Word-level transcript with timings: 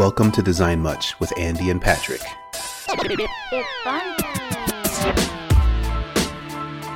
Welcome 0.00 0.32
to 0.32 0.40
Design 0.40 0.80
Much 0.80 1.20
with 1.20 1.30
Andy 1.38 1.68
and 1.68 1.78
Patrick. 1.78 2.22
It's 2.54 2.86
fun 3.84 4.16
time. 4.16 5.14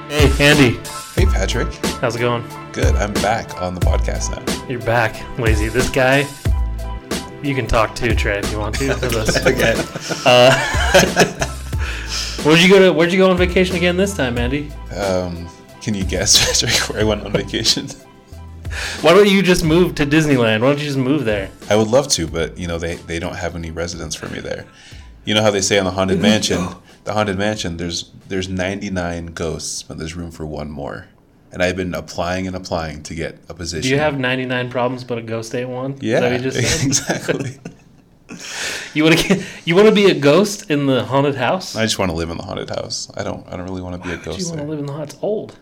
Hey, 0.09 0.33
Andy, 0.43 0.79
Hey 1.15 1.27
Patrick, 1.27 1.71
how's 2.01 2.17
it 2.17 2.21
going? 2.21 2.43
good. 2.73 2.95
I'm 2.95 3.13
back 3.13 3.61
on 3.61 3.75
the 3.75 3.83
podcast 3.83 4.35
now. 4.35 4.43
You're 4.71 4.81
back, 4.81 5.23
lazy. 5.39 5.69
This 5.69 5.91
guy, 5.91 6.27
you 7.43 7.55
can 7.55 7.67
talk 7.67 7.95
too, 7.95 8.15
Trey, 8.15 8.39
if 8.39 8.51
you 8.51 8.59
want 8.59 8.75
to. 8.77 8.95
For 8.95 9.09
this. 9.09 9.37
Okay. 9.47 9.75
Where'd 12.43 12.63
you 12.63 12.71
go 12.71 12.79
to? 12.79 12.91
Where'd 12.91 13.13
you 13.13 13.19
go 13.19 13.31
on 13.31 13.37
vacation 13.37 13.77
again 13.77 13.99
this 13.99 14.17
time, 14.17 14.39
Andy? 14.39 14.73
Um, 14.97 15.47
can 15.83 15.93
you 15.93 16.05
guess, 16.05 16.39
Patrick, 16.63 16.89
where 16.89 17.03
I 17.03 17.05
went 17.05 17.23
on 17.27 17.33
vacation? 17.33 17.87
Why 19.01 19.13
don't 19.15 19.29
you 19.29 19.43
just 19.43 19.65
move 19.65 19.95
to 19.97 20.07
Disneyland? 20.07 20.61
Why 20.61 20.69
don't 20.69 20.79
you 20.79 20.87
just 20.87 20.99
move 20.99 21.25
there? 21.25 21.51
I 21.69 21.77
would 21.77 21.89
love 21.89 22.09
to, 22.09 22.27
but 22.27 22.59
you 22.59 22.67
know 22.67 22.79
they, 22.79 22.97
they 22.97 23.19
don't 23.19 23.37
have 23.37 23.55
any 23.55 23.71
residence 23.71 24.15
for 24.15 24.29
me 24.29 24.41
there. 24.41 24.67
You 25.25 25.35
know 25.35 25.43
how 25.43 25.51
they 25.51 25.61
say 25.61 25.79
on 25.79 25.85
the 25.85 25.91
haunted 25.91 26.21
mansion, 26.21 26.69
the 27.05 27.13
haunted 27.13 27.39
mansion, 27.39 27.77
there's 27.77 28.11
there's 28.29 28.49
99 28.49 29.27
ghosts, 29.27 29.83
but 29.83 29.99
there's 29.99 30.15
room 30.15 30.31
for 30.31 30.47
one 30.47 30.71
more. 30.71 31.07
And 31.53 31.63
I've 31.63 31.77
been 31.77 31.95
applying 31.95 32.49
and 32.49 32.57
applying 32.57 33.05
to 33.05 33.15
get 33.15 33.39
a 33.49 33.55
position. 33.55 33.83
Do 33.83 33.89
you 33.91 33.99
have 34.01 34.19
99 34.19 34.71
problems 34.71 35.05
but 35.05 35.19
a 35.19 35.23
ghost 35.23 35.55
ain't 35.55 35.71
one? 35.71 35.97
Yeah, 36.01 36.21
that 36.21 36.33
what 36.33 36.43
you 36.43 36.51
just 36.51 36.81
said? 36.81 36.87
exactly. 36.87 37.59
You 38.95 39.05
want 39.05 39.19
to 39.19 39.45
you 39.65 39.77
want 39.77 39.89
to 39.89 39.95
be 39.95 40.07
a 40.07 40.15
ghost 40.15 40.71
in 40.71 40.87
the 40.87 41.05
haunted 41.05 41.37
house? 41.37 41.77
I 41.77 41.85
just 41.85 41.99
want 41.99 42.11
to 42.11 42.17
live 42.17 42.31
in 42.31 42.37
the 42.37 42.43
haunted 42.43 42.71
house. 42.71 43.11
I 43.17 43.23
don't 43.23 43.47
I 43.47 43.57
don't 43.57 43.67
really 43.67 43.83
want 43.83 44.03
to 44.03 44.09
be 44.09 44.15
a 44.15 44.17
Why 44.17 44.19
you 44.19 44.25
ghost 44.25 44.49
want 44.51 44.63
to 44.63 44.67
live 44.67 44.79
in 44.79 44.87
the 44.87 44.93
haunted? 44.93 45.15
It's 45.15 45.23
old. 45.23 45.59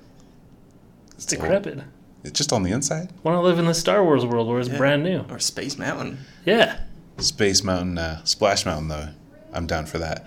It's 1.16 1.32
old. 1.32 1.42
decrepit. 1.42 1.80
It's 2.24 2.38
just 2.38 2.52
on 2.52 2.62
the 2.62 2.70
inside. 2.70 3.10
Want 3.24 3.36
to 3.36 3.40
live 3.40 3.58
in 3.58 3.64
the 3.66 3.74
Star 3.74 4.04
Wars 4.04 4.24
world 4.24 4.48
where 4.48 4.60
it's 4.60 4.68
Yeah. 4.68 4.76
brand 4.78 5.02
new? 5.02 5.24
Or 5.28 5.38
Space 5.38 5.76
Mountain. 5.78 6.18
Yeah. 6.44 6.78
Space 7.18 7.62
Mountain, 7.64 7.98
uh, 7.98 8.20
Splash 8.24 8.64
Mountain, 8.64 8.88
though. 8.88 9.08
I'm 9.52 9.66
down 9.66 9.86
for 9.86 9.98
that. 9.98 10.24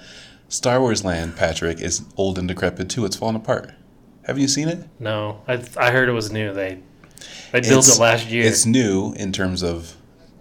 Star 0.50 0.80
Wars 0.80 1.04
Land, 1.04 1.36
Patrick, 1.36 1.80
is 1.82 2.02
old 2.18 2.38
and 2.38 2.48
decrepit 2.48 2.90
too. 2.90 3.06
It's 3.06 3.16
falling 3.16 3.36
apart. 3.36 3.72
Have 4.24 4.38
you 4.38 4.48
seen 4.48 4.68
it? 4.68 4.88
No, 5.00 5.42
I 5.48 5.60
I 5.78 5.92
heard 5.92 6.08
it 6.10 6.14
was 6.14 6.32
new. 6.32 6.54
They 6.54 6.80
they 7.52 7.62
built 7.62 7.86
It's- 7.86 7.98
it 7.98 8.02
last 8.02 8.28
year. 8.28 8.46
It's 8.46 8.66
new 8.66 9.14
in 9.14 9.32
terms 9.32 9.64
of 9.64 9.96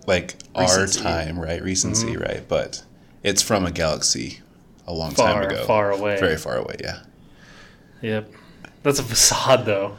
like 0.07 0.37
Recency. 0.59 1.01
our 1.01 1.05
time, 1.25 1.39
right? 1.41 1.63
Recency, 1.63 2.17
right? 2.17 2.43
But 2.47 2.83
it's 3.23 3.41
from 3.41 3.65
a 3.65 3.71
galaxy 3.71 4.41
a 4.87 4.93
long 4.93 5.13
Mm-hmm. 5.13 5.17
far 5.17 5.43
time 5.43 5.51
ago. 5.51 5.65
far 5.65 5.91
away. 5.93 6.19
Very 6.21 6.37
far 6.37 6.57
away, 6.57 6.77
yeah. 6.81 6.99
Yep. 8.03 8.31
That's 8.83 8.99
a 8.99 9.03
facade, 9.03 9.65
though. 9.65 9.97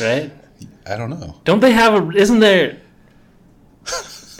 Right? 0.00 0.30
I 0.86 0.96
don't 0.96 1.10
know. 1.10 1.36
Don't 1.44 1.60
they 1.60 1.72
have 1.72 1.94
a? 1.94 2.10
Isn't 2.16 2.40
there? 2.40 2.80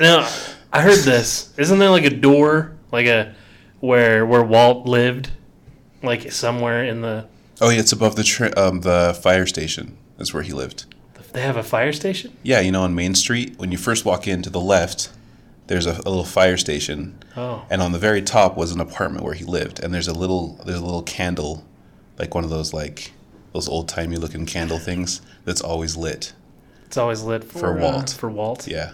No, 0.00 0.26
I 0.72 0.80
heard 0.80 0.98
this. 1.00 1.52
Isn't 1.58 1.78
there 1.78 1.90
like 1.90 2.04
a 2.04 2.10
door, 2.10 2.76
like 2.90 3.06
a 3.06 3.34
where 3.80 4.24
where 4.24 4.42
Walt 4.42 4.86
lived, 4.86 5.30
like 6.02 6.32
somewhere 6.32 6.84
in 6.84 7.02
the? 7.02 7.26
Oh, 7.60 7.68
yeah, 7.68 7.80
it's 7.80 7.92
above 7.92 8.16
the 8.16 8.24
tri- 8.24 8.50
um, 8.50 8.80
the 8.80 9.18
fire 9.22 9.46
station. 9.46 9.98
That's 10.16 10.32
where 10.32 10.42
he 10.42 10.52
lived. 10.52 10.86
They 11.32 11.42
have 11.42 11.56
a 11.56 11.62
fire 11.62 11.92
station. 11.92 12.36
Yeah, 12.42 12.60
you 12.60 12.72
know, 12.72 12.82
on 12.82 12.94
Main 12.94 13.14
Street, 13.14 13.54
when 13.58 13.70
you 13.70 13.78
first 13.78 14.04
walk 14.04 14.26
in 14.26 14.42
to 14.42 14.50
the 14.50 14.60
left, 14.60 15.10
there's 15.68 15.86
a, 15.86 15.92
a 15.92 16.08
little 16.08 16.24
fire 16.24 16.56
station. 16.56 17.18
Oh, 17.36 17.64
and 17.70 17.80
on 17.82 17.92
the 17.92 17.98
very 17.98 18.22
top 18.22 18.56
was 18.56 18.72
an 18.72 18.80
apartment 18.80 19.24
where 19.24 19.34
he 19.34 19.44
lived 19.44 19.78
and 19.82 19.94
there's 19.94 20.08
a 20.08 20.14
little 20.14 20.58
there's 20.64 20.80
a 20.80 20.84
little 20.84 21.02
candle 21.04 21.64
like 22.18 22.34
one 22.34 22.42
of 22.42 22.50
those 22.50 22.72
like 22.74 23.12
those 23.52 23.68
old 23.68 23.88
timey 23.88 24.16
looking 24.16 24.46
candle 24.46 24.78
things 24.78 25.20
that's 25.44 25.60
always 25.60 25.96
lit 25.96 26.32
it's 26.86 26.96
always 26.96 27.22
lit 27.22 27.44
for, 27.44 27.58
For 27.60 27.78
uh, 27.78 27.82
Walt. 27.82 28.10
for 28.10 28.28
Walt. 28.30 28.66
yeah 28.66 28.92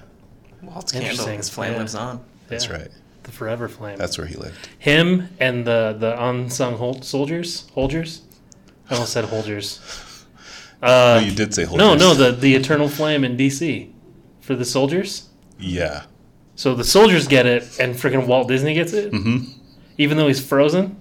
Walt's 0.62 0.92
candle. 0.92 1.10
Interesting. 1.10 1.36
His 1.38 1.48
flame 1.48 1.72
Yeah. 1.72 1.78
lives 1.78 1.94
on. 1.94 2.20
that's 2.48 2.66
Yeah, 2.66 2.72
right 2.72 2.88
The 3.22 3.32
forever 3.32 3.68
flame. 3.68 3.96
that's 3.98 4.18
where 4.18 4.26
he 4.26 4.34
lived 4.36 4.68
Him 4.78 5.28
and 5.40 5.66
the 5.66 5.96
the 5.98 6.22
unsung 6.22 6.76
hol- 6.76 7.02
soldiers, 7.02 7.66
Holders. 7.74 8.22
I 8.90 8.94
almost 8.94 9.12
said 9.12 9.24
Holders. 9.24 9.80
Uh, 10.82 11.20
oh 11.22 11.24
you 11.24 11.34
did 11.34 11.54
say 11.54 11.64
Holders. 11.64 11.86
no, 11.86 11.94
no, 11.94 12.12
the 12.14 12.32
the 12.32 12.54
eternal 12.54 12.86
flame 12.86 13.24
in 13.24 13.34
DC 13.36 13.90
for 14.42 14.54
the 14.54 14.64
soldiers. 14.64 15.28
yeah 15.58 16.02
So 16.54 16.74
the 16.74 16.84
soldiers 16.84 17.26
get 17.26 17.46
it, 17.46 17.62
and 17.80 17.94
freaking 17.94 18.26
Walt 18.26 18.46
Disney 18.48 18.74
gets 18.74 18.92
it, 18.92 19.10
mm-hmm 19.12 19.52
even 19.98 20.18
though 20.18 20.26
he's 20.28 20.46
frozen 20.46 20.94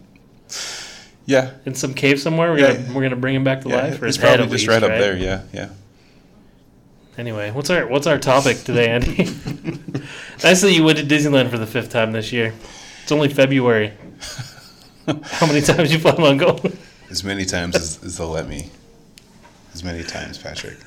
yeah 1.25 1.52
in 1.66 1.74
some 1.75 1.94
cave 1.94 2.19
somewhere. 2.19 2.52
We're 2.52 2.59
Yeah. 2.59 2.74
gonna 2.78 2.94
we're 2.94 3.02
gonna 3.03 3.16
bring 3.16 3.36
him 3.36 3.44
back 3.44 3.62
to 3.62 3.69
yeah 3.69 3.75
life. 3.81 4.02
Or 4.02 4.06
head 4.06 4.19
probably 4.19 4.38
just 4.44 4.52
least, 4.52 4.68
right 4.68 4.84
up 4.84 4.90
there 4.90 5.16
yeah 5.18 5.41
yeah 5.53 5.69
Anyway, 7.18 7.50
what's 7.52 7.69
our 7.69 7.88
what's 7.88 8.08
our 8.08 8.19
topic 8.19 8.58
today, 8.63 8.90
Andy? 8.90 9.16
nice 10.44 10.62
that 10.62 10.74
you 10.74 10.84
went 10.84 10.97
to 10.97 11.06
Disneyland 11.06 11.50
for 11.50 11.58
the 11.58 11.66
fifth 11.66 11.90
time 11.90 12.12
this 12.12 12.34
year. 12.34 12.53
It's 13.03 13.12
only 13.12 13.30
February. 13.30 13.94
How 15.24 15.46
many 15.47 15.62
times 15.62 15.94
you 15.94 16.00
plan 16.00 16.19
on 16.22 16.38
going? 16.38 16.78
as 17.09 17.24
many 17.24 17.46
times 17.46 17.75
as, 17.75 18.03
as 18.03 18.18
they'll 18.18 18.28
let 18.30 18.50
me 18.50 18.69
as 19.74 19.84
many 19.84 20.03
times 20.03 20.38
patrick 20.40 20.78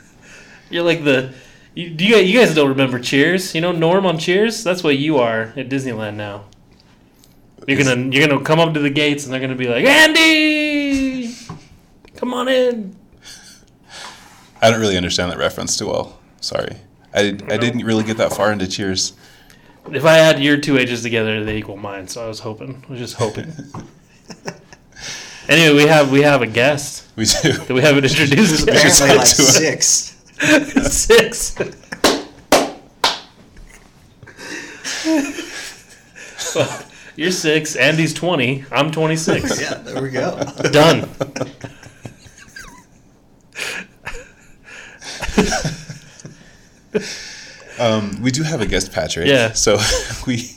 You're 0.68 0.82
like 0.82 1.02
the. 1.04 1.32
You, 1.74 1.90
do 1.90 2.04
you, 2.04 2.14
guys- 2.16 2.28
you 2.28 2.38
guys 2.38 2.54
don't 2.54 2.68
remember 2.68 2.98
Cheers? 2.98 3.54
You 3.54 3.60
know 3.60 3.72
Norm 3.72 4.04
on 4.04 4.18
Cheers? 4.18 4.62
That's 4.64 4.82
what 4.82 4.98
you 4.98 5.18
are 5.18 5.52
at 5.56 5.68
Disneyland 5.70 6.16
now. 6.16 6.44
You're 7.68 7.76
gonna 7.84 7.96
you're 8.10 8.26
gonna 8.26 8.42
come 8.42 8.58
up 8.60 8.72
to 8.74 8.80
the 8.80 8.88
gates 8.88 9.24
and 9.24 9.32
they're 9.32 9.40
gonna 9.40 9.54
be 9.54 9.68
like 9.68 9.84
Andy, 9.84 11.34
come 12.16 12.32
on 12.32 12.48
in. 12.48 12.96
i 14.62 14.70
don't 14.70 14.80
really 14.80 14.96
understand 14.96 15.30
that 15.30 15.36
reference 15.38 15.76
too 15.76 15.86
well 15.86 16.18
sorry 16.40 16.76
i, 17.14 17.20
I 17.20 17.56
didn't 17.58 17.84
really 17.84 18.04
get 18.04 18.16
that 18.16 18.32
far 18.32 18.50
into 18.52 18.66
cheers 18.66 19.12
If 19.92 20.04
I 20.06 20.18
add 20.18 20.40
your 20.42 20.56
two 20.56 20.76
ages 20.78 21.02
together, 21.02 21.44
they 21.44 21.56
equal 21.58 21.76
mine. 21.78 22.08
So 22.08 22.22
I 22.24 22.28
was 22.28 22.40
hoping. 22.40 22.82
I 22.86 22.90
was 22.92 23.00
just 23.00 23.14
hoping. 23.16 23.52
anyway, 25.48 25.74
we 25.82 25.86
have 25.88 26.10
we 26.12 26.22
have 26.22 26.42
a 26.42 26.46
guest 26.46 27.04
we 27.16 27.24
do 27.24 27.52
that 27.52 27.70
we 27.70 27.80
haven't 27.80 28.04
introduced 28.04 28.66
yet. 28.66 28.74
Because 28.76 29.00
Apparently 29.00 29.24
like 29.26 29.36
do 29.36 29.42
six. 29.44 30.14
Six. 30.92 31.54
Well, 36.54 36.82
you're 37.18 37.32
six. 37.32 37.74
Andy's 37.74 38.14
twenty. 38.14 38.64
I'm 38.70 38.92
twenty 38.92 39.16
six. 39.16 39.60
Yeah, 39.60 39.74
there 39.74 40.02
we 40.02 40.10
go. 40.10 40.40
Done. 40.70 41.08
Um, 47.80 48.20
we 48.22 48.30
do 48.30 48.42
have 48.42 48.60
a 48.60 48.66
guest, 48.66 48.92
Patrick. 48.92 49.26
Yeah. 49.26 49.52
So 49.52 49.78
we 50.26 50.50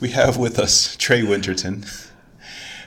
we 0.00 0.10
have 0.10 0.36
with 0.36 0.58
us 0.58 0.96
Trey 0.96 1.22
Winterton, 1.22 1.84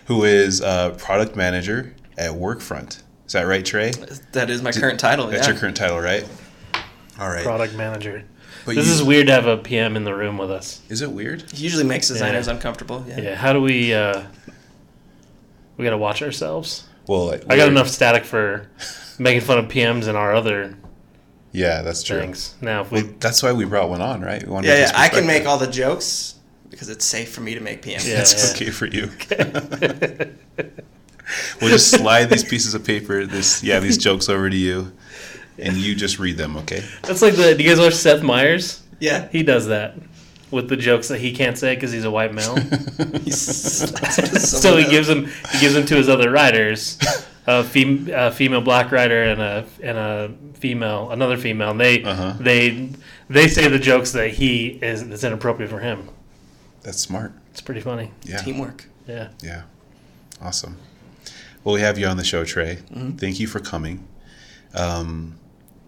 who 0.05 0.23
is 0.23 0.61
a 0.61 0.95
product 0.97 1.35
manager 1.35 1.95
at 2.17 2.31
Workfront. 2.31 3.01
Is 3.25 3.33
that 3.33 3.43
right, 3.43 3.65
Trey? 3.65 3.91
That 4.33 4.49
is 4.49 4.61
my 4.61 4.71
current 4.71 4.99
title. 4.99 5.27
That's 5.27 5.47
yeah. 5.47 5.53
your 5.53 5.59
current 5.59 5.77
title, 5.77 5.99
right? 5.99 6.27
All 7.21 7.29
right. 7.29 7.43
Product 7.43 7.75
manager. 7.75 8.23
But 8.65 8.75
This 8.75 8.87
you- 8.87 8.93
is 8.93 9.03
weird 9.03 9.27
to 9.27 9.33
have 9.33 9.45
a 9.45 9.57
PM 9.57 9.95
in 9.95 10.03
the 10.05 10.13
room 10.13 10.37
with 10.39 10.49
us. 10.51 10.81
Is 10.89 11.01
it 11.01 11.11
weird? 11.11 11.43
He 11.53 11.63
usually 11.63 11.83
makes 11.83 12.07
designers 12.07 12.47
Yeah. 12.47 12.53
uncomfortable. 12.53 13.05
Yeah. 13.07 13.21
Yeah. 13.21 13.35
How 13.35 13.53
do 13.53 13.61
we? 13.61 13.93
uh 13.93 14.23
We 15.77 15.85
gotta 15.85 15.97
watch 15.97 16.21
ourselves. 16.21 16.83
Well, 17.07 17.27
like, 17.27 17.43
I 17.49 17.55
got 17.57 17.67
enough 17.67 17.87
static 17.87 18.25
for 18.25 18.67
making 19.19 19.41
fun 19.41 19.57
of 19.59 19.65
PMs 19.67 20.07
and 20.07 20.17
our 20.17 20.33
other 20.33 20.75
Yeah, 21.51 21.81
that's 21.81 22.03
true. 22.03 22.19
things. 22.19 22.53
Now, 22.61 22.81
if 22.81 22.91
we 22.91 23.03
Well, 23.03 23.11
that's 23.19 23.41
why 23.43 23.51
we 23.51 23.65
brought 23.65 23.89
one 23.89 24.01
on, 24.01 24.21
right? 24.21 24.43
We 24.45 24.51
wanted 24.51 24.67
Yeah, 24.69 24.79
yeah. 24.79 24.91
I 24.95 25.09
can 25.09 25.25
make 25.27 25.45
all 25.45 25.57
the 25.57 25.67
jokes 25.67 26.35
because 26.69 26.89
it's 26.89 27.05
safe 27.05 27.29
for 27.31 27.41
me 27.41 27.53
to 27.55 27.59
make 27.61 27.81
PMs. 27.83 28.07
Yeah. 28.07 28.15
That's 28.17 28.53
okay 28.53 28.69
for 28.69 28.85
you. 28.87 29.09
we'll 31.61 31.69
just 31.71 31.89
slide 31.91 32.25
these 32.29 32.43
pieces 32.43 32.73
of 32.73 32.83
paper, 32.83 33.25
this 33.25 33.63
yeah, 33.63 33.79
these 33.79 33.97
jokes 33.97 34.29
over 34.29 34.49
to 34.49 34.55
you, 34.55 34.91
and 35.57 35.75
you 35.77 35.95
just 35.95 36.19
read 36.19 36.37
them, 36.37 36.57
okay? 36.57 36.83
That's 37.03 37.21
like 37.21 37.35
the. 37.35 37.55
Do 37.55 37.63
you 37.63 37.69
guys 37.69 37.79
watch 37.79 37.93
Seth 37.95 38.23
Meyers? 38.23 38.81
Yeah. 38.99 39.27
He 39.29 39.43
does 39.43 39.67
that 39.67 39.95
with 40.51 40.67
the 40.69 40.75
jokes 40.77 41.07
that 41.07 41.19
he 41.19 41.31
can't 41.33 41.57
say 41.57 41.75
because 41.75 41.91
he's 41.91 42.03
a 42.05 42.11
white 42.11 42.33
male. 42.33 42.55
He 42.55 43.31
slaps 43.31 44.17
into 44.19 44.39
so 44.39 44.75
he 44.77 44.83
gives 44.89 45.07
them 45.07 45.25
he 45.51 45.59
gives 45.59 45.73
them 45.73 45.85
to 45.85 45.95
his 45.95 46.09
other 46.09 46.29
writers, 46.29 46.97
a, 47.47 47.63
fem- 47.63 48.09
a 48.13 48.31
female 48.31 48.61
black 48.61 48.91
writer 48.91 49.23
and 49.23 49.41
a 49.41 49.65
and 49.81 49.97
a 49.97 50.31
female 50.55 51.09
another 51.11 51.37
female. 51.37 51.71
And 51.71 51.79
they 51.79 52.03
Uh-huh. 52.03 52.33
they 52.39 52.89
they 53.29 53.47
say 53.47 53.67
the 53.69 53.79
jokes 53.79 54.11
that 54.11 54.31
he 54.31 54.67
is 54.81 55.07
that's 55.07 55.23
inappropriate 55.23 55.71
for 55.71 55.79
him. 55.79 56.09
That's 56.83 56.99
smart. 56.99 57.33
It's 57.51 57.61
pretty 57.61 57.81
funny. 57.81 58.11
Yeah. 58.23 58.37
teamwork. 58.37 58.85
Yeah. 59.07 59.29
Yeah. 59.41 59.63
Awesome. 60.41 60.77
Well, 61.63 61.75
we 61.75 61.81
have 61.81 61.97
you 61.99 62.07
on 62.07 62.17
the 62.17 62.23
show, 62.23 62.43
Trey. 62.43 62.77
Mm-hmm. 62.91 63.17
Thank 63.17 63.39
you 63.39 63.47
for 63.47 63.59
coming. 63.59 64.07
Um, 64.73 65.35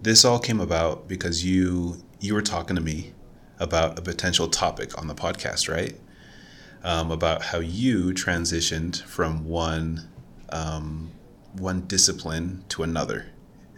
this 0.03 0.25
all 0.25 0.39
came 0.39 0.59
about 0.59 1.07
because 1.07 1.45
you 1.45 2.03
you 2.19 2.33
were 2.33 2.41
talking 2.41 2.75
to 2.75 2.81
me 2.81 3.13
about 3.59 3.97
a 3.97 4.01
potential 4.01 4.47
topic 4.47 4.97
on 4.97 5.07
the 5.07 5.15
podcast, 5.15 5.73
right? 5.73 5.95
Um, 6.83 7.11
about 7.11 7.41
how 7.41 7.59
you 7.59 8.11
transitioned 8.11 9.01
from 9.03 9.45
one 9.45 10.07
um, 10.49 11.11
one 11.53 11.81
discipline 11.87 12.65
to 12.69 12.83
another 12.83 13.27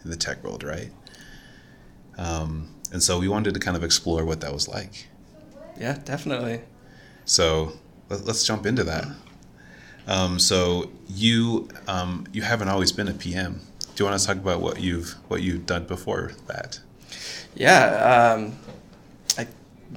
in 0.02 0.10
the 0.10 0.16
tech 0.16 0.42
world, 0.42 0.64
right? 0.64 0.90
Um, 2.18 2.74
and 2.92 3.02
so 3.02 3.18
we 3.18 3.28
wanted 3.28 3.54
to 3.54 3.60
kind 3.60 3.76
of 3.76 3.84
explore 3.84 4.24
what 4.24 4.40
that 4.40 4.52
was 4.52 4.68
like. 4.68 5.08
Yeah, 5.78 5.98
definitely. 6.04 6.60
So 7.24 7.72
let, 8.08 8.26
us 8.28 8.44
jump 8.44 8.66
into 8.66 8.82
that. 8.84 9.06
Um, 10.08 10.38
so 10.38 10.90
you 11.06 11.68
um, 11.86 12.26
you 12.32 12.42
haven't 12.42 12.68
always 12.68 12.90
been 12.90 13.06
a 13.06 13.12
PM. 13.12 13.60
Do 13.96 14.04
you 14.04 14.10
want 14.10 14.20
to 14.20 14.26
talk 14.26 14.36
about 14.36 14.60
what 14.60 14.78
you've 14.78 15.12
what 15.28 15.40
you've 15.42 15.64
done 15.64 15.86
before 15.86 16.32
that? 16.48 16.78
Yeah, 17.54 18.34
um, 18.36 18.54
I 19.38 19.46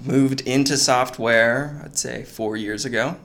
moved 0.06 0.40
into 0.42 0.78
software. 0.78 1.82
I'd 1.84 1.98
say 1.98 2.24
four 2.24 2.56
years 2.56 2.86
ago. 2.86 3.18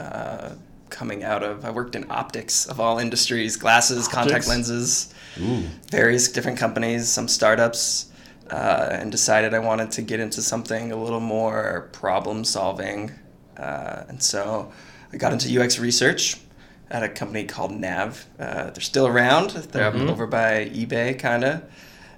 Uh, 0.00 0.54
coming 0.88 1.22
out 1.22 1.42
of, 1.42 1.66
I 1.66 1.70
worked 1.70 1.94
in 1.94 2.10
optics 2.10 2.66
of 2.66 2.80
all 2.80 2.98
industries, 2.98 3.56
glasses, 3.56 4.08
contact 4.08 4.48
lenses, 4.48 5.12
Ooh, 5.38 5.64
various 5.90 6.32
different 6.32 6.58
companies, 6.58 7.08
some 7.08 7.28
startups, 7.28 8.10
uh, 8.50 8.88
and 8.90 9.12
decided 9.12 9.52
I 9.52 9.58
wanted 9.58 9.90
to 9.92 10.02
get 10.02 10.18
into 10.18 10.40
something 10.40 10.92
a 10.92 10.96
little 10.96 11.20
more 11.20 11.90
problem 11.92 12.44
solving. 12.44 13.12
Uh, 13.58 14.04
and 14.08 14.22
so 14.22 14.72
I 15.12 15.18
got 15.18 15.32
into 15.34 15.60
UX 15.60 15.78
research 15.78 16.38
at 16.92 17.02
a 17.02 17.08
company 17.08 17.44
called 17.44 17.72
Nav. 17.72 18.26
Uh, 18.38 18.70
they're 18.70 18.80
still 18.80 19.06
around. 19.06 19.50
They're 19.50 19.88
up 19.88 19.94
over 20.10 20.26
by 20.26 20.66
eBay, 20.66 21.18
kind 21.18 21.42
of. 21.42 21.64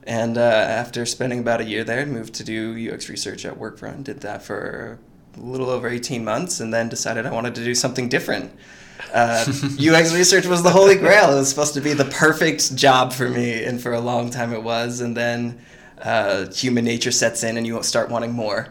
And 0.03 0.37
uh, 0.37 0.41
after 0.41 1.07
spending 1.07 1.39
about 1.39 1.61
a 1.61 1.65
year 1.65 1.85
there, 1.85 2.05
moved 2.05 2.35
to 2.35 2.45
do 2.45 2.93
UX 2.93 3.09
research 3.09 3.47
at 3.47 3.59
Workfront. 3.59 4.05
Did 4.05 4.21
that 4.21 4.43
for 4.43 4.99
a 5.37 5.41
little 5.41 5.71
over 5.71 5.89
18 5.89 6.25
months 6.25 6.61
and 6.61 6.75
then 6.75 6.89
decided 6.89 7.25
I 7.25 7.31
wanted 7.33 7.55
to 7.55 7.65
do 7.65 7.75
something 7.75 8.09
different. 8.09 8.53
Uh, 9.13 9.45
UX 9.81 10.13
research 10.13 10.47
was 10.47 10.65
the 10.65 10.71
holy 10.71 10.97
grail. 10.97 11.33
It 11.33 11.37
was 11.37 11.49
supposed 11.49 11.75
to 11.75 11.81
be 11.81 11.95
the 11.95 12.05
perfect 12.07 12.75
job 12.75 13.13
for 13.13 13.29
me, 13.29 13.65
and 13.65 13.81
for 13.81 13.93
a 13.93 14.01
long 14.01 14.31
time 14.31 14.53
it 14.53 14.63
was. 14.63 15.01
And 15.01 15.17
then 15.17 15.61
uh, 16.03 16.51
human 16.51 16.85
nature 16.85 17.13
sets 17.13 17.45
in, 17.45 17.57
and 17.57 17.67
you 17.67 17.81
start 17.83 18.11
wanting 18.11 18.33
more. 18.33 18.69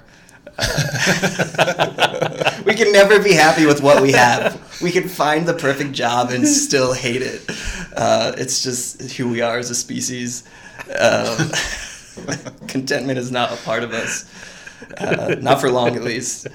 We 2.65 2.75
can 2.75 2.91
never 2.91 3.21
be 3.21 3.33
happy 3.33 3.65
with 3.65 3.81
what 3.81 4.01
we 4.01 4.13
have. 4.13 4.81
We 4.81 4.91
can 4.91 5.07
find 5.09 5.45
the 5.45 5.53
perfect 5.53 5.91
job 5.91 6.29
and 6.31 6.47
still 6.47 6.93
hate 6.93 7.21
it. 7.21 7.41
Uh, 7.95 8.33
it's 8.37 8.63
just 8.63 9.11
who 9.13 9.29
we 9.29 9.41
are 9.41 9.57
as 9.57 9.69
a 9.69 9.75
species. 9.75 10.43
Um, 10.97 11.51
contentment 12.67 13.19
is 13.19 13.31
not 13.31 13.51
a 13.51 13.57
part 13.57 13.83
of 13.83 13.91
us. 13.93 14.25
Uh, 14.97 15.35
not 15.41 15.59
for 15.59 15.69
long, 15.69 15.95
at 15.95 16.03
least. 16.03 16.47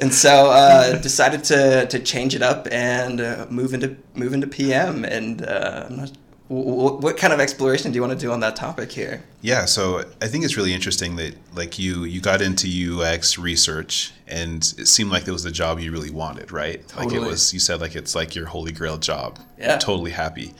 And 0.00 0.12
so 0.12 0.50
uh, 0.50 0.98
decided 0.98 1.44
to, 1.44 1.86
to 1.86 1.98
change 2.00 2.34
it 2.34 2.42
up 2.42 2.66
and 2.70 3.20
uh, 3.20 3.46
move 3.50 3.74
into 3.74 3.96
move 4.14 4.32
into 4.32 4.46
PM. 4.46 5.04
And 5.04 5.44
uh, 5.44 5.86
I'm 5.88 5.96
not, 5.96 6.12
what 6.52 7.16
kind 7.16 7.32
of 7.32 7.40
exploration 7.40 7.90
do 7.92 7.96
you 7.96 8.02
want 8.02 8.12
to 8.12 8.18
do 8.18 8.30
on 8.32 8.40
that 8.40 8.56
topic 8.56 8.92
here? 8.92 9.22
yeah. 9.40 9.64
So 9.64 10.04
I 10.20 10.26
think 10.28 10.44
it's 10.44 10.56
really 10.56 10.74
interesting 10.74 11.16
that 11.16 11.34
like 11.54 11.78
you 11.78 12.04
you 12.04 12.20
got 12.20 12.42
into 12.42 12.66
UX 12.68 13.38
research 13.38 14.12
and 14.28 14.62
it 14.78 14.86
seemed 14.88 15.10
like 15.10 15.26
it 15.26 15.32
was 15.32 15.42
the 15.42 15.50
job 15.50 15.78
you 15.80 15.90
really 15.92 16.10
wanted, 16.10 16.52
right? 16.52 16.86
Totally. 16.88 17.18
Like 17.18 17.26
it 17.26 17.30
was. 17.30 17.52
You 17.54 17.60
said 17.60 17.80
like 17.80 17.94
it's 17.96 18.14
like 18.14 18.34
your 18.34 18.46
holy 18.46 18.72
grail 18.72 18.98
job. 18.98 19.38
Yeah. 19.58 19.78
Totally 19.78 20.10
happy. 20.10 20.52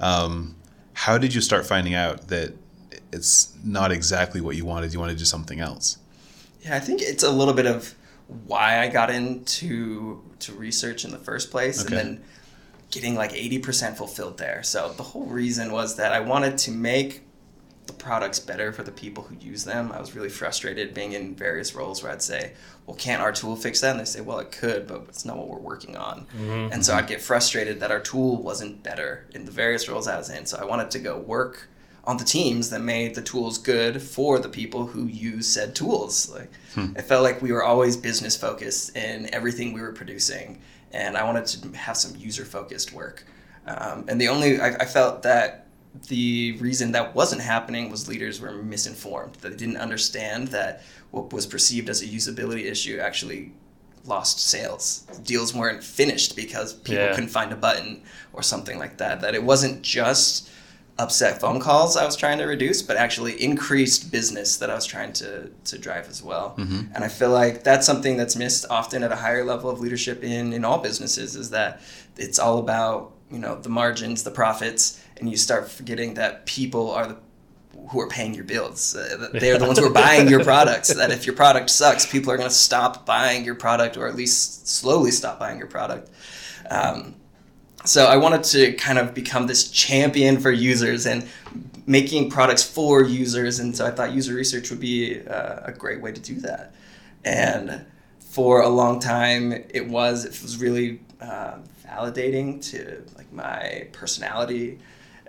Um, 0.00 0.56
how 0.94 1.18
did 1.18 1.34
you 1.34 1.40
start 1.40 1.66
finding 1.66 1.94
out 1.94 2.28
that 2.28 2.54
it's 3.12 3.52
not 3.64 3.90
exactly 3.92 4.40
what 4.40 4.56
you 4.56 4.64
wanted? 4.64 4.92
You 4.92 5.00
wanted 5.00 5.14
to 5.14 5.18
do 5.18 5.24
something 5.24 5.60
else. 5.60 5.98
Yeah, 6.62 6.76
I 6.76 6.80
think 6.80 7.02
it's 7.02 7.22
a 7.24 7.30
little 7.30 7.54
bit 7.54 7.66
of 7.66 7.94
why 8.46 8.78
I 8.80 8.88
got 8.88 9.10
into 9.10 10.22
to 10.40 10.52
research 10.52 11.04
in 11.04 11.10
the 11.10 11.18
first 11.18 11.50
place, 11.50 11.84
Okay. 11.84 11.96
and 11.98 12.16
then 12.18 12.24
getting 12.92 13.16
like 13.16 13.32
eighty 13.32 13.58
percent 13.58 13.96
fulfilled 13.96 14.38
there. 14.38 14.62
So 14.62 14.92
the 14.96 15.02
whole 15.02 15.26
reason 15.26 15.72
was 15.72 15.96
that 15.96 16.12
I 16.12 16.20
wanted 16.20 16.56
to 16.58 16.70
make 16.70 17.22
the 17.86 17.92
products 17.92 18.38
better 18.38 18.72
for 18.72 18.84
the 18.84 18.92
people 18.92 19.24
who 19.24 19.34
use 19.44 19.64
them. 19.64 19.90
I 19.90 19.98
was 19.98 20.14
really 20.14 20.28
frustrated 20.28 20.94
being 20.94 21.14
in 21.14 21.34
various 21.34 21.74
roles 21.74 22.00
where 22.00 22.12
I'd 22.12 22.22
say, 22.22 22.52
"Well, 22.86 22.96
can't 22.96 23.20
our 23.20 23.32
tool 23.32 23.56
fix 23.56 23.80
that?" 23.80 23.90
And 23.90 24.00
they 24.00 24.04
say, 24.04 24.20
"Well, 24.20 24.38
it 24.38 24.52
could, 24.52 24.86
but 24.86 25.06
it's 25.08 25.24
not 25.24 25.36
what 25.36 25.48
we're 25.48 25.58
working 25.58 25.96
on." 25.96 26.26
Mm-hmm. 26.36 26.72
And 26.72 26.84
so 26.84 26.94
I'd 26.94 27.08
get 27.08 27.20
frustrated 27.20 27.80
that 27.80 27.90
our 27.90 28.00
tool 28.00 28.40
wasn't 28.40 28.84
better 28.84 29.26
in 29.34 29.46
the 29.46 29.50
various 29.50 29.88
roles 29.88 30.06
I 30.06 30.16
was 30.16 30.30
in. 30.30 30.46
So 30.46 30.58
I 30.58 30.64
wanted 30.64 30.92
to 30.92 31.00
go 31.00 31.18
work 31.18 31.68
on 32.04 32.16
the 32.16 32.24
teams 32.24 32.70
that 32.70 32.80
made 32.80 33.14
the 33.14 33.22
tools 33.22 33.58
good 33.58 34.02
for 34.02 34.38
the 34.38 34.48
people 34.48 34.86
who 34.86 35.06
use 35.06 35.46
said 35.46 35.74
tools. 35.74 36.30
Like 36.30 36.50
hmm. 36.74 36.96
it 36.96 37.02
felt 37.02 37.22
like 37.22 37.40
we 37.40 37.52
were 37.52 37.64
always 37.64 37.96
business 37.96 38.36
focused 38.36 38.96
in 38.96 39.32
everything 39.32 39.72
we 39.72 39.80
were 39.80 39.92
producing, 39.92 40.60
and 40.92 41.16
I 41.16 41.24
wanted 41.24 41.46
to 41.46 41.76
have 41.76 41.96
some 41.96 42.14
user 42.16 42.44
focused 42.44 42.92
work. 42.92 43.24
Um, 43.66 44.04
and 44.08 44.20
the 44.20 44.28
only 44.28 44.60
I, 44.60 44.68
I 44.74 44.84
felt 44.84 45.22
that 45.22 45.66
the 46.08 46.56
reason 46.60 46.92
that 46.92 47.14
wasn't 47.14 47.42
happening 47.42 47.90
was 47.90 48.08
leaders 48.08 48.40
were 48.40 48.52
misinformed. 48.52 49.34
That 49.36 49.50
they 49.50 49.56
didn't 49.56 49.76
understand 49.76 50.48
that 50.48 50.82
what 51.10 51.32
was 51.32 51.46
perceived 51.46 51.88
as 51.90 52.02
a 52.02 52.06
usability 52.06 52.64
issue 52.64 52.98
actually 52.98 53.52
lost 54.04 54.40
sales. 54.40 55.00
Deals 55.22 55.54
weren't 55.54 55.84
finished 55.84 56.34
because 56.34 56.72
people 56.72 57.04
Yeah. 57.04 57.14
couldn't 57.14 57.28
find 57.30 57.52
a 57.52 57.56
button 57.56 58.02
or 58.32 58.42
something 58.42 58.78
like 58.78 58.98
that. 58.98 59.20
That 59.20 59.34
it 59.34 59.42
wasn't 59.44 59.82
just 59.82 60.48
upset 61.02 61.40
phone 61.40 61.60
calls 61.60 61.96
I 61.96 62.04
was 62.06 62.16
trying 62.16 62.38
to 62.38 62.44
reduce, 62.44 62.80
but 62.88 62.96
actually 62.96 63.34
increased 63.42 64.10
business 64.10 64.56
that 64.58 64.70
I 64.70 64.74
was 64.74 64.86
trying 64.86 65.12
to, 65.14 65.50
to 65.70 65.78
drive 65.78 66.08
as 66.08 66.22
well. 66.22 66.54
And 66.94 67.04
I 67.04 67.08
feel 67.08 67.30
like 67.30 67.64
that's 67.64 67.86
something 67.86 68.16
that's 68.16 68.36
missed 68.36 68.64
often 68.70 69.02
at 69.02 69.12
a 69.12 69.16
higher 69.16 69.44
level 69.44 69.68
of 69.68 69.80
leadership 69.80 70.22
in, 70.22 70.52
in 70.52 70.64
all 70.64 70.78
businesses 70.78 71.36
is 71.36 71.50
that 71.50 71.80
it's 72.16 72.38
all 72.38 72.58
about, 72.58 73.12
you 73.30 73.38
know, 73.38 73.54
the 73.56 73.68
margins, 73.68 74.22
the 74.22 74.30
profits, 74.30 74.82
and 75.18 75.30
you 75.30 75.36
start 75.36 75.70
forgetting 75.70 76.14
that 76.14 76.46
people 76.46 76.90
are 76.90 77.06
the 77.06 77.16
who 77.90 78.00
are 78.00 78.08
paying 78.08 78.34
your 78.34 78.44
bills. 78.44 78.94
Uh, 78.94 79.28
they're 79.32 79.58
the 79.58 79.66
ones 79.66 79.78
who 79.78 79.86
are 79.86 79.92
buying 79.92 80.28
your 80.28 80.44
products. 80.44 80.92
That 80.92 81.10
if 81.10 81.26
your 81.26 81.34
product 81.34 81.70
sucks, 81.70 82.06
people 82.06 82.30
are 82.30 82.36
going 82.36 82.48
to 82.48 82.54
stop 82.54 83.04
buying 83.06 83.44
your 83.44 83.54
product, 83.54 83.96
or 83.96 84.06
at 84.06 84.14
least 84.14 84.68
slowly 84.68 85.10
stop 85.10 85.38
buying 85.38 85.58
your 85.58 85.66
product. 85.66 86.10
Um, 86.70 87.16
so 87.84 88.06
I 88.06 88.16
wanted 88.16 88.44
to 88.44 88.72
kind 88.74 88.98
of 88.98 89.14
become 89.14 89.46
this 89.46 89.70
champion 89.70 90.38
for 90.38 90.50
users 90.50 91.06
and 91.06 91.28
making 91.86 92.30
products 92.30 92.62
for 92.62 93.02
users, 93.02 93.58
and 93.58 93.76
so 93.76 93.86
I 93.86 93.90
thought 93.90 94.12
user 94.12 94.34
research 94.34 94.70
would 94.70 94.80
be 94.80 95.20
uh, 95.26 95.60
a 95.64 95.72
great 95.72 96.00
way 96.00 96.12
to 96.12 96.20
do 96.20 96.40
that. 96.40 96.74
And 97.24 97.84
for 98.20 98.62
a 98.62 98.68
long 98.68 99.00
time, 99.00 99.52
it 99.52 99.88
was 99.88 100.24
it 100.24 100.40
was 100.42 100.58
really 100.58 101.00
uh, 101.20 101.58
validating 101.84 102.64
to 102.70 103.02
like 103.16 103.32
my 103.32 103.88
personality. 103.92 104.78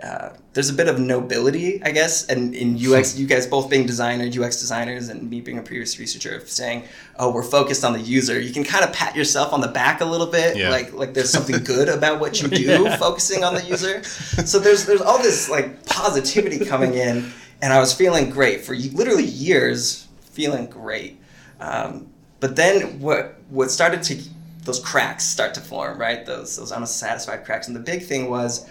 Uh, 0.03 0.33
there's 0.51 0.69
a 0.69 0.73
bit 0.73 0.89
of 0.89 0.99
nobility, 0.99 1.81
I 1.81 1.91
guess, 1.91 2.25
and 2.27 2.53
in 2.53 2.75
UX, 2.75 3.17
you 3.17 3.25
guys 3.25 3.47
both 3.47 3.69
being 3.69 3.85
designers, 3.85 4.37
UX 4.37 4.59
designers, 4.59 5.07
and 5.07 5.29
me 5.29 5.39
being 5.39 5.57
a 5.59 5.61
previous 5.61 5.97
researcher, 5.97 6.35
of 6.35 6.49
saying, 6.49 6.83
"Oh, 7.17 7.31
we're 7.31 7.41
focused 7.41 7.85
on 7.85 7.93
the 7.93 8.01
user." 8.01 8.37
You 8.39 8.51
can 8.51 8.65
kind 8.65 8.83
of 8.83 8.91
pat 8.91 9.15
yourself 9.15 9.53
on 9.53 9.61
the 9.61 9.69
back 9.69 10.01
a 10.01 10.05
little 10.05 10.27
bit, 10.27 10.57
Yeah. 10.57 10.69
like 10.71 10.91
like 10.93 11.13
there's 11.13 11.29
something 11.29 11.63
good 11.63 11.87
about 11.87 12.19
what 12.19 12.41
you 12.41 12.47
do, 12.63 12.89
focusing 12.97 13.45
on 13.45 13.55
the 13.55 13.63
user. 13.63 14.03
So 14.03 14.59
there's 14.59 14.85
there's 14.85 15.01
all 15.01 15.19
this 15.19 15.49
like 15.49 15.85
positivity 15.85 16.65
coming 16.65 16.95
in, 16.95 17.31
and 17.61 17.71
I 17.71 17.79
was 17.79 17.93
feeling 17.93 18.29
great 18.29 18.65
for 18.65 18.75
literally 18.75 19.23
years, 19.25 20.07
feeling 20.31 20.65
great. 20.65 21.17
Um, 21.61 22.07
but 22.41 22.57
then 22.57 22.99
what 22.99 23.35
what 23.49 23.71
started 23.71 24.03
to 24.03 24.21
those 24.65 24.79
cracks 24.81 25.23
start 25.23 25.53
to 25.53 25.61
form, 25.61 25.97
right? 25.97 26.25
Those 26.25 26.57
those 26.57 26.71
unsatisfied 26.73 27.45
cracks, 27.45 27.67
and 27.67 27.75
the 27.75 27.79
big 27.79 28.03
thing 28.03 28.29
was 28.29 28.65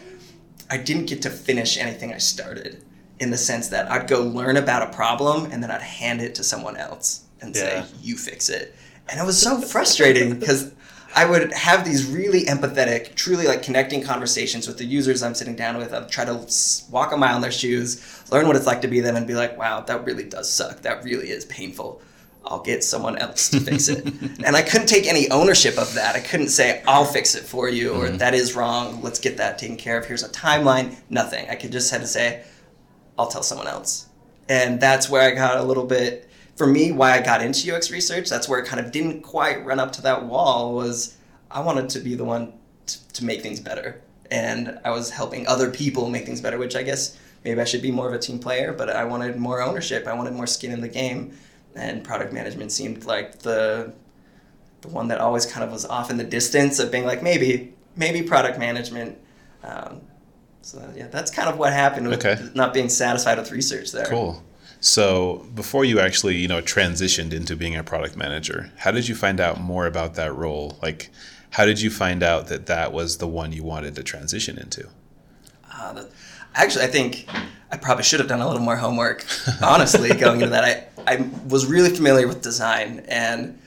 I 0.71 0.77
didn't 0.79 1.07
get 1.07 1.23
to 1.23 1.31
finish 1.31 1.77
anything 1.79 2.13
I 2.13 2.19
started 2.19 2.83
in 3.19 3.31
the 3.31 3.39
sense 3.39 3.69
that 3.69 3.91
I'd 3.91 4.09
go 4.09 4.23
learn 4.23 4.57
about 4.57 4.83
a 4.83 4.95
problem 4.95 5.51
and 5.51 5.63
then 5.63 5.71
I'd 5.71 5.83
hand 5.83 6.21
it 6.21 6.35
to 6.37 6.45
someone 6.45 6.77
else 6.77 7.25
and 7.41 7.55
say, 7.55 7.85
you 8.01 8.17
fix 8.17 8.49
it. 8.49 8.75
And 9.09 9.21
it 9.21 9.27
was 9.27 9.41
so 9.41 9.61
frustrating 9.61 10.39
because 10.39 10.73
I 11.15 11.27
would 11.27 11.53
have 11.53 11.85
these 11.85 12.11
really 12.11 12.45
empathetic, 12.47 13.15
truly 13.15 13.47
like 13.47 13.63
connecting 13.63 14.03
conversations 14.03 14.67
with 14.67 14.79
the 14.79 14.85
users 14.85 15.23
I'm 15.23 15.35
sitting 15.35 15.57
down 15.57 15.77
with. 15.77 15.93
I'd 15.93 16.09
try 16.09 16.25
to 16.25 16.47
walk 16.91 17.13
a 17.13 17.17
mile 17.17 17.37
in 17.37 17.43
their 17.43 17.53
shoes, 17.53 18.03
learn 18.31 18.47
what 18.47 18.57
it's 18.57 18.67
like 18.67 18.81
to 18.83 18.89
be 18.89 19.01
them, 19.01 19.17
and 19.17 19.27
be 19.27 19.35
like, 19.35 19.59
wow, 19.59 19.81
that 19.81 20.05
really 20.05 20.25
does 20.25 20.51
suck. 20.51 20.81
That 20.83 21.05
really 21.05 21.31
is 21.31 21.45
painful. 21.45 22.01
I'll 22.45 22.63
get 22.63 22.83
someone 22.83 23.19
else 23.19 23.51
to 23.51 23.61
fix 23.61 23.89
it. 23.89 24.05
and 24.45 24.57
I 24.57 24.63
couldn't 24.63 24.89
take 24.89 25.07
any 25.07 25.31
ownership 25.31 25.79
of 25.79 25.95
that. 25.95 26.17
I 26.17 26.21
couldn't 26.21 26.49
say, 26.49 26.83
I'll 26.87 27.05
fix 27.05 27.35
it 27.35 27.45
for 27.45 27.69
you, 27.69 27.93
or 27.93 28.07
mm-hmm. 28.07 28.17
that 28.19 28.35
is 28.35 28.57
wrong. 28.57 29.01
Let's 29.03 29.19
get 29.19 29.37
that 29.37 29.59
taken 29.59 29.77
care 29.77 29.99
of. 29.99 30.07
Here's 30.07 30.23
a 30.23 30.29
timeline. 30.29 30.97
Nothing. 31.09 31.49
I 31.49 31.55
could 31.55 31.73
just 31.73 31.91
had 31.91 32.01
to 32.01 32.07
say, 32.07 32.45
I'll 33.19 33.29
tell 33.29 33.43
someone 33.43 33.69
else. 33.69 34.07
And 34.49 34.81
that's 34.81 35.09
where 35.09 35.23
I 35.23 35.35
got 35.35 35.59
a 35.59 35.63
little 35.63 35.87
bit, 35.87 36.29
for 36.57 36.67
me, 36.67 36.93
why 36.93 37.13
I 37.13 37.23
got 37.23 37.43
into 37.43 37.75
UX 37.75 37.91
research. 37.91 38.29
That's 38.29 38.49
where 38.49 38.59
it 38.59 38.67
kind 38.67 38.85
of 38.85 38.93
didn't 38.93 39.23
quite 39.23 39.65
run 39.65 39.79
up 39.79 39.93
to 39.93 40.03
that 40.03 40.25
wall 40.25 40.75
was 40.75 41.17
I 41.51 41.61
wanted 41.61 41.89
to 41.91 42.01
be 42.01 42.15
the 42.15 42.25
one 42.25 42.53
to, 42.87 43.13
to 43.15 43.25
make 43.25 43.43
things 43.43 43.61
better. 43.61 44.03
And 44.31 44.79
I 44.85 44.91
was 44.91 45.11
helping 45.11 45.47
other 45.47 45.71
people 45.71 46.09
make 46.09 46.25
things 46.25 46.41
better, 46.41 46.59
which 46.59 46.75
I 46.75 46.83
guess 46.83 47.19
maybe 47.45 47.61
I 47.61 47.65
should 47.65 47.83
be 47.83 47.91
more 47.91 48.09
of 48.09 48.15
a 48.15 48.19
team 48.19 48.39
player, 48.39 48.73
but 48.73 48.91
I 48.91 49.05
wanted 49.05 49.37
more 49.37 49.63
ownership. 49.63 50.07
I 50.07 50.15
wanted 50.15 50.33
more 50.33 50.47
skin 50.47 50.73
in 50.73 50.81
the 50.81 50.89
game. 50.89 51.37
And 51.75 52.05
product 52.05 52.33
management 52.33 52.73
seemed 52.73 53.05
like 53.05 53.41
the 53.41 53.93
the 54.83 54.89
one 54.89 55.09
that 55.09 55.21
always 55.21 55.47
kind 55.47 55.65
of 55.65 55.71
was 55.71 55.85
off 55.87 56.11
in 56.11 56.17
the 56.17 56.25
distance 56.25 56.79
of 56.79 56.91
being 56.91 57.05
like 57.05 57.23
maybe 57.23 57.73
maybe 57.97 58.23
product 58.23 58.59
management. 58.59 59.19
Um, 59.63 60.01
so 60.63 60.83
yeah, 60.95 61.07
that's 61.09 61.31
kind 61.31 61.49
of 61.49 61.59
what 61.59 61.73
happened 61.73 62.09
with 62.09 62.25
Okay. 62.25 62.43
not 62.55 62.75
being 62.75 62.89
satisfied 62.89 63.39
with 63.39 63.51
research 63.53 63.93
there. 63.93 64.07
Cool. 64.07 64.43
So 64.81 65.47
before 65.55 65.85
you 65.85 66.01
actually, 66.01 66.37
you 66.37 66.49
know, 66.49 66.61
transitioned 66.61 67.33
into 67.33 67.55
being 67.55 67.77
a 67.77 67.85
product 67.85 68.17
manager, 68.17 68.73
how 68.79 68.91
did 68.91 69.07
you 69.09 69.15
find 69.15 69.39
out 69.41 69.61
more 69.61 69.87
about 69.87 70.15
that 70.15 70.35
role? 70.35 70.77
Like, 70.83 71.11
how 71.51 71.65
did 71.65 71.81
you 71.81 71.89
find 71.91 72.23
out 72.23 72.49
that 72.49 72.67
that 72.67 72.93
was 72.93 73.19
the 73.19 73.29
one 73.29 73.53
you 73.53 73.63
wanted 73.63 73.95
to 73.95 74.03
transition 74.03 74.59
into? 74.59 74.89
Uh, 75.73 76.05
actually, 76.55 76.85
I 76.85 76.89
think 76.89 77.29
I 77.71 77.77
probably 77.77 78.05
should 78.05 78.21
have 78.21 78.29
done 78.29 78.41
a 78.41 78.47
little 78.47 78.63
more 78.63 78.77
homework. 78.77 79.25
Honestly, 79.63 80.09
going 80.15 80.41
into 80.41 80.51
that, 80.51 80.65
I 80.65 81.15
I 81.15 81.31
was 81.49 81.67
really 81.67 81.91
familiar 81.91 82.29
with 82.29 82.43
design, 82.43 83.05
and 83.09 83.59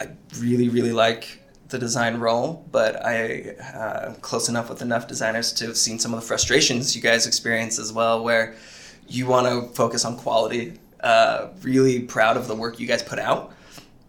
I 0.00 0.08
really 0.38 0.68
really 0.68 0.92
like 0.92 1.40
the 1.68 1.78
design 1.78 2.18
role. 2.18 2.66
But 2.70 3.04
I 3.04 3.56
uh, 3.74 4.10
am 4.10 4.14
close 4.16 4.48
enough 4.48 4.68
with 4.68 4.82
enough 4.82 5.08
designers 5.08 5.52
to 5.54 5.66
have 5.66 5.76
seen 5.76 5.98
some 5.98 6.12
of 6.14 6.20
the 6.20 6.26
frustrations 6.26 6.94
you 6.94 7.02
guys 7.02 7.26
experience 7.26 7.78
as 7.78 7.92
well, 7.92 8.22
where 8.22 8.54
you 9.08 9.26
want 9.26 9.46
to 9.46 9.74
focus 9.74 10.04
on 10.04 10.16
quality. 10.16 10.78
Uh, 11.00 11.48
really 11.60 12.00
proud 12.00 12.36
of 12.36 12.48
the 12.48 12.54
work 12.54 12.80
you 12.80 12.86
guys 12.86 13.02
put 13.02 13.18
out, 13.18 13.52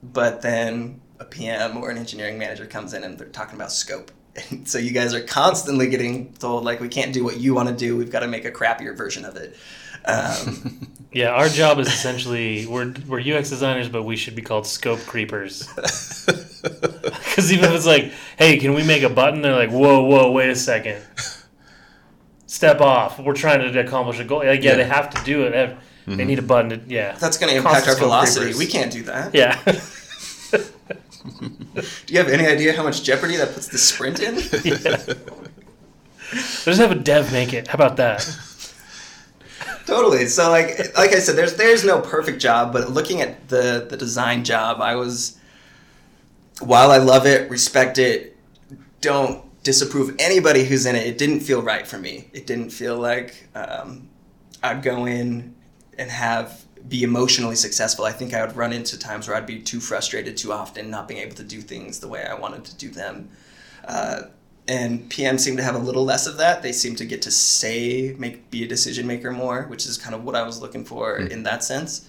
but 0.02 0.42
then 0.42 1.02
a 1.20 1.26
PM 1.26 1.76
or 1.78 1.90
an 1.90 1.98
engineering 1.98 2.38
manager 2.38 2.66
comes 2.66 2.94
in 2.94 3.04
and 3.04 3.18
they're 3.18 3.28
talking 3.28 3.56
about 3.56 3.72
scope. 3.72 4.12
And 4.52 4.68
so 4.68 4.78
you 4.78 4.92
guys 4.92 5.14
are 5.14 5.22
constantly 5.22 5.90
getting 5.90 6.34
told 6.34 6.64
like 6.66 6.80
we 6.80 6.90
can't 6.90 7.14
do 7.14 7.24
what 7.24 7.38
you 7.40 7.54
want 7.54 7.70
to 7.70 7.76
do. 7.76 7.96
We've 7.98 8.12
got 8.12 8.20
to 8.22 8.28
make 8.28 8.46
a 8.46 8.52
crappier 8.52 8.96
version 8.96 9.26
of 9.26 9.36
it. 9.38 9.56
Um, 10.06 10.88
Yeah, 11.16 11.30
our 11.30 11.48
job 11.48 11.80
is 11.80 11.88
essentially 11.88 12.66
we're 12.66 12.94
we're 13.08 13.22
UX 13.22 13.50
designers, 13.50 13.88
but 13.88 14.04
we 14.04 14.18
should 14.18 14.36
be 14.36 14.42
called 14.42 14.68
scope 14.68 15.00
creepers. 15.06 15.66
Because 16.66 17.52
even 17.52 17.66
if 17.66 17.76
it's 17.76 17.86
like, 17.86 18.12
hey, 18.38 18.58
can 18.58 18.74
we 18.74 18.84
make 18.84 19.04
a 19.04 19.10
button? 19.10 19.42
They're 19.42 19.56
like, 19.56 19.70
whoa, 19.70 20.04
whoa, 20.06 20.32
wait 20.32 20.50
a 20.50 20.56
second, 20.56 21.02
step 22.48 22.82
off. 22.82 23.20
We're 23.20 23.34
trying 23.34 23.72
to 23.72 23.80
accomplish 23.80 24.20
a 24.20 24.24
goal. 24.24 24.40
Like, 24.40 24.64
yeah, 24.64 24.72
Yeah. 24.72 24.76
they 24.78 24.84
have 24.86 25.10
to 25.12 25.24
do 25.24 25.44
it. 25.46 25.52
They, 25.52 25.58
have- 25.60 25.78
they 26.08 26.24
need 26.26 26.40
a 26.40 26.44
button. 26.44 26.70
To, 26.70 26.82
yeah, 26.88 27.14
that's 27.20 27.38
going 27.38 27.52
to 27.52 27.58
impact 27.58 27.88
our 27.88 27.96
velocity. 27.98 28.46
creepers. 28.46 28.60
We 28.60 28.68
can't 28.68 28.92
do 28.92 29.04
that. 29.04 29.34
Yeah, 29.34 29.60
Do 31.26 32.14
you 32.14 32.20
have 32.20 32.30
any 32.30 32.46
idea 32.46 32.74
how 32.74 32.84
much 32.84 33.04
jeopardy 33.04 33.38
that 33.38 33.54
puts 33.54 33.68
the 33.68 33.78
sprint 33.78 34.20
in? 34.20 34.36
just 36.32 36.80
have 36.80 36.92
a 36.92 36.96
dev 36.96 37.32
make 37.32 37.54
it. 37.54 37.68
How 37.68 37.76
about 37.76 37.98
that? 37.98 38.28
totally. 39.86 40.28
So 40.28 40.50
like 40.50 40.96
like 40.96 41.14
I 41.14 41.20
said, 41.20 41.36
there's 41.36 41.56
there's 41.56 41.84
no 41.84 42.02
perfect 42.02 42.42
job, 42.42 42.74
but 42.74 42.92
looking 42.92 43.22
at 43.22 43.48
the 43.50 43.86
the 43.90 43.98
design 43.98 44.44
job, 44.44 44.82
I 44.82 44.96
was 44.96 45.38
while 46.62 46.92
I 46.92 46.98
love 46.98 47.26
it, 47.26 47.50
respect 47.50 47.98
it, 47.98 48.38
don't 49.02 49.44
disapprove 49.64 50.16
anybody 50.20 50.64
who's 50.64 50.86
in 50.86 50.96
it. 50.96 51.06
It 51.06 51.18
didn't 51.18 51.42
feel 51.42 51.62
right 51.62 51.86
for 51.86 51.98
me. 51.98 52.30
It 52.34 52.48
didn't 52.48 52.70
feel 52.70 52.98
like 52.98 53.48
um, 53.56 54.10
I'd 54.64 54.82
go 54.84 55.06
in 55.06 55.56
and 55.98 56.10
have 56.10 56.65
be 56.88 57.04
emotionally 57.04 57.56
successful. 57.56 58.06
I 58.06 58.12
think 58.12 58.34
I 58.34 58.46
would 58.46 58.56
run 58.56 58.74
into 58.74 58.98
times 58.98 59.28
where 59.28 59.36
I'd 59.38 59.46
be 59.46 59.60
too 59.60 59.80
frustrated 59.80 60.38
too 60.38 60.52
often, 60.52 60.90
not 60.90 61.08
being 61.08 61.22
able 61.22 61.36
to 61.36 61.44
do 61.44 61.62
things 61.62 62.00
the 62.00 62.08
way 62.08 62.24
I 62.24 62.34
wanted 62.36 62.66
to 62.66 62.76
do 62.76 62.90
them. 62.90 63.30
Uh, 63.86 64.24
and 64.68 65.08
PM 65.10 65.38
seem 65.38 65.58
to 65.58 65.64
have 65.64 65.76
a 65.76 65.80
little 65.80 66.04
less 66.04 66.26
of 66.26 66.38
that. 66.38 66.64
They 66.64 66.72
seem 66.72 66.96
to 66.96 67.06
get 67.06 67.22
to 67.24 67.32
say, 67.32 68.16
make, 68.18 68.50
be 68.50 68.64
a 68.64 68.68
decision 68.68 69.06
maker 69.06 69.32
more, 69.32 69.64
which 69.64 69.86
is 69.86 69.98
kind 69.98 70.16
of 70.16 70.24
what 70.24 70.36
I 70.36 70.44
was 70.44 70.62
looking 70.62 70.84
for 70.84 71.18
in 71.18 71.44
that 71.44 71.64
sense. 71.64 72.08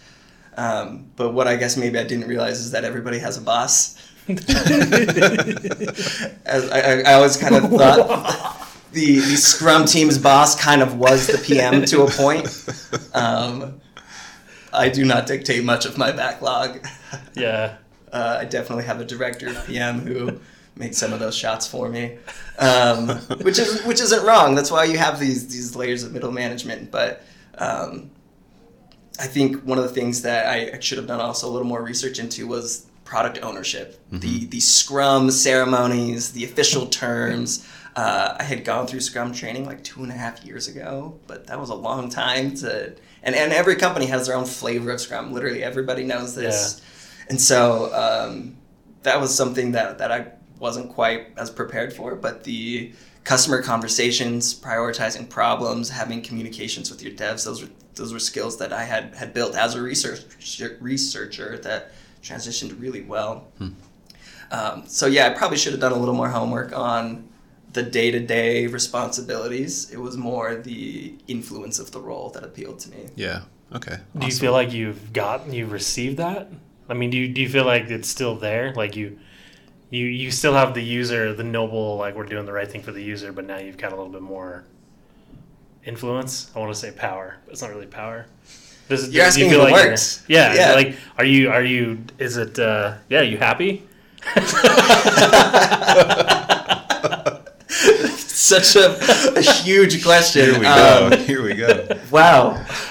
Um, 0.56 1.10
but 1.16 1.34
what 1.34 1.46
I 1.46 1.56
guess 1.56 1.76
maybe 1.76 1.98
I 1.98 2.04
didn't 2.04 2.26
realize 2.26 2.60
is 2.60 2.70
that 2.70 2.84
everybody 2.84 3.18
has 3.18 3.36
a 3.36 3.42
boss. 3.42 3.98
As 4.28 4.48
I, 6.70 6.80
I, 6.80 7.02
I 7.02 7.12
always 7.14 7.36
kind 7.36 7.54
of 7.54 7.70
thought 7.70 8.66
the, 8.92 9.16
the 9.16 9.36
Scrum 9.36 9.84
team's 9.84 10.18
boss 10.18 10.60
kind 10.60 10.82
of 10.82 10.96
was 10.96 11.26
the 11.26 11.38
PM 11.38 11.84
to 11.86 12.02
a 12.02 12.10
point. 12.10 12.46
Um, 13.14 13.80
I 14.76 14.88
do 14.88 15.04
not 15.04 15.26
dictate 15.26 15.64
much 15.64 15.86
of 15.86 15.96
my 15.98 16.12
backlog. 16.12 16.86
Yeah, 17.34 17.76
Uh, 18.12 18.38
I 18.40 18.44
definitely 18.44 18.84
have 18.84 19.00
a 19.00 19.04
director 19.04 19.48
of 19.48 19.66
PM 19.66 20.00
who 20.00 20.40
makes 20.76 20.96
some 20.98 21.12
of 21.12 21.20
those 21.20 21.36
shots 21.36 21.66
for 21.66 21.88
me, 21.88 22.18
um, 22.58 23.08
which 23.42 23.58
is 23.58 23.82
which 23.84 24.00
isn't 24.00 24.24
wrong. 24.24 24.54
That's 24.54 24.70
why 24.70 24.84
you 24.84 24.98
have 24.98 25.18
these 25.20 25.48
these 25.48 25.76
layers 25.76 26.02
of 26.02 26.12
middle 26.12 26.32
management. 26.32 26.90
But 26.90 27.22
um, 27.58 28.10
I 29.18 29.26
think 29.26 29.62
one 29.64 29.78
of 29.78 29.84
the 29.84 29.90
things 29.90 30.22
that 30.22 30.46
I 30.46 30.78
should 30.80 30.98
have 30.98 31.06
done 31.06 31.20
also 31.20 31.46
a 31.48 31.52
little 31.54 31.68
more 31.68 31.82
research 31.82 32.18
into 32.18 32.46
was 32.46 32.86
product 33.04 33.38
ownership, 33.42 33.98
the 34.10 34.46
the 34.46 34.60
Scrum 34.60 35.30
ceremonies, 35.30 36.32
the 36.32 36.44
official 36.44 36.86
terms. 36.86 37.66
Uh, 37.94 38.36
I 38.38 38.42
had 38.42 38.64
gone 38.64 38.86
through 38.86 39.00
Scrum 39.00 39.32
training 39.32 39.64
like 39.64 39.82
two 39.84 40.02
and 40.02 40.12
a 40.12 40.14
half 40.16 40.44
years 40.44 40.68
ago, 40.68 41.18
but 41.26 41.46
that 41.46 41.58
was 41.60 41.70
a 41.70 41.74
long 41.74 42.08
time 42.10 42.54
to. 42.56 42.94
And, 43.26 43.34
and 43.34 43.52
every 43.52 43.76
company 43.76 44.06
has 44.06 44.28
their 44.28 44.36
own 44.36 44.46
flavor 44.46 44.92
of 44.92 45.00
Scrum. 45.00 45.32
Literally, 45.32 45.62
everybody 45.62 46.04
knows 46.04 46.34
this. 46.34 46.80
And 47.28 47.40
so 47.40 47.92
um, 47.92 48.56
that 49.02 49.20
was 49.20 49.34
something 49.34 49.72
that, 49.72 49.98
that 49.98 50.12
I 50.12 50.28
wasn't 50.60 50.90
quite 50.92 51.32
as 51.36 51.50
prepared 51.50 51.92
for. 51.92 52.14
But 52.14 52.44
the 52.44 52.92
customer 53.24 53.60
conversations, 53.62 54.54
prioritizing 54.58 55.28
problems, 55.28 55.90
having 55.90 56.22
communications 56.22 56.88
with 56.88 57.02
your 57.02 57.12
devs, 57.12 57.44
those 57.44 57.62
were 57.62 57.68
those 57.96 58.12
were 58.12 58.20
skills 58.20 58.58
that 58.58 58.72
I 58.72 58.84
had 58.84 59.14
had 59.14 59.34
built 59.34 59.56
as 59.56 59.74
a 59.74 59.82
research 59.82 60.20
researcher 60.80 61.58
that 61.58 61.92
transitioned 62.22 62.80
really 62.80 63.02
well. 63.02 63.48
Um, 64.52 64.86
so 64.86 65.06
yeah, 65.06 65.26
I 65.26 65.30
probably 65.30 65.56
should 65.56 65.72
have 65.72 65.80
done 65.80 65.92
a 65.92 65.98
little 65.98 66.14
more 66.14 66.28
homework 66.28 66.76
on 66.76 67.28
the 67.76 67.82
day 67.84 68.10
to 68.10 68.18
day 68.18 68.66
responsibilities. 68.66 69.90
It 69.92 69.98
was 69.98 70.16
more 70.16 70.56
the 70.56 71.14
influence 71.28 71.78
of 71.78 71.92
the 71.92 72.00
role 72.00 72.30
that 72.30 72.42
appealed 72.42 72.80
to 72.80 72.90
me. 72.90 73.10
Yeah. 73.14 73.42
Okay. 73.72 73.98
Do 74.18 74.26
you 74.26 74.32
feel 74.32 74.52
like 74.52 74.72
you've 74.72 75.12
got 75.12 75.46
you've 75.52 75.70
received 75.70 76.16
that? 76.16 76.48
I 76.88 76.94
mean, 76.94 77.10
do 77.10 77.16
you 77.18 77.28
do 77.28 77.40
you 77.40 77.48
feel 77.48 77.64
like 77.64 77.84
it's 77.90 78.08
still 78.08 78.34
there? 78.36 78.72
Like 78.74 78.96
you 78.96 79.18
you 79.90 80.06
you 80.06 80.30
still 80.30 80.54
have 80.54 80.72
the 80.74 80.82
user, 80.82 81.34
the 81.34 81.44
noble 81.44 81.96
like 81.96 82.16
we're 82.16 82.24
doing 82.24 82.46
the 82.46 82.52
right 82.52 82.70
thing 82.70 82.82
for 82.82 82.92
the 82.92 83.02
user, 83.02 83.30
but 83.32 83.44
now 83.44 83.58
you've 83.58 83.76
got 83.76 83.92
a 83.92 83.96
little 83.96 84.10
bit 84.10 84.22
more 84.22 84.64
influence. 85.84 86.50
I 86.56 86.58
want 86.58 86.72
to 86.72 86.78
say 86.78 86.90
power, 86.92 87.36
but 87.44 87.52
it's 87.52 87.62
not 87.62 87.70
really 87.70 87.86
power. 87.86 88.26
Does 88.88 89.08
it, 89.08 89.12
You're 89.12 89.24
do 89.24 89.28
asking 89.28 89.44
you 89.44 89.50
feel 89.50 89.62
if 89.62 89.68
it 89.68 89.72
like 89.72 89.84
works. 89.86 90.24
Yeah, 90.28 90.54
Yeah. 90.54 90.72
Like, 90.74 90.96
are 91.18 91.24
you 91.24 91.50
are 91.50 91.64
you? 91.64 91.98
Is 92.18 92.36
it? 92.38 92.58
uh 92.58 92.94
Yeah, 93.10 93.22
you 93.22 93.36
happy? 93.36 93.82
Such 98.62 98.76
a, 98.76 99.38
a 99.38 99.42
huge 99.42 100.02
question. 100.04 100.50
Here 100.50 100.60
we 100.60 100.66
Um, 100.66 101.10
go. 101.10 101.16
Here 101.16 101.42
we 101.42 101.54
go. 101.54 101.86
Wow. 102.10 102.64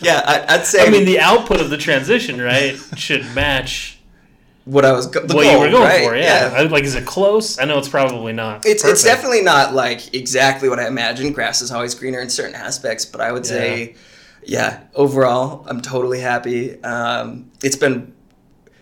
yeah, 0.00 0.22
I, 0.24 0.44
I'd 0.48 0.66
say 0.66 0.86
I 0.86 0.90
mean, 0.90 1.04
the 1.04 1.20
output 1.20 1.60
of 1.60 1.70
the 1.70 1.76
transition, 1.78 2.40
right, 2.40 2.76
should 2.96 3.22
match 3.34 3.98
what 4.64 4.84
I 4.84 4.92
was 4.92 5.06
go- 5.06 5.26
the 5.26 5.34
what 5.34 5.42
goal, 5.44 5.52
you 5.52 5.58
were 5.58 5.70
going 5.70 5.82
right? 5.82 6.04
for. 6.04 6.16
Yeah. 6.16 6.52
I- 6.54 6.62
Like, 6.62 6.84
is 6.84 6.94
it 6.94 7.04
close? 7.06 7.58
I 7.58 7.64
know 7.64 7.78
it's 7.78 7.88
probably 7.88 8.32
not. 8.32 8.64
It's, 8.66 8.84
it's 8.84 9.02
definitely 9.02 9.42
not 9.42 9.74
like 9.74 10.14
exactly 10.14 10.68
what 10.68 10.78
I 10.78 10.86
imagined. 10.86 11.34
Grass 11.34 11.60
is 11.62 11.72
always 11.72 11.94
greener 11.94 12.20
in 12.20 12.30
certain 12.30 12.54
aspects, 12.54 13.04
but 13.04 13.20
I 13.20 13.32
would 13.32 13.44
say, 13.46 13.96
yeah, 14.44 14.80
overall, 14.94 15.64
I'm 15.68 15.80
totally 15.80 16.20
happy. 16.20 16.82
Um, 16.84 17.50
it's 17.62 17.76
been 17.76 17.96
s- 18.04 18.19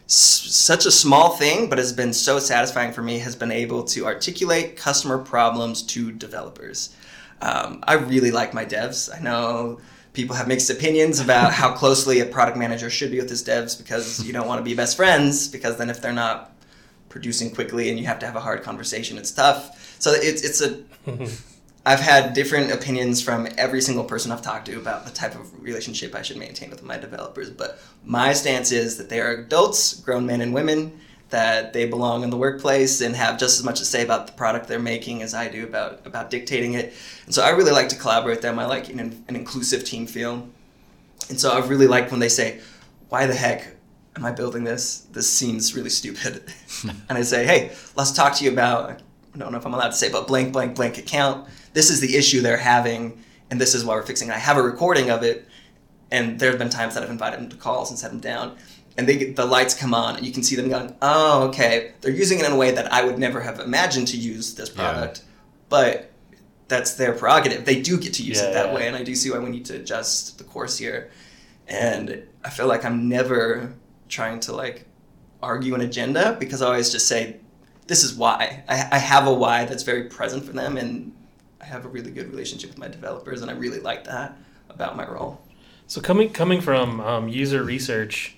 such 0.09 0.87
a 0.87 0.91
small 0.91 1.37
thing, 1.37 1.69
but 1.69 1.79
has 1.79 1.93
been 1.93 2.13
so 2.13 2.39
satisfying 2.39 2.93
for 2.93 3.03
me. 3.03 3.19
Has 3.19 3.37
been 3.37 3.53
able 3.53 3.85
to 3.85 4.07
articulate 4.07 4.77
customer 4.77 5.19
problems 5.19 5.83
to 5.83 6.11
developers. 6.13 6.95
Um, 7.41 7.85
I 7.87 7.95
really 7.95 8.31
like 8.31 8.55
my 8.55 8.65
devs. 8.65 9.15
I 9.15 9.21
know 9.21 9.81
people 10.15 10.35
have 10.35 10.49
mixed 10.49 10.71
opinions 10.71 11.21
about 11.21 11.53
how 11.53 11.73
closely 11.83 12.21
a 12.21 12.27
product 12.27 12.57
manager 12.57 12.91
should 12.91 13.11
be 13.11 13.21
with 13.21 13.31
his 13.31 13.45
devs 13.45 13.77
because 13.79 14.25
you 14.25 14.33
don't 14.33 14.49
want 14.49 14.59
to 14.59 14.65
be 14.65 14.75
best 14.75 14.97
friends 14.97 15.47
because 15.47 15.77
then 15.77 15.91
if 15.91 16.01
they're 16.01 16.13
not 16.13 16.53
producing 17.09 17.55
quickly 17.55 17.89
and 17.89 17.99
you 17.99 18.07
have 18.07 18.19
to 18.19 18.27
have 18.27 18.37
a 18.37 18.41
hard 18.41 18.63
conversation 18.63 19.17
it's 19.17 19.31
tough 19.31 19.97
so 19.99 20.13
it's 20.13 20.43
it's 20.43 20.61
a 20.61 20.83
i've 21.89 22.01
had 22.01 22.35
different 22.35 22.71
opinions 22.71 23.23
from 23.23 23.49
every 23.57 23.81
single 23.81 24.05
person 24.05 24.31
i've 24.31 24.43
talked 24.43 24.67
to 24.67 24.77
about 24.77 25.05
the 25.05 25.11
type 25.11 25.35
of 25.35 25.63
relationship 25.63 26.15
i 26.15 26.23
should 26.23 26.37
maintain 26.37 26.71
with 26.71 26.83
my 26.83 26.97
developers 26.97 27.51
but 27.51 27.79
my 28.05 28.33
stance 28.33 28.73
is 28.73 28.97
that 28.97 29.09
they 29.09 29.21
are 29.21 29.33
adults 29.33 29.95
grown 30.01 30.27
men 30.27 30.41
and 30.41 30.53
women 30.53 30.99
that 31.31 31.75
they 31.75 31.87
belong 31.87 32.23
in 32.23 32.31
the 32.31 32.37
workplace 32.37 33.03
and 33.03 33.15
have 33.15 33.39
just 33.39 33.59
as 33.59 33.65
much 33.65 33.79
to 33.79 33.85
say 33.85 34.03
about 34.03 34.27
the 34.27 34.33
product 34.33 34.67
they're 34.67 34.79
making 34.79 35.23
as 35.23 35.35
i 35.35 35.49
do 35.49 35.65
about 35.65 36.07
about 36.07 36.31
dictating 36.31 36.75
it 36.75 36.93
and 37.27 37.35
so 37.35 37.43
i 37.43 37.51
really 37.51 37.73
like 37.73 37.89
to 37.89 37.97
collaborate 37.97 38.37
with 38.37 38.43
them 38.43 38.59
i 38.59 38.67
like 38.67 38.89
an, 38.89 39.01
an 39.01 39.37
inclusive 39.37 39.85
team 39.85 40.07
feel 40.07 40.49
and 41.29 41.39
so 41.39 41.51
i 41.51 41.67
really 41.67 41.87
like 41.87 42.11
when 42.11 42.21
they 42.21 42.29
say 42.29 42.61
why 43.09 43.27
the 43.27 43.35
heck 43.35 43.75
am 44.19 44.25
I 44.25 44.33
building 44.33 44.65
this? 44.65 45.07
This 45.13 45.31
seems 45.31 45.75
really 45.75 45.91
stupid. 45.91 46.53
and 46.83 47.19
I 47.19 47.23
say, 47.23 47.47
hey, 47.47 47.71
let's 47.97 48.13
talk 48.13 48.35
to 48.37 48.45
you 48.45 48.53
about, 48.53 49.01
I 49.35 49.39
don't 49.39 49.53
know 49.53 49.59
if 49.59 49.67
I'm 49.67 49.75
allowed 49.75 49.91
to 49.91 49.97
say, 49.97 50.11
but 50.11 50.27
blank, 50.27 50.53
blank, 50.53 50.75
blank 50.75 50.99
account. 50.99 51.49
This 51.79 51.91
is 51.91 52.01
the 52.01 52.17
issue 52.17 52.41
they're 52.41 52.57
having, 52.57 53.23
and 53.53 53.61
this 53.61 53.73
is 53.73 53.85
why 53.85 53.95
we're 53.95 54.03
fixing 54.03 54.31
it. 54.31 54.33
I 54.35 54.39
have 54.39 54.57
a 54.57 54.63
recording 54.63 55.11
of 55.11 55.23
it, 55.23 55.47
and 56.11 56.37
there 56.41 56.51
have 56.51 56.59
been 56.59 56.71
times 56.71 56.95
that 56.95 57.05
I've 57.05 57.09
invited 57.11 57.39
them 57.39 57.49
to 57.51 57.57
calls 57.57 57.89
and 57.91 57.97
set 57.97 58.11
them 58.11 58.19
down. 58.19 58.57
And 58.97 59.09
they 59.09 59.17
get, 59.17 59.37
the 59.37 59.47
lights 59.47 59.75
come 59.75 59.95
on, 59.95 60.17
and 60.17 60.27
you 60.27 60.33
can 60.33 60.43
see 60.43 60.57
them 60.57 60.69
going, 60.69 60.97
oh, 61.03 61.45
okay. 61.51 61.93
They're 62.01 62.11
using 62.11 62.41
it 62.41 62.47
in 62.47 62.51
a 62.51 62.57
way 62.57 62.73
that 62.73 62.93
I 62.93 63.05
would 63.05 63.17
never 63.17 63.41
have 63.43 63.61
imagined 63.61 64.09
to 64.09 64.17
use 64.17 64.57
this 64.57 64.71
Yeah. 64.71 64.75
product. 64.91 65.23
But 65.69 66.11
that's 66.67 66.95
their 66.95 67.13
prerogative. 67.13 67.65
They 67.65 67.81
do 67.81 67.97
get 67.97 68.13
to 68.15 68.25
use 68.25 68.41
Yeah, 68.41 68.49
it 68.49 68.55
that 68.55 68.67
yeah. 68.67 68.75
way, 68.75 68.89
and 68.89 68.97
I 68.97 69.05
do 69.05 69.15
see 69.15 69.31
why 69.31 69.39
we 69.39 69.49
need 69.49 69.67
to 69.67 69.77
adjust 69.77 70.39
the 70.39 70.45
course 70.45 70.79
here 70.79 71.11
and 71.69 72.25
I 72.45 72.51
feel 72.51 72.67
like 72.67 72.85
I'm 72.85 73.09
never 73.09 73.73
trying 74.09 74.41
to 74.41 74.53
like 74.53 74.85
argue 75.45 75.77
an 75.77 75.83
agenda 75.83 76.37
because 76.41 76.61
I 76.61 76.67
always 76.67 76.91
just 76.91 77.07
say, 77.07 77.37
"This 77.87 78.03
is 78.03 78.15
why." 78.15 78.65
I, 78.69 78.89
I 78.91 78.99
have 78.99 79.29
a 79.29 79.33
why 79.33 79.65
that's 79.67 79.85
very 79.85 80.05
present 80.05 80.45
for 80.45 80.53
them, 80.53 80.77
and 80.77 81.13
I 81.61 81.65
have 81.65 81.85
a 81.85 81.89
really 81.89 82.11
good 82.11 82.31
relationship 82.31 82.71
with 82.71 82.79
my 82.79 82.89
developers, 82.89 83.43
and 83.43 83.51
I 83.51 83.55
really 83.55 83.81
like 83.81 84.05
that 84.05 84.37
about 84.69 84.97
my 84.97 85.09
role. 85.09 85.41
So 85.87 86.01
coming 86.01 86.31
coming 86.31 86.61
from 86.61 87.01
um, 87.01 87.29
user 87.29 87.63
research, 87.63 88.37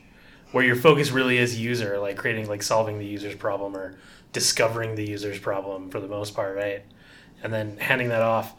where 0.53 0.65
your 0.65 0.77
focus 0.77 1.11
really 1.11 1.39
is 1.39 1.59
user, 1.59 1.99
like 1.99 2.17
creating 2.17 2.49
like 2.49 2.63
solving 2.63 2.99
the 2.99 3.07
user's 3.07 3.35
problem 3.35 3.77
or 3.77 3.99
discovering 4.33 4.95
the 4.95 5.09
user's 5.09 5.39
problem 5.39 5.91
for 5.91 6.01
the 6.01 6.09
most 6.09 6.35
part, 6.35 6.57
right? 6.57 6.85
And 7.43 7.53
then 7.53 7.77
handing 7.79 8.09
that 8.11 8.23
off. 8.23 8.55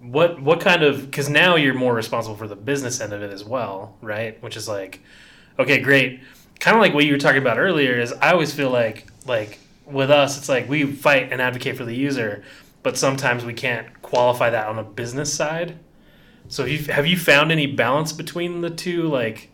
What 0.00 0.40
what 0.40 0.60
kind 0.60 0.82
of 0.82 1.06
because 1.06 1.28
now 1.28 1.56
you're 1.56 1.74
more 1.74 1.94
responsible 1.94 2.36
for 2.36 2.48
the 2.48 2.56
business 2.56 3.00
end 3.00 3.12
of 3.12 3.22
it 3.22 3.32
as 3.32 3.44
well, 3.44 3.96
right? 4.00 4.40
Which 4.42 4.56
is 4.56 4.68
like, 4.68 5.00
okay, 5.58 5.80
great. 5.80 6.20
Kind 6.60 6.76
of 6.76 6.80
like 6.80 6.94
what 6.94 7.04
you 7.04 7.12
were 7.12 7.18
talking 7.18 7.40
about 7.40 7.58
earlier 7.58 7.98
is 7.98 8.12
I 8.12 8.32
always 8.32 8.54
feel 8.54 8.70
like 8.70 9.06
like 9.26 9.58
with 9.86 10.10
us, 10.10 10.36
it's 10.38 10.48
like 10.48 10.68
we 10.68 10.84
fight 10.84 11.32
and 11.32 11.40
advocate 11.40 11.76
for 11.76 11.84
the 11.84 11.94
user, 11.94 12.44
but 12.86 12.96
sometimes 12.96 13.44
we 13.44 13.52
can't 13.52 14.00
qualify 14.00 14.48
that 14.48 14.68
on 14.68 14.78
a 14.78 14.84
business 14.84 15.34
side. 15.34 15.76
So 16.46 16.62
have 16.62 16.70
you, 16.70 16.92
have 16.92 17.04
you 17.04 17.18
found 17.18 17.50
any 17.50 17.66
balance 17.66 18.12
between 18.12 18.60
the 18.60 18.70
two? 18.70 19.08
Like, 19.08 19.50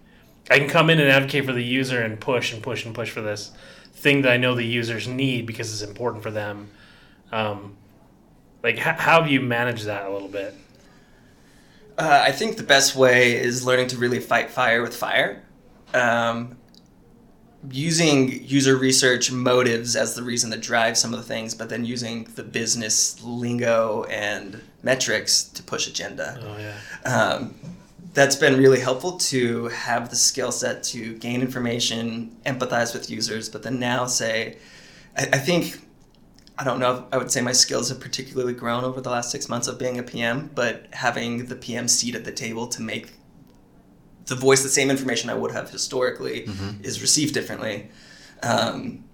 I 0.51 0.59
can 0.59 0.69
come 0.69 0.91
in 0.91 1.01
and 1.01 1.09
advocate 1.09 1.47
for 1.47 1.55
the 1.55 1.65
user 1.65 2.03
and 2.03 2.21
push 2.21 2.53
and 2.53 2.62
push 2.62 2.85
and 2.85 2.95
push 2.95 3.09
for 3.09 3.23
this 3.23 3.51
thing 3.95 4.21
that 4.21 4.33
I 4.33 4.37
know 4.37 4.55
the 4.55 4.67
users 4.67 5.09
need 5.09 5.47
because 5.47 5.73
it's 5.73 5.91
important 5.91 6.23
for 6.23 6.31
them. 6.31 6.73
Um, 7.33 7.79
like, 8.62 8.75
h- 8.75 8.99
how 8.99 9.23
have 9.23 9.31
you 9.31 9.41
managed 9.41 9.87
that 9.87 10.05
a 10.05 10.12
little 10.12 10.29
bit? 10.29 10.55
Uh, 11.97 12.25
I 12.27 12.33
think 12.33 12.59
the 12.59 12.62
best 12.65 12.95
way 12.95 13.35
is 13.35 13.65
learning 13.65 13.87
to 13.87 13.97
really 13.97 14.21
fight 14.21 14.51
fire 14.51 14.83
with 14.83 14.95
fire. 14.95 15.43
Um, 15.95 16.59
using 17.71 18.42
user 18.45 18.76
research 18.76 19.31
motives 19.31 19.95
as 19.95 20.14
the 20.14 20.23
reason 20.23 20.50
that 20.50 20.61
drives 20.61 21.00
some 21.00 21.14
of 21.14 21.21
the 21.21 21.26
things, 21.26 21.54
but 21.54 21.69
then 21.69 21.85
using 21.85 22.25
the 22.35 22.42
business 22.42 23.23
lingo 23.23 24.04
and 24.04 24.61
metrics 24.83 25.45
to 25.45 25.62
push 25.62 25.87
agenda. 25.87 26.38
Oh 26.42 26.59
yeah, 26.59 27.11
Um, 27.11 27.54
that's 28.14 28.37
been 28.37 28.59
really 28.59 28.81
helpful 28.81 29.12
to 29.16 29.69
have 29.69 30.11
the 30.11 30.16
skill 30.16 30.52
set 30.52 30.83
to 30.85 31.16
gain 31.19 31.40
information, 31.40 32.37
empathize 32.45 32.92
with 32.92 33.09
users, 33.09 33.49
but 33.49 33.62
then 33.62 33.78
now 33.78 34.07
say, 34.07 34.59
I, 35.16 35.23
I 35.33 35.38
think, 35.38 35.81
I 36.59 36.64
don't 36.64 36.78
know 36.78 36.95
if 36.97 37.04
I 37.12 37.16
would 37.16 37.31
say 37.31 37.40
my 37.40 37.52
skills 37.52 37.88
have 37.88 38.00
particularly 38.00 38.52
grown 38.52 38.85
over 38.85 39.00
the 39.00 39.09
last 39.09 39.31
six 39.31 39.49
months 39.49 39.66
of 39.69 39.78
being 39.78 39.99
a 39.99 40.02
PM, 40.02 40.50
but 40.54 40.87
having 40.92 41.47
the 41.47 41.54
PM 41.57 41.88
seat 41.88 42.14
at 42.14 42.25
the 42.25 42.33
table 42.33 42.66
to 42.66 42.83
make 42.83 43.12
the 44.26 44.35
voice 44.35 44.62
the 44.62 44.69
same 44.69 44.91
information 44.91 45.31
I 45.31 45.35
would 45.35 45.52
have 45.52 45.71
historically 45.71 46.47
is 46.83 47.00
received 47.00 47.35
differently. 47.35 47.88
Um, 48.43 49.05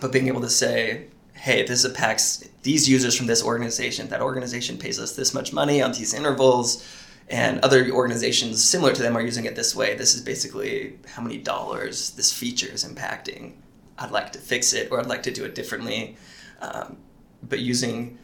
but 0.00 0.12
being 0.12 0.28
able 0.28 0.40
to 0.40 0.50
say, 0.50 1.06
hey, 1.34 1.66
this 1.66 1.84
impacts 1.84 2.48
these 2.62 2.88
users 2.88 3.14
from 3.14 3.26
this 3.26 3.44
organization. 3.44 4.08
That 4.08 4.22
organization 4.22 4.78
pays 4.78 4.98
us 4.98 5.14
this 5.14 5.34
much 5.34 5.52
money 5.52 5.82
on 5.82 5.92
these 5.92 6.14
intervals, 6.14 6.84
and 7.28 7.60
other 7.60 7.90
organizations 7.90 8.62
similar 8.64 8.92
to 8.92 9.02
them 9.02 9.16
are 9.16 9.20
using 9.20 9.44
it 9.44 9.54
this 9.54 9.74
way. 9.74 9.94
This 9.94 10.14
is 10.14 10.22
basically 10.22 10.98
how 11.06 11.22
many 11.22 11.38
dollars 11.38 12.10
this 12.10 12.32
feature 12.32 12.68
is 12.68 12.84
impacting. 12.84 13.54
I'd 13.98 14.10
like 14.12 14.32
to 14.32 14.38
fix 14.38 14.72
it, 14.72 14.90
or 14.90 15.00
I'd 15.00 15.06
like 15.06 15.22
to 15.24 15.30
do 15.30 15.44
it 15.44 15.54
differently. 15.54 16.16
Um, 16.60 16.96
but 17.42 17.58
using 17.58 18.18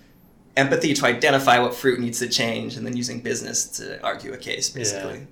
empathy 0.56 0.94
to 0.94 1.06
identify 1.06 1.58
what 1.58 1.74
fruit 1.74 2.00
needs 2.00 2.18
to 2.20 2.28
change, 2.28 2.76
and 2.76 2.86
then 2.86 2.96
using 2.96 3.20
business 3.20 3.66
to 3.78 4.02
argue 4.02 4.32
a 4.32 4.38
case, 4.38 4.70
basically. 4.70 5.26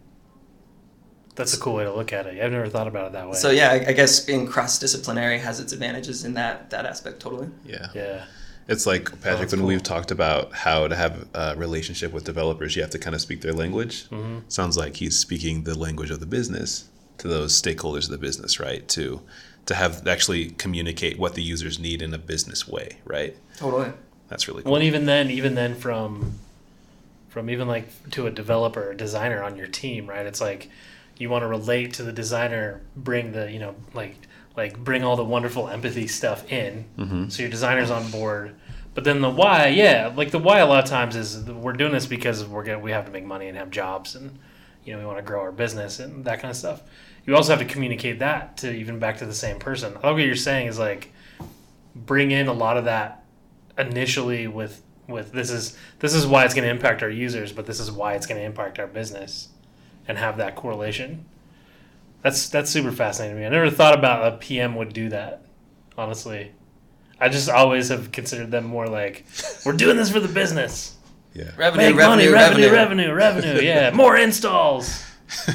That's 1.41 1.55
a 1.55 1.59
cool 1.59 1.75
way 1.75 1.85
to 1.85 1.93
look 1.93 2.13
at 2.13 2.27
it. 2.27 2.41
I've 2.41 2.53
never 2.53 2.69
thought 2.69 2.87
about 2.87 3.07
it 3.09 3.13
that 3.13 3.27
way. 3.27 3.35
So 3.35 3.51
yeah, 3.51 3.71
I, 3.71 3.89
I 3.89 3.93
guess 3.93 4.21
being 4.21 4.47
cross-disciplinary 4.47 5.39
has 5.39 5.59
its 5.59 5.73
advantages 5.73 6.25
in 6.25 6.35
that 6.35 6.71
that 6.71 6.85
aspect. 6.85 7.21
Totally. 7.21 7.49
Yeah. 7.65 7.89
yeah, 7.95 8.25
It's 8.69 8.87
like 8.87 9.05
Patrick 9.23 9.41
that's 9.41 9.53
when 9.53 9.61
cool. 9.61 9.69
we've 9.69 9.83
talked 9.83 10.11
about 10.11 10.53
how 10.53 10.87
to 10.87 10.95
have 10.95 11.27
a 11.35 11.57
relationship 11.57 12.13
with 12.13 12.25
developers, 12.25 12.77
you 12.77 12.83
have 12.83 12.91
to 12.93 12.99
kind 12.99 13.15
of 13.15 13.21
speak 13.21 13.41
their 13.41 13.55
language. 13.55 14.09
Mm-hmm. 14.11 14.41
Sounds 14.49 14.77
like 14.77 14.97
he's 14.97 15.19
speaking 15.19 15.65
the 15.65 15.77
language 15.79 16.11
of 16.11 16.21
the 16.21 16.27
business 16.27 16.89
to 17.19 17.29
those 17.29 17.61
stakeholders 17.61 18.05
of 18.05 18.11
the 18.11 18.19
business, 18.19 18.61
right? 18.61 18.87
To 18.89 19.23
to 19.67 19.75
have 19.75 20.07
actually 20.07 20.51
communicate 20.51 21.19
what 21.19 21.35
the 21.35 21.43
users 21.43 21.79
need 21.79 22.03
in 22.03 22.13
a 22.15 22.19
business 22.19 22.69
way, 22.69 22.99
right? 23.05 23.37
Totally. 23.57 23.93
That's 24.29 24.47
really 24.49 24.63
cool. 24.63 24.73
Well, 24.73 24.81
and 24.81 24.87
even 24.87 25.07
then, 25.07 25.31
even 25.31 25.55
then, 25.55 25.75
from 25.75 26.39
from 27.29 27.49
even 27.49 27.69
like 27.69 27.87
to 28.11 28.27
a 28.27 28.31
developer 28.31 28.91
or 28.91 28.95
designer 28.95 29.43
on 29.43 29.57
your 29.57 29.69
team, 29.69 30.07
right? 30.07 30.27
It's 30.27 30.41
like 30.41 30.69
you 31.21 31.29
want 31.29 31.43
to 31.43 31.47
relate 31.47 31.93
to 31.95 32.03
the 32.03 32.13
designer, 32.13 32.81
bring 32.97 33.33
the 33.33 33.51
you 33.53 33.59
know 33.59 33.75
like 33.95 34.17
like 34.57 34.83
bring 34.83 35.05
all 35.05 35.17
the 35.17 35.25
wonderful 35.25 35.69
empathy 35.69 36.07
stuff 36.07 36.51
in, 36.51 36.87
mm-hmm. 36.99 37.29
so 37.29 37.43
your 37.43 37.51
designer's 37.51 37.91
on 37.91 38.11
board. 38.11 38.57
But 38.95 39.05
then 39.05 39.21
the 39.21 39.31
why, 39.31 39.69
yeah, 39.69 40.13
like 40.17 40.33
the 40.33 40.39
why 40.39 40.59
a 40.59 40.67
lot 40.67 40.83
of 40.83 40.91
times 40.91 41.15
is 41.15 41.45
we're 41.45 41.75
doing 41.75 41.93
this 41.93 42.07
because 42.07 42.45
we're 42.45 42.65
gonna, 42.65 42.81
we 42.81 42.91
have 42.91 43.05
to 43.05 43.13
make 43.13 43.25
money 43.25 43.47
and 43.49 43.57
have 43.57 43.71
jobs 43.71 44.17
and 44.17 44.39
you 44.85 44.93
know 44.93 44.99
we 44.99 45.05
want 45.05 45.19
to 45.19 45.23
grow 45.23 45.41
our 45.41 45.53
business 45.53 46.01
and 46.01 46.25
that 46.25 46.41
kind 46.41 46.51
of 46.51 46.57
stuff. 46.57 46.83
You 47.27 47.37
also 47.37 47.53
have 47.55 47.61
to 47.61 47.73
communicate 47.73 48.19
that 48.21 48.57
to 48.59 48.75
even 48.75 48.99
back 48.99 49.19
to 49.19 49.27
the 49.27 49.35
same 49.35 49.59
person. 49.59 49.91
I 49.99 50.01
think 50.01 50.05
what 50.05 50.23
you're 50.23 50.35
saying 50.35 50.69
is 50.69 50.79
like 50.79 51.13
bring 51.95 52.31
in 52.31 52.49
a 52.49 52.53
lot 52.53 52.77
of 52.77 52.87
that 52.87 53.25
initially 53.79 54.47
with 54.47 54.83
with 55.07 55.33
this 55.33 55.51
is 55.51 55.77
this 55.99 56.15
is 56.15 56.27
why 56.27 56.45
it's 56.45 56.55
going 56.55 56.65
to 56.65 56.71
impact 56.71 57.03
our 57.03 57.11
users, 57.11 57.53
but 57.53 57.67
this 57.67 57.79
is 57.79 57.93
why 57.93 58.15
it's 58.15 58.27
going 58.27 58.41
to 58.41 58.45
impact 58.45 58.79
our 58.79 58.87
business, 58.87 59.49
and 60.09 60.19
have 60.19 60.37
that 60.39 60.57
correlation. 60.57 61.25
That's 62.23 62.49
that's 62.49 62.71
super 62.71 62.93
fascinating 62.93 63.37
to 63.37 63.41
me. 63.41 63.47
I 63.47 63.51
never 63.51 63.71
thought 63.71 63.99
about 63.99 64.33
a 64.33 64.37
PM 64.37 64.75
would 64.77 64.93
do 64.93 65.09
that. 65.11 65.43
Honestly, 65.97 66.53
I 67.19 67.29
just 67.29 67.49
always 67.49 67.89
have 67.89 68.13
considered 68.13 68.51
them 68.51 68.65
more 68.65 68.87
like 68.89 69.25
we're 69.65 69.73
doing 69.73 69.97
this 69.97 70.11
for 70.11 70.21
the 70.21 70.29
business. 70.29 70.97
yeah. 71.35 71.51
Revenue, 71.57 71.87
Make 71.87 71.97
money, 71.97 72.29
revenue, 72.29 72.71
revenue, 72.71 73.13
revenue. 73.13 73.61
Yeah, 73.63 73.91
more 73.95 74.17
installs. 74.17 75.05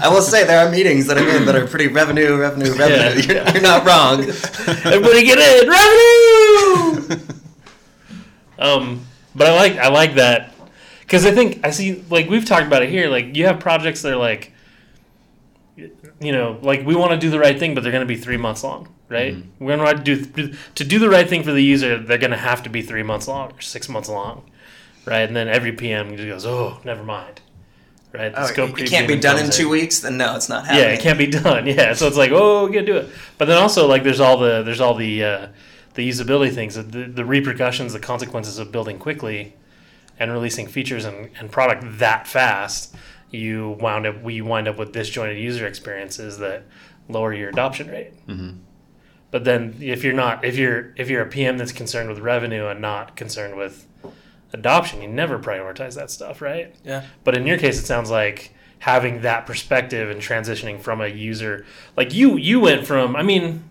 I 0.01 0.07
will 0.07 0.21
say 0.21 0.45
there 0.45 0.65
are 0.65 0.71
meetings 0.71 1.05
that 1.07 1.17
I'm 1.17 1.27
in 1.27 1.45
that 1.47 1.55
are 1.55 1.67
pretty 1.67 1.87
revenue, 1.87 2.37
revenue, 2.37 2.73
revenue. 2.75 3.21
Yeah. 3.21 3.43
You're, 3.43 3.53
you're 3.53 3.61
not 3.61 3.85
wrong. 3.85 4.21
Everybody 4.85 5.23
get 5.25 5.37
in 5.37 5.69
revenue. 5.69 7.25
um, 8.57 9.05
but 9.35 9.47
I 9.47 9.53
like 9.55 9.73
I 9.77 9.89
like 9.89 10.15
that 10.15 10.53
because 11.05 11.25
I 11.25 11.31
think 11.31 11.65
I 11.65 11.69
see 11.71 12.03
like 12.09 12.29
we've 12.29 12.45
talked 12.45 12.67
about 12.67 12.81
it 12.83 12.89
here. 12.89 13.09
Like 13.09 13.35
you 13.35 13.45
have 13.45 13.59
projects 13.59 14.01
that 14.01 14.13
are 14.13 14.17
like, 14.17 14.51
you 15.77 16.31
know, 16.31 16.57
like 16.61 16.85
we 16.85 16.95
want 16.95 17.11
to 17.11 17.17
do 17.17 17.29
the 17.29 17.39
right 17.39 17.57
thing, 17.57 17.75
but 17.75 17.83
they're 17.83 17.91
going 17.91 18.07
to 18.07 18.13
be 18.13 18.19
three 18.19 18.37
months 18.37 18.63
long, 18.63 18.87
right? 19.09 19.35
We're 19.59 19.77
going 19.77 19.97
to 19.97 20.03
do 20.03 20.53
to 20.75 20.83
do 20.83 20.99
the 20.99 21.09
right 21.09 21.27
thing 21.27 21.43
for 21.43 21.51
the 21.51 21.61
user. 21.63 21.97
They're 21.99 22.17
going 22.17 22.31
to 22.31 22.37
have 22.37 22.63
to 22.63 22.69
be 22.69 22.81
three 22.81 23.03
months 23.03 23.27
long 23.27 23.51
or 23.51 23.61
six 23.61 23.89
months 23.89 24.09
long, 24.09 24.49
right? 25.05 25.21
And 25.27 25.35
then 25.35 25.47
every 25.47 25.71
PM 25.73 26.15
just 26.15 26.27
goes, 26.27 26.45
oh, 26.45 26.79
never 26.85 27.03
mind, 27.03 27.41
right? 28.13 28.33
The 28.33 28.43
Oh, 28.43 28.45
scope 28.45 28.79
it 28.79 28.89
can't 28.89 29.07
be 29.07 29.17
done 29.19 29.35
in 29.35 29.43
comes 29.43 29.57
two 29.57 29.69
weeks. 29.69 29.99
Then 29.99 30.17
no, 30.17 30.35
it's 30.35 30.49
not 30.49 30.65
happening. 30.65 30.83
yeah, 30.83 30.93
it 30.93 31.01
can't 31.01 31.17
be 31.19 31.27
done. 31.43 31.67
Yeah, 31.67 31.93
so 31.93 32.07
it's 32.07 32.17
like, 32.17 32.31
oh, 32.33 32.65
we 32.67 32.73
gotta 32.73 32.85
do 32.85 32.97
it. 32.97 33.09
But 33.37 33.45
then 33.45 33.57
also, 33.57 33.85
like, 33.87 34.03
there's 34.03 34.21
all 34.21 34.37
the 34.37 34.63
there's 34.63 34.81
all 34.81 34.95
the 34.95 35.23
uh, 35.23 35.47
the 35.95 36.07
usability 36.09 36.53
things, 36.53 36.75
the, 36.75 36.81
the 36.83 37.25
repercussions, 37.25 37.93
the 37.93 37.99
consequences 37.99 38.59
of 38.59 38.71
building 38.71 38.97
quickly 38.99 39.55
and 40.19 40.31
releasing 40.31 40.67
features 40.67 41.05
and, 41.05 41.29
and 41.39 41.51
product 41.51 41.83
that 41.99 42.27
fast. 42.27 42.95
You 43.31 43.77
wound 43.79 44.05
up 44.05 44.21
we 44.21 44.41
wind 44.41 44.67
up 44.67 44.77
with 44.77 44.93
disjointed 44.93 45.37
user 45.37 45.67
experiences 45.67 46.37
that 46.37 46.63
lower 47.09 47.33
your 47.33 47.49
adoption 47.49 47.89
rate. 47.89 48.13
Mm-hmm. 48.27 48.57
But 49.31 49.43
then 49.43 49.75
if 49.81 50.03
you're 50.03 50.13
not 50.13 50.45
if 50.45 50.57
you're 50.57 50.93
if 50.95 51.09
you're 51.09 51.23
a 51.23 51.29
PM 51.29 51.57
that's 51.57 51.71
concerned 51.71 52.09
with 52.09 52.19
revenue 52.19 52.67
and 52.67 52.79
not 52.79 53.15
concerned 53.15 53.57
with 53.57 53.87
adoption, 54.53 55.01
you 55.01 55.07
never 55.07 55.37
prioritize 55.37 55.95
that 55.95 56.09
stuff, 56.09 56.41
right? 56.41 56.73
Yeah. 56.83 57.05
But 57.23 57.35
in 57.35 57.45
your 57.45 57.57
case, 57.57 57.79
it 57.79 57.85
sounds 57.85 58.09
like 58.09 58.53
having 58.79 59.21
that 59.21 59.45
perspective 59.45 60.09
and 60.09 60.21
transitioning 60.21 60.79
from 60.79 61.01
a 61.01 61.07
user, 61.07 61.65
like 61.95 62.13
you, 62.13 62.37
you 62.37 62.59
went 62.59 62.85
from. 62.87 63.15
I 63.15 63.23
mean, 63.23 63.63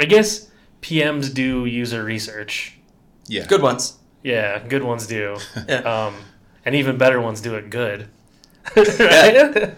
I 0.00 0.04
guess 0.04 0.50
PMs 0.82 1.32
do 1.32 1.64
user 1.64 2.04
research. 2.04 2.78
Yeah. 3.26 3.46
Good 3.46 3.62
ones. 3.62 3.98
Yeah, 4.24 4.58
good 4.66 4.82
ones 4.82 5.06
do, 5.06 5.36
Yeah. 5.68 5.76
um, 6.06 6.14
and 6.64 6.74
even 6.74 6.96
better 6.98 7.20
ones 7.20 7.40
do 7.40 7.54
it 7.54 7.70
good. 7.70 8.08
right? 8.76 9.36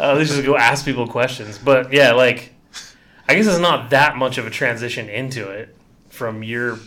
uh, 0.00 0.14
they 0.16 0.24
just 0.24 0.44
go 0.44 0.56
ask 0.56 0.84
people 0.84 1.06
questions. 1.08 1.56
But 1.58 1.92
yeah, 1.92 2.12
like 2.12 2.52
I 3.28 3.34
guess 3.34 3.46
it's 3.46 3.58
not 3.60 3.90
that 3.90 4.16
much 4.16 4.36
of 4.36 4.46
a 4.46 4.50
transition 4.50 5.08
into 5.08 5.48
it 5.48 5.74
from 6.10 6.42
your 6.42 6.78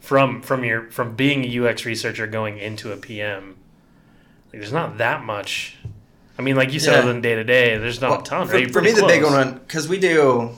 from 0.00 0.42
from 0.42 0.64
your 0.64 0.90
from 0.90 1.14
being 1.14 1.44
a 1.44 1.66
UX 1.68 1.86
researcher 1.86 2.26
going 2.26 2.58
into 2.58 2.92
a 2.92 2.96
PM. 2.96 3.56
Like, 4.52 4.60
there's 4.60 4.72
not 4.72 4.98
that 4.98 5.22
much. 5.22 5.76
I 6.36 6.42
mean, 6.42 6.56
like 6.56 6.72
you 6.72 6.80
said, 6.80 6.92
Yeah. 6.94 6.98
other 7.00 7.12
than 7.12 7.20
day 7.20 7.36
to 7.36 7.44
day, 7.44 7.76
there's 7.78 8.00
not 8.00 8.10
Well, 8.10 8.20
a 8.20 8.24
ton. 8.24 8.48
for, 8.48 8.54
right? 8.54 8.72
For 8.72 8.80
me, 8.80 8.90
pretty 8.90 9.00
the 9.02 9.06
big 9.06 9.20
close. 9.20 9.32
one, 9.32 9.58
because 9.58 9.88
we 9.88 10.00
do. 10.00 10.50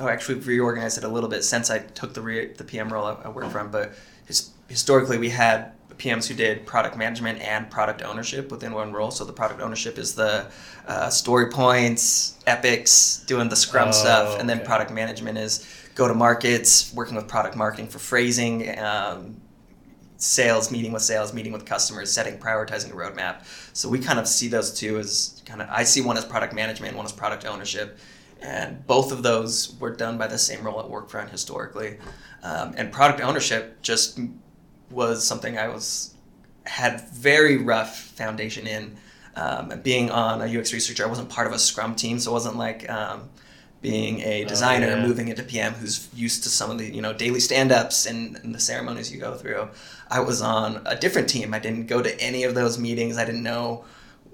Oh, 0.00 0.08
actually, 0.08 0.36
we've 0.36 0.46
reorganized 0.48 0.96
it 0.98 1.04
a 1.04 1.08
little 1.08 1.28
bit 1.28 1.44
since 1.44 1.70
I 1.70 1.78
took 1.78 2.14
the 2.14 2.22
re, 2.22 2.52
the 2.54 2.64
PM 2.64 2.92
role 2.92 3.04
I, 3.04 3.26
I 3.26 3.28
work 3.28 3.48
from. 3.50 3.70
But 3.70 3.92
his, 4.24 4.50
historically, 4.70 5.18
we 5.18 5.28
had 5.28 5.72
PMs 6.00 6.26
who 6.26 6.34
did 6.34 6.64
product 6.64 6.96
management 6.96 7.40
and 7.40 7.70
product 7.70 8.02
ownership 8.02 8.50
within 8.50 8.72
one 8.72 8.92
role. 8.92 9.10
So 9.10 9.24
the 9.24 9.32
product 9.32 9.60
ownership 9.60 9.98
is 9.98 10.14
the 10.14 10.46
uh, 10.86 11.10
story 11.10 11.50
points, 11.50 12.38
epics, 12.46 13.22
doing 13.26 13.48
the 13.48 13.56
Scrum 13.56 13.88
Oh, 13.88 13.92
stuff, 13.92 14.40
and 14.40 14.48
then 14.48 14.58
okay. 14.58 14.66
product 14.66 14.92
management 14.92 15.36
is 15.36 15.66
go 15.94 16.08
to 16.08 16.14
markets, 16.14 16.92
working 16.94 17.16
with 17.16 17.28
product 17.28 17.56
marketing 17.56 17.88
for 17.88 17.98
phrasing. 17.98 18.78
Um, 18.78 19.42
sales 20.16 20.70
meeting 20.70 20.92
with 20.92 21.00
sales 21.00 21.32
meeting 21.32 21.50
with 21.50 21.64
customers 21.64 22.12
setting 22.12 22.36
prioritizing 22.36 22.90
a 22.90 22.94
roadmap 22.94 23.42
so 23.72 23.88
we 23.88 23.98
kind 23.98 24.18
of 24.18 24.28
see 24.28 24.48
those 24.48 24.70
two 24.70 24.98
as 24.98 25.42
kind 25.46 25.62
of 25.62 25.68
i 25.70 25.82
see 25.82 26.02
one 26.02 26.14
as 26.14 26.26
product 26.26 26.52
management 26.52 26.94
one 26.94 27.06
as 27.06 27.12
product 27.12 27.46
ownership 27.46 27.98
and 28.42 28.86
both 28.86 29.12
of 29.12 29.22
those 29.22 29.74
were 29.80 29.96
done 29.96 30.18
by 30.18 30.26
the 30.26 30.36
same 30.36 30.62
role 30.62 30.78
at 30.78 30.84
workfront 30.84 31.30
historically 31.30 31.96
um, 32.42 32.74
and 32.76 32.92
product 32.92 33.22
ownership 33.22 33.80
just 33.80 34.20
was 34.90 35.26
something 35.26 35.58
i 35.58 35.68
was 35.68 36.14
had 36.64 37.08
very 37.10 37.56
rough 37.56 37.98
foundation 37.98 38.66
in 38.66 38.96
um, 39.36 39.80
being 39.82 40.10
on 40.10 40.42
a 40.42 40.58
ux 40.58 40.72
researcher 40.72 41.04
i 41.04 41.08
wasn't 41.08 41.28
part 41.28 41.46
of 41.46 41.52
a 41.52 41.58
scrum 41.58 41.94
team 41.94 42.18
so 42.18 42.30
it 42.30 42.34
wasn't 42.34 42.56
like 42.56 42.88
um, 42.90 43.28
being 43.82 44.20
a 44.20 44.44
designer 44.44 44.88
yeah. 44.88 45.06
moving 45.06 45.28
into 45.28 45.42
pm 45.42 45.72
who's 45.74 46.08
used 46.14 46.42
to 46.42 46.48
some 46.48 46.70
of 46.70 46.78
the 46.78 46.84
you 46.84 47.00
know 47.00 47.12
daily 47.12 47.40
stand-ups 47.40 48.06
and, 48.06 48.36
and 48.36 48.54
the 48.54 48.60
ceremonies 48.60 49.10
you 49.12 49.18
go 49.18 49.34
through. 49.34 49.68
I 50.10 50.20
was 50.20 50.42
on 50.42 50.82
a 50.86 50.96
different 50.96 51.28
team. 51.28 51.54
I 51.54 51.60
didn't 51.60 51.86
go 51.86 52.02
to 52.02 52.20
any 52.20 52.42
of 52.44 52.54
those 52.54 52.78
meetings. 52.78 53.16
I 53.16 53.24
didn't 53.24 53.42
know 53.42 53.84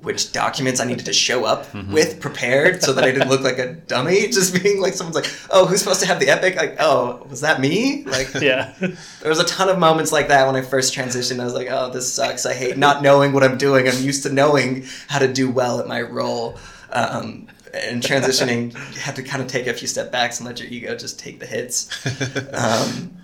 which 0.02 0.30
documents 0.32 0.78
I 0.80 0.84
needed 0.84 1.06
to 1.06 1.12
show 1.12 1.44
up 1.44 1.72
with 1.74 2.20
prepared 2.20 2.82
so 2.82 2.92
that 2.92 3.02
I 3.02 3.10
didn't 3.10 3.28
look 3.28 3.40
like 3.40 3.58
a 3.58 3.72
dummy. 3.74 4.28
Just 4.30 4.62
being 4.62 4.80
like, 4.80 4.92
someone's 4.92 5.16
like, 5.16 5.28
oh, 5.50 5.66
who's 5.66 5.80
supposed 5.80 6.00
to 6.00 6.06
have 6.06 6.20
the 6.20 6.28
epic? 6.28 6.54
Like, 6.54 6.76
oh, 6.78 7.26
was 7.28 7.40
that 7.40 7.60
me? 7.60 8.04
Like, 8.04 8.32
Yeah. 8.40 8.72
there 8.78 9.28
was 9.28 9.40
a 9.40 9.44
ton 9.46 9.68
of 9.68 9.78
moments 9.78 10.12
like 10.12 10.28
that 10.28 10.46
when 10.46 10.54
I 10.54 10.60
first 10.62 10.94
transitioned. 10.94 11.40
I 11.40 11.44
was 11.44 11.54
like, 11.54 11.68
oh, 11.70 11.90
this 11.90 12.12
sucks. 12.12 12.46
I 12.46 12.54
hate 12.54 12.76
not 12.78 13.02
knowing 13.02 13.32
what 13.32 13.42
I'm 13.42 13.58
doing. 13.58 13.88
I'm 13.88 14.00
used 14.02 14.22
to 14.24 14.32
knowing 14.32 14.84
how 15.08 15.18
to 15.18 15.32
do 15.32 15.50
well 15.50 15.80
at 15.80 15.88
my 15.88 16.02
role. 16.02 16.56
Um, 16.92 17.48
and 17.74 18.00
transitioning, 18.02 18.72
you 18.94 19.00
had 19.00 19.16
to 19.16 19.22
kind 19.22 19.42
of 19.42 19.48
take 19.48 19.66
a 19.66 19.74
few 19.74 19.88
step 19.88 20.12
backs 20.12 20.38
and 20.38 20.46
let 20.46 20.60
your 20.60 20.68
ego 20.68 20.96
just 20.96 21.18
take 21.18 21.40
the 21.40 21.46
hits, 21.46 21.90
um, 22.54 23.16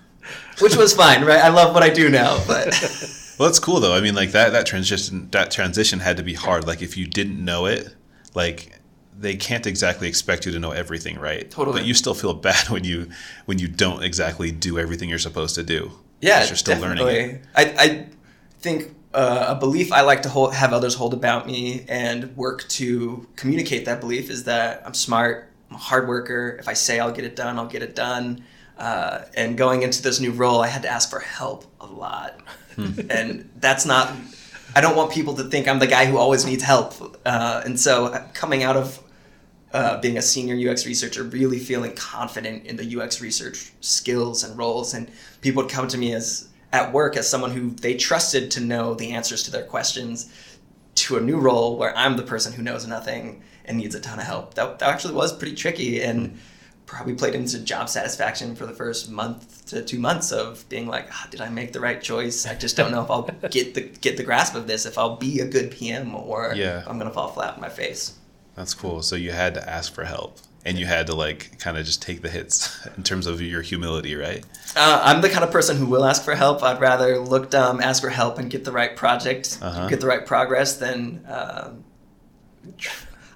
which 0.60 0.76
was 0.76 0.94
fine, 0.94 1.24
right? 1.24 1.40
I 1.42 1.48
love 1.48 1.72
what 1.72 1.82
I 1.82 1.88
do 1.90 2.10
now, 2.10 2.42
but 2.46 2.68
Well, 3.38 3.48
that's 3.48 3.58
cool 3.58 3.80
though. 3.80 3.94
I 3.94 4.00
mean, 4.00 4.14
like 4.14 4.32
that 4.32 4.52
that 4.52 4.66
transition 4.66 5.28
that 5.30 5.50
transition 5.50 6.00
had 6.00 6.16
to 6.16 6.22
be 6.22 6.34
hard. 6.34 6.66
Like 6.66 6.82
if 6.82 6.96
you 6.96 7.06
didn't 7.06 7.42
know 7.42 7.66
it, 7.66 7.94
like 8.34 8.78
they 9.18 9.36
can't 9.36 9.66
exactly 9.66 10.08
expect 10.08 10.46
you 10.46 10.52
to 10.52 10.58
know 10.58 10.72
everything, 10.72 11.18
right? 11.18 11.50
Totally. 11.50 11.80
But 11.80 11.86
you 11.86 11.94
still 11.94 12.14
feel 12.14 12.34
bad 12.48 12.68
when 12.68 12.84
you 12.84 13.10
when 13.46 13.58
you 13.58 13.68
don't 13.68 14.02
exactly 14.02 14.50
do 14.50 14.78
everything 14.78 15.08
you're 15.08 15.18
supposed 15.18 15.54
to 15.56 15.62
do. 15.62 15.92
yeah, 16.20 16.44
you're 16.44 16.56
still 16.56 16.80
learning 16.80 17.06
it. 17.06 17.42
I, 17.54 17.74
I 17.78 18.06
think 18.60 18.94
uh, 19.14 19.46
a 19.48 19.54
belief 19.54 19.92
I 19.92 20.02
like 20.02 20.22
to 20.22 20.28
hold, 20.28 20.54
have 20.54 20.72
others 20.72 20.94
hold 20.94 21.14
about 21.14 21.46
me 21.46 21.84
and 21.88 22.34
work 22.36 22.66
to 22.70 23.26
communicate 23.36 23.84
that 23.84 24.00
belief 24.00 24.30
is 24.30 24.44
that 24.44 24.82
I'm 24.86 24.94
smart, 24.94 25.50
I'm 25.68 25.76
a 25.76 25.78
hard 25.78 26.08
worker. 26.08 26.56
If 26.58 26.68
I 26.68 26.72
say 26.72 26.98
I'll 26.98 27.12
get 27.12 27.24
it 27.24 27.36
done, 27.36 27.58
I'll 27.58 27.66
get 27.66 27.82
it 27.82 27.94
done. 27.94 28.44
Uh, 28.78 29.22
and 29.34 29.56
going 29.56 29.82
into 29.82 30.02
this 30.02 30.20
new 30.20 30.32
role, 30.32 30.60
I 30.60 30.68
had 30.68 30.82
to 30.82 30.88
ask 30.88 31.10
for 31.10 31.20
help 31.20 31.64
a 31.80 31.86
lot, 31.86 32.40
and 33.10 33.48
that's 33.56 33.84
not. 33.86 34.12
I 34.74 34.80
don't 34.80 34.96
want 34.96 35.12
people 35.12 35.34
to 35.34 35.44
think 35.44 35.68
I'm 35.68 35.78
the 35.78 35.86
guy 35.86 36.06
who 36.06 36.16
always 36.16 36.46
needs 36.46 36.62
help. 36.62 37.18
Uh, 37.26 37.62
and 37.64 37.78
so, 37.78 38.06
uh, 38.06 38.26
coming 38.32 38.62
out 38.62 38.76
of 38.76 39.02
uh, 39.72 40.00
being 40.00 40.16
a 40.16 40.22
senior 40.22 40.70
UX 40.70 40.86
researcher, 40.86 41.22
really 41.22 41.58
feeling 41.58 41.94
confident 41.94 42.66
in 42.66 42.76
the 42.76 43.00
UX 43.00 43.20
research 43.20 43.72
skills 43.80 44.42
and 44.42 44.56
roles, 44.56 44.94
and 44.94 45.10
people 45.42 45.62
would 45.62 45.70
come 45.70 45.86
to 45.88 45.98
me 45.98 46.14
as 46.14 46.48
at 46.72 46.92
work 46.92 47.16
as 47.16 47.28
someone 47.28 47.50
who 47.50 47.70
they 47.70 47.94
trusted 47.94 48.50
to 48.50 48.60
know 48.60 48.94
the 48.94 49.10
answers 49.10 49.42
to 49.42 49.50
their 49.50 49.64
questions, 49.64 50.32
to 50.94 51.16
a 51.16 51.20
new 51.20 51.38
role 51.38 51.76
where 51.76 51.96
I'm 51.96 52.16
the 52.16 52.22
person 52.22 52.52
who 52.52 52.62
knows 52.62 52.86
nothing 52.86 53.42
and 53.64 53.78
needs 53.78 53.94
a 53.94 54.00
ton 54.00 54.18
of 54.18 54.24
help. 54.24 54.54
That, 54.54 54.78
that 54.78 54.88
actually 54.88 55.14
was 55.14 55.36
pretty 55.36 55.54
tricky 55.54 56.02
and 56.02 56.38
probably 56.86 57.14
played 57.14 57.34
into 57.34 57.58
job 57.60 57.88
satisfaction 57.88 58.54
for 58.54 58.66
the 58.66 58.72
first 58.74 59.10
month 59.10 59.64
to 59.66 59.82
two 59.82 59.98
months 59.98 60.30
of 60.32 60.68
being 60.68 60.86
like, 60.86 61.06
ah, 61.10 61.26
did 61.30 61.40
I 61.40 61.48
make 61.48 61.72
the 61.72 61.80
right 61.80 62.02
choice? 62.02 62.46
I 62.46 62.54
just 62.54 62.76
don't 62.76 62.90
know 62.90 63.02
if 63.02 63.10
I'll 63.10 63.22
get 63.50 63.74
the 63.74 63.80
get 63.82 64.16
the 64.16 64.22
grasp 64.24 64.54
of 64.54 64.66
this, 64.66 64.84
if 64.86 64.98
I'll 64.98 65.16
be 65.16 65.40
a 65.40 65.46
good 65.46 65.70
PM 65.70 66.14
or 66.14 66.52
Yeah. 66.54 66.82
I'm 66.86 66.98
gonna 66.98 67.10
fall 67.12 67.28
flat 67.28 67.54
on 67.54 67.60
my 67.60 67.68
face. 67.70 68.14
That's 68.54 68.74
cool. 68.74 69.00
So 69.02 69.16
you 69.16 69.32
had 69.32 69.54
to 69.54 69.66
ask 69.68 69.94
for 69.94 70.04
help, 70.04 70.36
and 70.66 70.78
you 70.78 70.84
had 70.84 71.06
to 71.06 71.14
like 71.14 71.58
kind 71.58 71.78
of 71.78 71.86
just 71.86 72.02
take 72.02 72.20
the 72.20 72.28
hits 72.28 72.86
in 72.96 73.02
terms 73.02 73.26
of 73.26 73.40
your 73.40 73.62
humility, 73.62 74.14
right? 74.14 74.44
Uh, 74.76 75.00
I'm 75.02 75.22
the 75.22 75.30
kind 75.30 75.44
of 75.44 75.50
person 75.50 75.78
who 75.78 75.86
will 75.86 76.04
ask 76.04 76.22
for 76.22 76.34
help. 76.34 76.62
I'd 76.62 76.80
rather 76.80 77.18
look 77.18 77.50
dumb, 77.50 77.80
ask 77.80 78.02
for 78.02 78.10
help, 78.10 78.38
and 78.38 78.50
get 78.50 78.64
the 78.64 78.72
right 78.72 78.94
project, 78.94 79.58
Uh-huh. 79.62 79.88
get 79.88 80.00
the 80.00 80.06
right 80.06 80.26
progress 80.26 80.76
than. 80.76 81.24
um 81.28 81.84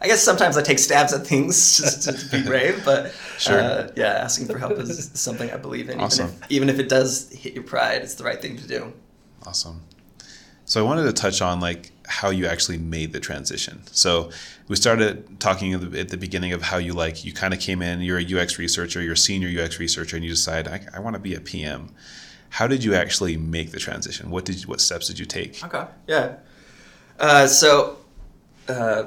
I 0.01 0.07
guess 0.07 0.23
sometimes 0.23 0.57
I 0.57 0.63
take 0.63 0.79
stabs 0.79 1.13
at 1.13 1.27
things 1.27 1.77
just 1.79 2.03
to 2.03 2.37
be 2.37 2.43
brave, 2.47 2.83
but 2.85 3.13
Sure. 3.39 3.61
uh, 3.61 3.91
yeah, 3.97 4.09
asking 4.09 4.47
for 4.47 4.59
help 4.59 4.73
is 4.73 5.11
something 5.15 5.51
I 5.51 5.57
believe 5.57 5.89
in. 5.89 6.01
Awesome. 6.01 6.27
Even, 6.29 6.43
if, 6.43 6.51
even 6.51 6.69
if 6.69 6.79
it 6.79 6.89
does 6.89 7.31
hit 7.33 7.55
your 7.55 7.65
pride, 7.65 8.03
it's 8.03 8.15
the 8.15 8.25
right 8.25 8.41
thing 8.41 8.57
to 8.59 8.67
do. 8.67 8.93
Awesome. 9.47 9.83
So 10.65 10.85
I 10.85 10.87
wanted 10.89 11.05
to 11.05 11.13
touch 11.13 11.41
on 11.41 11.61
like 11.61 11.93
how 12.09 12.31
you 12.31 12.47
actually 12.47 12.79
made 12.79 13.13
the 13.13 13.21
transition. 13.21 13.83
So 13.93 14.31
we 14.69 14.75
started 14.77 15.39
talking 15.39 15.73
at 15.75 15.93
the, 15.93 16.01
at 16.01 16.09
the 16.09 16.17
beginning 16.17 16.53
of 16.53 16.61
how 16.63 16.79
you 16.79 16.93
like 16.93 17.25
you 17.25 17.33
kind 17.33 17.55
of 17.55 17.61
came 17.61 17.83
in. 17.83 18.01
You're 18.01 18.19
a 18.19 18.43
UX 18.43 18.59
researcher. 18.59 19.01
You're 19.01 19.13
a 19.13 19.17
senior 19.17 19.49
UX 19.63 19.79
researcher, 19.79 20.17
and 20.17 20.25
you 20.25 20.31
decide 20.33 20.67
I, 20.67 20.81
I 20.93 20.99
want 20.99 21.15
to 21.15 21.21
be 21.21 21.35
a 21.35 21.41
PM. 21.41 21.91
How 22.51 22.67
did 22.67 22.83
you 22.83 22.95
actually 22.95 23.37
make 23.37 23.71
the 23.71 23.79
transition? 23.79 24.29
What 24.31 24.45
did 24.45 24.61
you, 24.63 24.67
what 24.69 24.81
steps 24.81 25.07
did 25.07 25.19
you 25.21 25.25
take? 25.27 25.63
Okay. 25.65 25.85
Yeah. 26.09 26.37
Uh, 27.19 27.47
so 27.47 27.99
uh, 28.69 29.05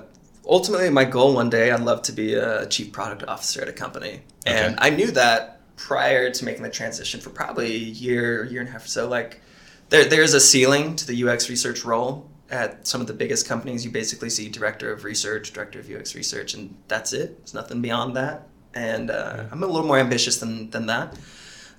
ultimately, 0.49 0.89
my 0.89 1.05
goal 1.05 1.33
one 1.33 1.49
day, 1.49 1.71
I'd 1.71 1.81
love 1.81 2.01
to 2.03 2.11
be 2.11 2.33
a 2.33 2.65
chief 2.65 2.91
product 2.91 3.23
officer 3.27 3.61
at 3.61 3.69
a 3.69 3.73
company, 3.73 4.21
and 4.45 4.75
Okay. 4.75 4.87
I 4.87 4.89
knew 4.89 5.11
that 5.11 5.61
prior 5.77 6.29
to 6.29 6.45
making 6.45 6.63
the 6.63 6.69
transition 6.69 7.21
for 7.21 7.29
probably 7.29 7.73
a 7.73 7.77
year, 7.77 8.43
year 8.45 8.59
and 8.59 8.69
a 8.69 8.71
half 8.73 8.85
or 8.85 8.89
so. 8.89 9.07
Like, 9.07 9.41
there, 9.89 10.05
there's 10.05 10.33
a 10.33 10.39
ceiling 10.39 10.95
to 10.97 11.07
the 11.07 11.27
UX 11.27 11.49
research 11.49 11.85
role. 11.85 12.29
At 12.51 12.87
some 12.87 12.99
of 12.99 13.07
the 13.07 13.13
biggest 13.13 13.47
companies, 13.47 13.85
you 13.85 13.91
basically 13.91 14.29
see 14.29 14.49
director 14.49 14.91
of 14.91 15.03
research, 15.03 15.53
director 15.53 15.79
of 15.79 15.89
UX 15.89 16.15
research, 16.15 16.55
and 16.55 16.75
that's 16.87 17.13
it. 17.13 17.37
There's 17.37 17.53
nothing 17.53 17.81
beyond 17.81 18.15
that. 18.15 18.47
And 18.73 19.11
uh, 19.11 19.45
I'm 19.51 19.63
a 19.63 19.67
little 19.67 19.87
more 19.87 19.99
ambitious 19.99 20.39
than, 20.39 20.69
than 20.71 20.87
that. 20.87 21.17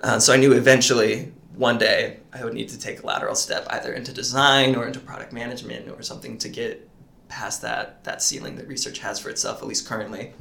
Uh, 0.03 0.19
so 0.19 0.33
I 0.33 0.37
knew 0.37 0.53
eventually 0.53 1.33
one 1.57 1.77
day 1.79 2.19
I 2.33 2.45
would 2.45 2.55
need 2.55 2.69
to 2.71 2.79
take 2.79 3.03
a 3.03 3.07
lateral 3.07 3.35
step 3.35 3.67
either 3.71 3.93
into 3.93 4.13
design 4.13 4.77
or 4.77 4.87
into 4.87 5.01
product 5.01 5.33
management 5.33 5.91
or 5.91 6.03
something 6.03 6.39
to 6.39 6.49
get 6.49 6.89
past 7.31 7.63
that 7.63 8.05
that 8.05 8.23
ceiling 8.23 8.57
that 8.57 8.69
research 8.69 8.99
has 8.99 9.19
for 9.19 9.31
itself, 9.31 9.63
at 9.63 9.69
least 9.69 9.87
currently. 9.87 10.33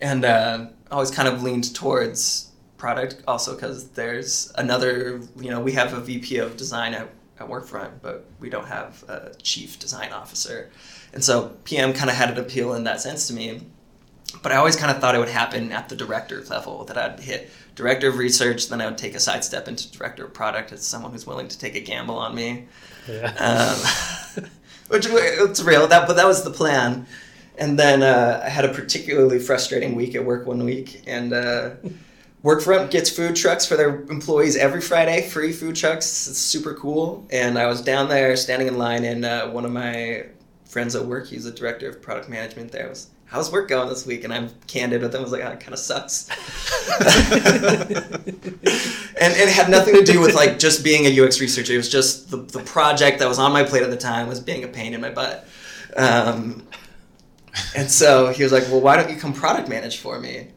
And 0.00 0.24
uh, 0.24 0.66
always 0.90 1.10
kind 1.10 1.28
of 1.28 1.42
leaned 1.42 1.74
towards 1.74 2.50
product 2.76 3.22
also 3.26 3.54
because 3.54 3.88
there's 3.90 4.52
another, 4.56 5.20
you 5.40 5.50
know, 5.50 5.60
we 5.60 5.72
have 5.72 5.92
a 5.94 6.00
VP 6.00 6.38
of 6.38 6.56
design 6.56 6.92
at, 6.94 7.08
at 7.38 7.48
Workfront, 7.48 7.92
but 8.02 8.26
we 8.40 8.50
don't 8.50 8.66
have 8.66 9.02
a 9.08 9.32
chief 9.42 9.78
design 9.78 10.12
officer. 10.12 10.70
And 11.12 11.24
so 11.24 11.56
PM 11.64 11.92
kind 11.92 12.10
of 12.10 12.16
had 12.16 12.30
an 12.30 12.38
appeal 12.38 12.74
in 12.74 12.84
that 12.84 13.00
sense 13.00 13.28
to 13.28 13.34
me 13.34 13.62
but 14.42 14.50
I 14.52 14.56
always 14.56 14.74
kind 14.74 14.90
of 14.90 15.00
thought 15.00 15.14
it 15.14 15.18
would 15.18 15.28
happen 15.28 15.70
at 15.70 15.88
the 15.88 15.94
director 15.96 16.42
level 16.50 16.84
that 16.86 16.98
I'd 16.98 17.20
hit 17.20 17.50
director 17.76 18.08
of 18.08 18.18
research, 18.18 18.68
then 18.68 18.80
I 18.80 18.86
would 18.86 18.98
take 18.98 19.14
a 19.14 19.20
sidestep 19.20 19.68
into 19.68 19.90
director 19.92 20.24
of 20.24 20.34
product 20.34 20.72
as 20.72 20.84
someone 20.84 21.12
who's 21.12 21.26
willing 21.26 21.48
to 21.48 21.58
take 21.58 21.76
a 21.76 21.80
gamble 21.80 22.16
on 22.18 22.34
me, 22.34 22.66
Yeah. 23.08 23.26
um, 23.38 23.78
which 24.94 25.06
it's 25.10 25.60
real. 25.60 25.88
That 25.88 26.06
but 26.06 26.14
that 26.14 26.26
was 26.26 26.44
the 26.44 26.50
plan. 26.50 27.06
And 27.58 27.78
then 27.78 28.02
uh, 28.02 28.42
I 28.44 28.48
had 28.48 28.64
a 28.64 28.72
particularly 28.72 29.38
frustrating 29.38 29.94
week 29.96 30.14
at 30.14 30.24
work 30.24 30.46
one 30.46 30.64
week, 30.64 31.02
and 31.06 31.32
uh, 31.32 31.70
Workfront 32.44 32.90
gets 32.90 33.10
food 33.10 33.34
trucks 33.34 33.66
for 33.66 33.76
their 33.76 34.02
employees 34.04 34.56
every 34.56 34.80
Friday, 34.80 35.28
free 35.28 35.52
food 35.52 35.74
trucks. 35.74 36.28
It's 36.28 36.38
super 36.38 36.74
cool. 36.74 37.26
And 37.30 37.58
I 37.58 37.66
was 37.66 37.80
down 37.80 38.08
there 38.08 38.36
standing 38.36 38.68
in 38.68 38.78
line, 38.78 39.04
and 39.04 39.24
uh, 39.24 39.48
one 39.48 39.64
of 39.64 39.72
my 39.72 40.26
friends 40.64 40.94
at 40.94 41.04
work, 41.04 41.26
he's 41.26 41.46
a 41.46 41.52
director 41.52 41.88
of 41.88 42.00
product 42.00 42.28
management 42.28 42.70
there, 42.70 42.88
was, 42.88 43.08
how's 43.26 43.50
work 43.50 43.68
going 43.68 43.88
this 43.88 44.06
week? 44.06 44.24
And 44.24 44.32
I'm 44.32 44.50
candid 44.66 45.02
with 45.02 45.14
him. 45.14 45.20
I 45.20 45.22
was 45.22 45.32
like, 45.32 45.42
oh, 45.44 45.50
it 45.50 45.60
kind 45.60 45.72
of 45.72 45.78
sucks. 45.78 46.28
and, 46.90 47.08
and 49.20 49.32
it 49.40 49.48
had 49.48 49.68
nothing 49.68 49.94
to 49.94 50.04
do 50.04 50.20
with 50.20 50.34
like 50.34 50.58
just 50.58 50.84
being 50.84 51.06
a 51.06 51.20
UX 51.20 51.40
researcher. 51.40 51.72
It 51.72 51.78
was 51.78 51.88
just 51.88 52.30
the, 52.30 52.38
the 52.38 52.62
project 52.62 53.18
that 53.18 53.28
was 53.28 53.38
on 53.38 53.52
my 53.52 53.64
plate 53.64 53.82
at 53.82 53.90
the 53.90 53.96
time 53.96 54.28
was 54.28 54.40
being 54.40 54.64
a 54.64 54.68
pain 54.68 54.94
in 54.94 55.00
my 55.00 55.10
butt. 55.10 55.46
Um, 55.96 56.66
and 57.76 57.90
so 57.90 58.28
he 58.28 58.42
was 58.42 58.52
like, 58.52 58.64
well, 58.64 58.80
why 58.80 58.96
don't 58.96 59.10
you 59.10 59.16
come 59.16 59.32
product 59.32 59.68
manage 59.68 59.98
for 59.98 60.18
me? 60.18 60.48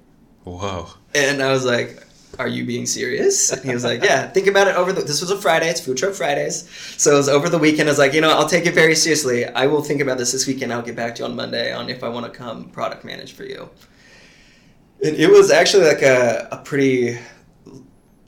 Whoa. 0.44 0.88
And 1.14 1.42
I 1.42 1.52
was 1.52 1.66
like, 1.66 2.04
"Are 2.40 2.48
you 2.48 2.66
being 2.66 2.86
serious?" 2.86 3.52
And 3.52 3.64
he 3.64 3.74
was 3.74 3.84
like, 3.84 4.04
"Yeah, 4.04 4.28
think 4.28 4.48
about 4.48 4.68
it 4.68 4.76
over 4.76 4.94
the. 4.94 5.02
This 5.02 5.22
was 5.22 5.32
a 5.32 5.38
Friday. 5.38 5.70
It's 5.70 5.82
food 5.82 5.98
truck 5.98 6.14
Fridays, 6.14 6.68
so 6.98 7.14
it 7.14 7.18
was 7.18 7.30
over 7.30 7.50
the 7.50 7.58
weekend. 7.58 7.90
I 7.90 7.92
was 7.92 8.00
like, 8.00 8.14
you 8.14 8.22
know, 8.22 8.32
I'll 8.32 8.50
take 8.50 8.66
it 8.66 8.74
very 8.74 8.96
seriously. 8.96 9.46
I 9.46 9.68
will 9.68 9.82
think 9.82 10.02
about 10.02 10.18
this 10.18 10.32
this 10.32 10.48
weekend. 10.48 10.74
I'll 10.74 10.82
get 10.82 10.96
back 10.96 11.16
to 11.16 11.24
you 11.24 11.30
on 11.30 11.36
Monday 11.36 11.74
on 11.74 11.90
if 11.90 12.04
I 12.04 12.10
want 12.10 12.32
to 12.32 12.32
come 12.32 12.70
product 12.70 13.04
manage 13.04 13.34
for 13.34 13.44
you." 13.44 13.70
And 15.04 15.16
it 15.16 15.30
was 15.30 15.52
actually 15.52 15.86
like 15.88 16.02
a, 16.02 16.48
a 16.52 16.58
pretty 16.58 17.18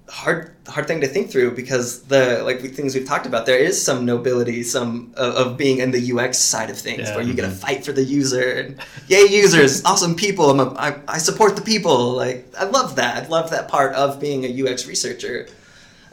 hard 0.09 0.55
hard 0.67 0.87
thing 0.87 1.01
to 1.01 1.07
think 1.07 1.29
through 1.29 1.51
because 1.51 2.01
the 2.03 2.41
like 2.43 2.61
the 2.61 2.67
things 2.67 2.95
we've 2.95 3.07
talked 3.07 3.27
about 3.27 3.45
there 3.45 3.59
is 3.59 3.79
some 3.79 4.05
nobility 4.05 4.63
some 4.63 5.13
of, 5.15 5.35
of 5.35 5.57
being 5.57 5.77
in 5.79 5.91
the 5.91 6.13
UX 6.13 6.37
side 6.39 6.69
of 6.71 6.77
things 6.79 7.01
Yeah. 7.09 7.15
where 7.15 7.23
you 7.23 7.33
get 7.33 7.43
to 7.43 7.51
fight 7.51 7.85
for 7.85 7.91
the 7.91 8.03
user 8.03 8.51
and 8.53 8.79
yay 9.07 9.25
users 9.29 9.83
awesome 9.89 10.15
people 10.15 10.49
I'm 10.49 10.59
a, 10.59 10.73
I, 10.73 10.99
I 11.07 11.17
support 11.19 11.55
the 11.55 11.61
people 11.61 12.13
like 12.13 12.51
I 12.57 12.63
love 12.65 12.95
that 12.95 13.23
I 13.23 13.27
love 13.27 13.51
that 13.51 13.67
part 13.67 13.93
of 13.95 14.19
being 14.19 14.45
a 14.45 14.71
UX 14.71 14.87
researcher 14.87 15.47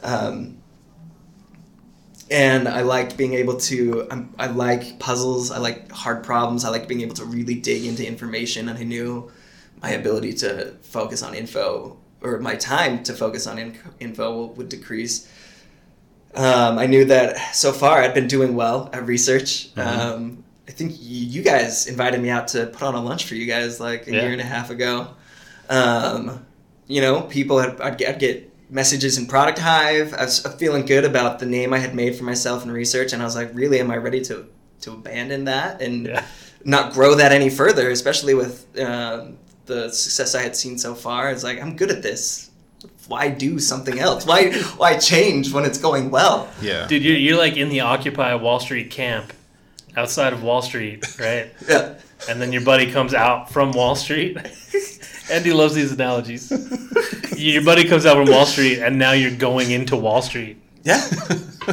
um, 0.03 0.57
and 2.29 2.67
I 2.67 2.81
like 2.81 3.17
being 3.17 3.33
able 3.33 3.57
to 3.61 4.07
I'm, 4.11 4.33
I 4.37 4.47
like 4.47 4.99
puzzles 4.99 5.49
I 5.49 5.57
like 5.57 5.91
hard 5.91 6.23
problems 6.23 6.65
I 6.65 6.69
like 6.69 6.87
being 6.87 7.01
able 7.01 7.15
to 7.15 7.25
really 7.25 7.55
dig 7.55 7.85
into 7.85 8.05
information 8.07 8.69
and 8.69 8.77
I 8.77 8.83
knew 8.83 9.31
my 9.81 9.89
ability 9.91 10.33
to 10.33 10.73
focus 10.81 11.23
on 11.23 11.33
info 11.33 11.97
or 12.27 12.39
my 12.39 12.55
time 12.55 13.03
to 13.03 13.13
focus 13.13 13.47
on 13.47 13.57
in- 13.57 13.77
info 13.99 14.47
would 14.47 14.69
decrease. 14.69 15.31
Um, 16.35 16.77
I 16.77 16.85
knew 16.85 17.05
that 17.05 17.55
so 17.55 17.71
far 17.71 17.99
I'd 17.99 18.13
been 18.13 18.27
doing 18.27 18.55
well 18.55 18.89
at 18.93 19.05
research. 19.07 19.69
Um, 19.77 20.43
I 20.67 20.71
think 20.71 20.93
you 20.99 21.41
guys 21.41 21.87
invited 21.87 22.21
me 22.21 22.29
out 22.29 22.49
to 22.49 22.67
put 22.67 22.83
on 22.83 22.93
a 22.95 23.01
lunch 23.01 23.25
for 23.25 23.35
you 23.35 23.45
guys 23.45 23.79
like 23.79 24.07
a 24.07 24.11
Yeah. 24.11 24.21
year 24.23 24.31
and 24.33 24.41
a 24.41 24.45
half 24.45 24.69
ago. 24.69 25.07
Um, 25.69 26.45
you 26.87 27.01
know, 27.01 27.21
people 27.21 27.59
had, 27.59 27.79
I'd, 27.81 27.97
get, 27.97 28.09
I'd 28.15 28.19
get 28.19 28.53
messages 28.69 29.17
in 29.17 29.25
Product 29.27 29.57
Hive. 29.57 30.13
I 30.13 30.25
was 30.25 30.39
feeling 30.59 30.85
good 30.85 31.05
about 31.05 31.39
the 31.39 31.45
name 31.45 31.73
I 31.73 31.79
had 31.79 31.95
made 31.95 32.15
for 32.15 32.23
myself 32.25 32.63
in 32.63 32.71
research, 32.71 33.13
and 33.13 33.21
I 33.21 33.25
was 33.25 33.35
like, 33.35 33.49
really, 33.53 33.79
am 33.79 33.89
I 33.91 33.97
ready 33.97 34.21
to 34.25 34.45
to 34.81 34.91
abandon 34.91 35.45
that 35.45 35.81
and 35.81 36.05
Yeah. 36.05 36.23
not 36.63 36.93
grow 36.93 37.15
that 37.15 37.31
any 37.31 37.49
further? 37.49 37.89
Especially 37.89 38.35
with 38.35 38.65
um, 38.79 39.37
the 39.67 39.89
success 39.89 40.33
I 40.35 40.41
had 40.41 40.55
seen 40.55 40.77
so 40.77 40.95
far. 40.95 41.29
It's 41.31 41.43
like 41.43 41.61
I'm 41.61 41.75
good 41.75 41.91
at 41.91 42.01
this. 42.01 42.49
Why 43.07 43.29
do 43.29 43.59
something 43.59 43.99
else? 43.99 44.25
Why 44.25 44.51
why 44.77 44.97
change 44.97 45.53
when 45.53 45.63
it's 45.65 45.77
going 45.77 46.09
well? 46.11 46.49
Yeah. 46.61 46.87
Dude, 46.87 47.03
you're, 47.03 47.15
you're 47.15 47.37
like 47.37 47.55
in 47.57 47.69
the 47.69 47.81
Occupy 47.81 48.33
Wall 48.35 48.59
Street 48.59 48.91
camp 48.91 49.31
outside 49.95 50.33
of 50.33 50.43
Wall 50.43 50.61
Street, 50.61 51.05
right? 51.19 51.51
Yeah. 51.67 51.95
and 52.29 52.41
then 52.41 52.51
your 52.51 52.63
buddy 52.63 52.91
comes 52.91 53.13
out 53.13 53.51
from 53.51 53.71
Wall 53.71 53.95
Street. 53.95 54.37
Andy 55.31 55.51
loves 55.53 55.75
these 55.75 55.91
analogies. 55.91 56.51
Your 57.37 57.61
buddy 57.63 57.83
comes 57.87 58.05
out 58.05 58.15
from 58.15 58.33
Wall 58.33 58.45
Street, 58.45 58.79
and 58.79 58.97
now 58.97 59.11
you're 59.11 59.35
going 59.35 59.71
into 59.71 59.97
Wall 59.97 60.21
Street. 60.21 60.55
Yeah. 60.83 61.05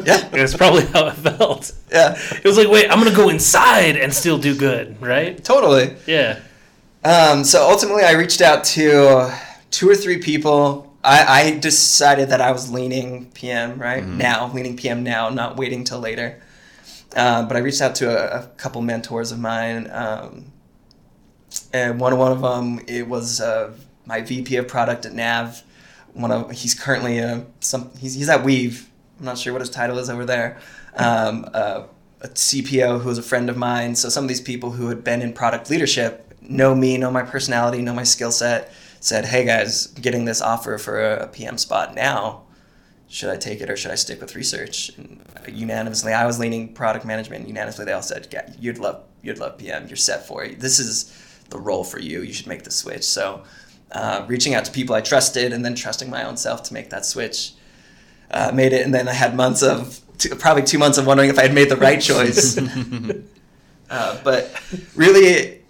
Yeah. 0.05 0.29
That's 0.31 0.57
probably 0.57 0.85
how 0.87 1.07
it 1.07 1.13
felt. 1.15 1.73
Yeah. 1.91 2.19
It 2.33 2.45
was 2.45 2.59
like, 2.59 2.69
wait, 2.69 2.91
I'm 2.91 2.99
gonna 2.99 3.15
go 3.15 3.29
inside 3.29 3.97
and 3.97 4.13
still 4.13 4.39
do 4.39 4.57
good, 4.57 5.01
right? 5.01 5.43
Totally. 5.43 5.95
Yeah. 6.07 6.41
Um, 7.05 7.45
so 7.45 7.69
ultimately, 7.69 8.03
I 8.03 8.12
reached 8.12 8.40
out 8.40 8.64
to 8.64 9.33
two 9.71 9.90
or 9.90 9.95
three 9.95 10.19
people. 10.19 10.90
I, 11.05 11.43
I 11.43 11.59
decided 11.59 12.31
that 12.31 12.40
I 12.40 12.51
was 12.51 12.73
leaning 12.73 13.31
PM 13.33 13.79
right 13.79 14.05
now, 14.07 14.51
leaning 14.55 14.75
PM 14.75 15.03
now, 15.03 15.29
not 15.29 15.59
waiting 15.59 15.85
till 15.85 16.01
later. 16.01 16.40
Uh, 17.14 17.45
but 17.45 17.57
I 17.59 17.61
reached 17.61 17.83
out 17.83 17.95
to 17.97 18.09
a, 18.09 18.45
a 18.45 18.47
couple 18.57 18.81
mentors 18.81 19.33
of 19.33 19.38
mine, 19.38 19.88
um, 19.93 20.47
and 21.73 22.01
one 22.01 22.17
one 22.17 22.33
of 22.33 22.40
them 22.40 22.81
it 22.88 23.07
was 23.07 23.40
uh, 23.40 23.73
my 24.07 24.23
VP 24.23 24.57
of 24.57 24.67
product 24.67 25.05
at 25.05 25.12
Nav. 25.12 25.62
One 26.14 26.33
of 26.33 26.51
he's 26.53 26.75
currently 26.75 27.21
uh, 27.21 27.43
some 27.61 27.90
he's, 27.99 28.14
he's 28.14 28.31
at 28.31 28.43
Weave. 28.43 28.90
I'm 29.19 29.27
not 29.27 29.38
sure 29.38 29.53
what 29.53 29.61
his 29.61 29.71
title 29.71 29.99
is 29.99 30.09
over 30.09 30.25
there. 30.25 30.59
Um, 30.97 31.47
uh, 31.53 31.85
a 32.23 32.29
CPO 32.29 33.03
who 33.03 33.09
was 33.09 33.19
a 33.19 33.23
friend 33.23 33.51
of 33.51 33.57
mine. 33.57 33.95
So 33.95 34.09
some 34.09 34.25
of 34.25 34.29
these 34.29 34.40
people 34.40 34.73
who 34.73 34.88
had 34.88 35.05
been 35.05 35.21
in 35.21 35.35
product 35.35 35.69
leadership 35.69 36.24
know 36.49 36.75
me, 36.75 36.97
know 36.97 37.11
my 37.11 37.23
personality, 37.23 37.83
know 37.83 37.95
my 37.95 38.05
skill 38.05 38.33
set. 38.33 38.73
Said, 39.01 39.27
"Hey 39.27 39.45
guys, 39.45 39.89
getting 39.89 40.25
this 40.25 40.41
offer 40.41 40.79
for 40.79 41.03
a, 41.03 41.27
PM 41.29 41.59
spot 41.59 41.95
now. 41.95 42.43
Should 43.09 43.31
I 43.31 43.37
take 43.37 43.61
it 43.61 43.69
or 43.69 43.77
should 43.77 43.91
I 43.91 43.97
stick 43.97 44.21
with 44.21 44.35
research?" 44.35 44.91
And 44.97 45.23
unanimously, 45.47 46.13
I 46.13 46.27
was 46.27 46.39
leaning 46.39 46.73
product 46.73 47.05
management. 47.05 47.47
Unanimously, 47.47 47.85
they 47.85 47.93
all 47.93 48.03
said, 48.03 48.29
"Yeah, 48.33 48.51
you'd 48.59 48.79
love 48.79 49.03
you'd 49.23 49.39
love 49.39 49.59
PM. 49.59 49.87
You're 49.89 49.97
set 49.97 50.27
for 50.27 50.45
it. 50.45 50.61
This 50.61 50.79
is 50.79 51.13
the 51.51 51.59
role 51.59 51.85
for 51.85 51.99
you. 51.99 52.23
You 52.23 52.33
should 52.33 52.47
make 52.47 52.65
the 52.65 52.71
switch." 52.71 53.05
So, 53.05 53.45
uh, 53.93 54.25
reaching 54.27 54.55
out 54.55 54.65
to 54.65 54.73
people 54.73 54.95
I 54.95 55.03
trusted 55.03 55.53
and 55.53 55.65
then 55.65 55.75
trusting 55.75 56.09
my 56.09 56.25
own 56.25 56.37
self 56.37 56.63
to 56.65 56.75
make 56.75 56.91
that 56.91 57.05
switch 57.05 57.53
uh, 58.31 58.51
made 58.53 58.73
it, 58.73 58.85
and 58.85 58.95
then 58.95 59.09
I 59.09 59.13
had 59.13 59.37
months 59.37 59.63
of 59.63 60.01
two, 60.19 60.35
probably 60.35 60.63
two 60.63 60.79
months 60.79 60.99
of 60.99 61.07
wondering 61.07 61.31
if 61.31 61.39
I 61.39 61.43
had 61.43 61.55
made 61.55 61.69
the 61.69 61.77
right 61.77 62.01
choice. 62.01 62.59
uh, 63.91 64.19
but 64.25 64.61
really, 64.95 65.63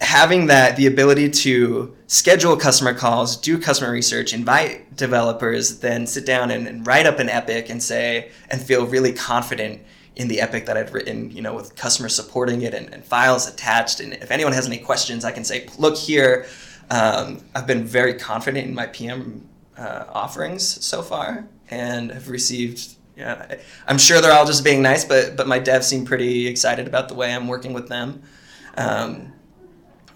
having 0.00 0.46
that 0.46 0.76
the 0.76 0.86
ability 0.86 1.30
to 1.30 1.94
schedule 2.06 2.56
customer 2.56 2.94
calls, 2.94 3.36
do 3.36 3.58
customer 3.58 3.92
research, 3.92 4.32
invite 4.32 4.96
developers, 4.96 5.80
then 5.80 6.06
sit 6.06 6.26
down 6.26 6.50
and, 6.50 6.66
and 6.66 6.86
write 6.86 7.06
up 7.06 7.18
an 7.18 7.28
epic 7.28 7.68
and 7.70 7.82
say 7.82 8.30
and 8.50 8.60
feel 8.60 8.86
really 8.86 9.12
confident 9.12 9.80
in 10.16 10.28
the 10.28 10.40
epic 10.40 10.66
that 10.66 10.76
I'd 10.76 10.92
written, 10.92 11.30
you 11.30 11.40
know, 11.40 11.54
with 11.54 11.76
customers 11.76 12.14
supporting 12.14 12.62
it 12.62 12.74
and, 12.74 12.92
and 12.92 13.04
files 13.04 13.48
attached. 13.48 14.00
And 14.00 14.14
if 14.14 14.30
anyone 14.30 14.52
has 14.52 14.66
any 14.66 14.78
questions, 14.78 15.24
I 15.24 15.32
can 15.32 15.44
say, 15.44 15.68
look 15.78 15.96
here. 15.96 16.46
Um, 16.90 17.40
I've 17.54 17.66
been 17.66 17.84
very 17.84 18.14
confident 18.14 18.66
in 18.66 18.74
my 18.74 18.86
PM 18.86 19.48
uh, 19.78 20.04
offerings 20.12 20.84
so 20.84 21.02
far 21.02 21.46
and 21.70 22.10
have 22.10 22.28
received. 22.28 22.96
Yeah, 23.16 23.56
I'm 23.86 23.98
sure 23.98 24.20
they're 24.20 24.32
all 24.32 24.46
just 24.46 24.64
being 24.64 24.82
nice, 24.82 25.04
but 25.04 25.36
but 25.36 25.46
my 25.46 25.60
devs 25.60 25.84
seem 25.84 26.06
pretty 26.06 26.46
excited 26.46 26.86
about 26.86 27.08
the 27.08 27.14
way 27.14 27.34
I'm 27.34 27.48
working 27.48 27.72
with 27.74 27.88
them. 27.88 28.22
Um, 28.76 29.32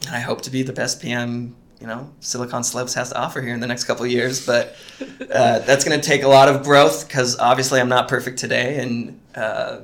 and 0.06 0.14
I 0.14 0.20
hope 0.20 0.42
to 0.42 0.50
be 0.50 0.62
the 0.62 0.72
best 0.72 1.00
PM 1.02 1.56
you 1.80 1.86
know 1.86 2.10
Silicon 2.20 2.62
Slopes 2.64 2.94
has 2.94 3.10
to 3.10 3.18
offer 3.18 3.42
here 3.42 3.52
in 3.52 3.60
the 3.60 3.66
next 3.66 3.84
couple 3.84 4.04
of 4.04 4.10
years. 4.10 4.44
But 4.46 4.74
uh, 5.20 5.58
that's 5.60 5.84
going 5.84 6.00
to 6.00 6.06
take 6.06 6.22
a 6.22 6.28
lot 6.28 6.48
of 6.48 6.62
growth 6.64 7.06
because 7.06 7.38
obviously 7.38 7.80
I'm 7.80 7.88
not 7.88 8.08
perfect 8.08 8.38
today 8.38 8.80
and 8.80 9.20
uh, 9.34 9.80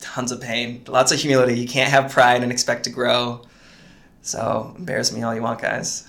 tons 0.00 0.32
of 0.32 0.40
pain, 0.40 0.82
lots 0.88 1.12
of 1.12 1.18
humility. 1.20 1.58
You 1.58 1.68
can't 1.68 1.90
have 1.90 2.10
pride 2.10 2.42
and 2.42 2.50
expect 2.50 2.84
to 2.84 2.90
grow. 2.90 3.42
So 4.22 4.74
embarrass 4.76 5.12
me 5.12 5.22
all 5.22 5.34
you 5.34 5.42
want, 5.42 5.60
guys. 5.62 6.08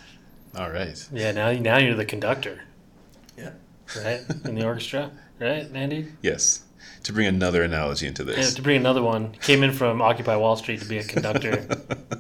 All 0.58 0.72
right. 0.72 1.08
Yeah, 1.14 1.32
now 1.32 1.52
now 1.52 1.78
you're 1.78 1.94
the 1.94 2.06
conductor, 2.06 2.62
Yeah. 3.38 3.52
right? 4.04 4.22
In 4.46 4.56
the 4.56 4.66
orchestra, 4.66 5.12
right, 5.40 5.68
Andy? 5.74 6.08
Yes. 6.24 6.64
To 7.04 7.14
bring 7.14 7.28
another 7.28 7.62
analogy 7.62 8.08
into 8.08 8.24
Yeah, 8.24 8.38
this. 8.38 8.56
to 8.56 8.62
bring 8.64 8.78
another 8.78 9.04
one, 9.04 9.34
came 9.42 9.62
in 9.62 9.72
from 9.72 10.02
Occupy 10.02 10.36
Wall 10.36 10.56
Street 10.56 10.80
to 10.82 10.88
be 10.88 10.98
a 10.98 11.04
conductor. 11.04 11.68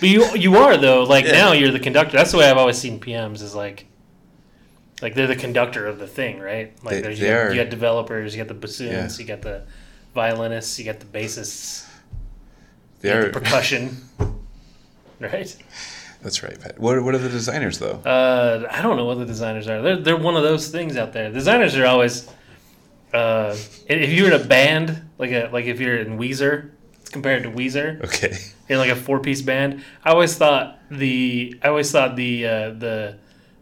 but 0.00 0.08
you 0.08 0.34
you 0.36 0.56
are 0.56 0.76
though. 0.76 1.04
Like 1.04 1.24
Yeah. 1.26 1.32
now 1.32 1.52
you're 1.52 1.70
the 1.72 1.80
conductor. 1.80 2.16
That's 2.16 2.32
the 2.32 2.38
way 2.38 2.50
I've 2.50 2.56
always 2.58 2.78
seen 2.78 3.00
PMs 3.00 3.42
is 3.42 3.54
like 3.54 3.86
like 5.02 5.14
they're 5.14 5.26
the 5.26 5.36
conductor 5.36 5.86
of 5.86 5.98
the 5.98 6.06
thing, 6.06 6.38
right? 6.40 6.72
Like 6.82 7.02
They- 7.02 7.14
you, 7.14 7.26
got, 7.26 7.32
are. 7.36 7.54
you 7.54 7.62
got 7.62 7.70
developers, 7.70 8.34
you 8.34 8.42
got 8.42 8.48
the 8.48 8.54
bassoons, 8.66 9.18
Yeah. 9.18 9.22
you 9.22 9.28
got 9.28 9.42
the 9.42 9.62
violinists, 10.14 10.78
you 10.78 10.84
got 10.86 11.00
the 11.00 11.06
bassists, 11.06 11.84
you 13.02 13.10
They're, 13.10 13.22
got 13.24 13.34
the 13.34 13.40
percussion. 13.40 13.96
right? 15.20 15.54
that's 16.22 16.42
right, 16.42 16.58
Pat. 16.58 16.78
What, 16.80 17.02
what 17.04 17.14
are 17.14 17.18
the 17.18 17.28
designers, 17.28 17.78
though? 17.78 18.00
Uh, 18.04 18.66
I 18.70 18.80
don't 18.82 18.96
know 18.96 19.04
what 19.04 19.18
the 19.18 19.26
designers 19.26 19.68
are. 19.68 19.82
They're 19.82 19.96
they're 19.96 20.16
one 20.16 20.36
of 20.36 20.42
those 20.42 20.68
things 20.68 20.96
out 20.96 21.12
there. 21.12 21.30
Designers 21.30 21.76
are 21.76 21.86
always. 21.86 22.28
Uh, 23.12 23.54
if 23.88 24.10
you're 24.10 24.32
in 24.34 24.40
a 24.40 24.44
band, 24.44 25.02
like 25.18 25.30
a 25.30 25.48
like 25.52 25.66
if 25.66 25.78
you're 25.80 25.96
in 25.98 26.18
Weezer, 26.18 26.70
compared 27.08 27.42
to 27.44 27.50
Weezer, 27.50 28.02
Okay. 28.04 28.36
in 28.68 28.78
like 28.78 28.90
a 28.90 28.96
four 28.96 29.20
piece 29.20 29.42
band, 29.42 29.82
I 30.04 30.10
always 30.10 30.36
thought 30.36 30.78
the 30.90 31.58
I 31.62 31.68
always 31.68 31.90
thought 31.90 32.16
the 32.16 32.46
uh, 32.46 32.70
the 32.70 33.16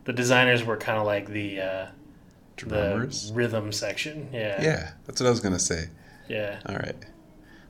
the 0.05 0.13
designers 0.13 0.63
were 0.65 0.77
kind 0.77 0.99
of 0.99 1.07
like 1.07 1.29
the 1.31 1.61
uh, 1.61 1.87
Drummers? 2.57 3.29
the 3.29 3.35
rhythm 3.35 3.73
section. 3.73 4.29
Yeah, 4.33 4.63
Yeah, 4.63 4.91
that's 5.07 5.21
what 5.21 5.27
I 5.27 5.31
was 5.31 5.41
going 5.41 5.55
to 5.55 5.59
say. 5.59 5.89
yeah. 6.29 6.61
All 6.67 6.77
right. 6.77 6.97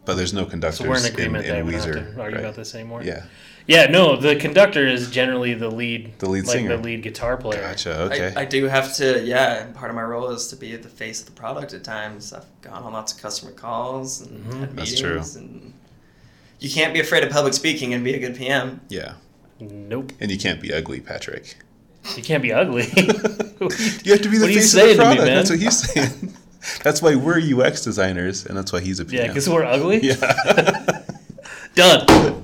But 0.05 0.17
there's 0.17 0.35
no 0.35 0.45
conductors 0.45 0.81
So 0.81 0.89
we're 0.89 0.99
in 0.99 1.07
agreement 1.07 1.47
in, 1.47 1.57
in 1.57 1.67
We 1.67 1.73
don't 1.73 1.81
Weezer. 1.81 2.05
have 2.05 2.15
to 2.15 2.21
argue 2.21 2.37
right? 2.37 2.45
about 2.45 2.57
this 2.57 2.75
anymore. 2.75 3.03
Yeah. 3.03 3.25
Yeah. 3.67 3.87
No, 3.87 4.17
the 4.17 4.37
conductor 4.37 4.87
is 4.87 5.11
generally 5.11 5.55
the 5.55 5.69
lead, 5.71 6.19
The 6.19 6.29
lead 6.29 6.45
like 6.47 6.57
singer. 6.57 6.77
the 6.77 6.83
lead 6.83 7.03
guitar 7.03 7.37
player. 7.37 7.61
Gotcha. 7.61 8.01
Okay. 8.03 8.33
I, 8.37 8.43
I 8.43 8.45
do 8.45 8.65
have 8.65 8.95
to, 8.97 9.23
yeah. 9.25 9.65
and 9.65 9.75
Part 9.75 9.91
of 9.91 9.97
my 9.97 10.03
role 10.03 10.31
is 10.31 10.49
to 10.49 10.57
be 10.57 10.75
the 10.77 10.89
face 10.89 11.21
of 11.21 11.27
the 11.27 11.33
product 11.33 11.73
at 11.75 11.85
times. 11.85 12.33
I've 12.33 12.45
gone 12.63 12.83
on 12.83 12.93
lots 12.93 13.13
of 13.13 13.21
customer 13.23 13.53
calls 13.53 14.21
and 14.21 14.45
Mhm. 14.47 14.61
had 14.61 14.77
That's 14.77 14.93
meetings, 15.03 15.37
and 15.37 15.73
you 16.61 16.71
can't 16.71 16.93
be 16.95 17.01
afraid 17.01 17.25
of 17.25 17.31
public 17.31 17.55
speaking 17.55 17.95
and 17.95 18.03
be 18.05 18.15
a 18.15 18.19
good 18.19 18.37
PM. 18.37 18.81
yeah. 18.89 19.15
Nope, 19.61 20.13
And 20.21 20.31
you 20.33 20.39
can't 20.39 20.61
be 20.61 20.73
ugly, 20.75 20.99
Patrick. 21.01 21.57
you 22.17 22.23
can't 22.23 22.43
be 22.43 22.53
ugly. 22.53 22.87
You 24.05 24.13
have 24.13 24.21
to 24.23 24.29
be 24.29 24.37
the 24.37 24.45
What 24.47 24.53
face 24.55 24.75
of 24.75 24.89
the 24.89 24.95
product. 24.97 25.23
man? 25.25 25.37
That's 25.37 25.49
what 25.49 25.59
he's 25.59 25.79
saying. 25.79 26.35
that's 26.83 27.01
why 27.01 27.15
we're 27.15 27.39
UX 27.41 27.83
designers, 27.83 28.45
and 28.45 28.57
that's 28.59 28.73
why 28.73 28.81
he's 28.81 28.99
a 29.01 29.05
PM. 29.07 29.23
yeah, 29.23 29.29
because 29.29 29.49
we're 29.49 29.65
ugly. 29.65 30.01
yeah. 30.03 30.17
Done. 31.75 32.44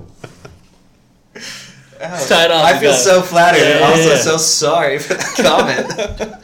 Oh. 2.03 2.27
Tie 2.29 2.45
it 2.47 2.51
off, 2.51 2.65
I 2.65 2.79
feel 2.79 2.93
got 2.93 2.99
so 2.99 3.21
flattered 3.23 3.59
Yeah, 3.59 3.71
and 3.73 3.81
yeah, 3.81 4.11
also 4.11 4.15
so 4.17 4.37
sorry 4.39 4.99
for 4.99 5.15
that 5.15 5.35
comment. 5.37 6.35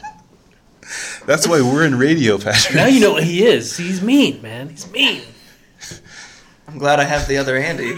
that's 1.25 1.47
why 1.47 1.61
we're 1.61 1.85
in 1.85 1.97
radio, 1.97 2.37
Patrick. 2.37 2.75
Now 2.75 2.85
you 2.85 2.99
know 2.99 3.11
what 3.13 3.23
he 3.23 3.45
is. 3.45 3.75
He's 3.75 4.01
mean, 4.01 4.41
man. 4.41 4.69
He's 4.69 4.89
mean. 4.91 5.21
I'm 6.67 6.77
glad 6.79 6.99
I 6.99 7.05
have 7.05 7.27
the 7.29 7.37
other 7.37 7.55
Andy. 7.55 7.93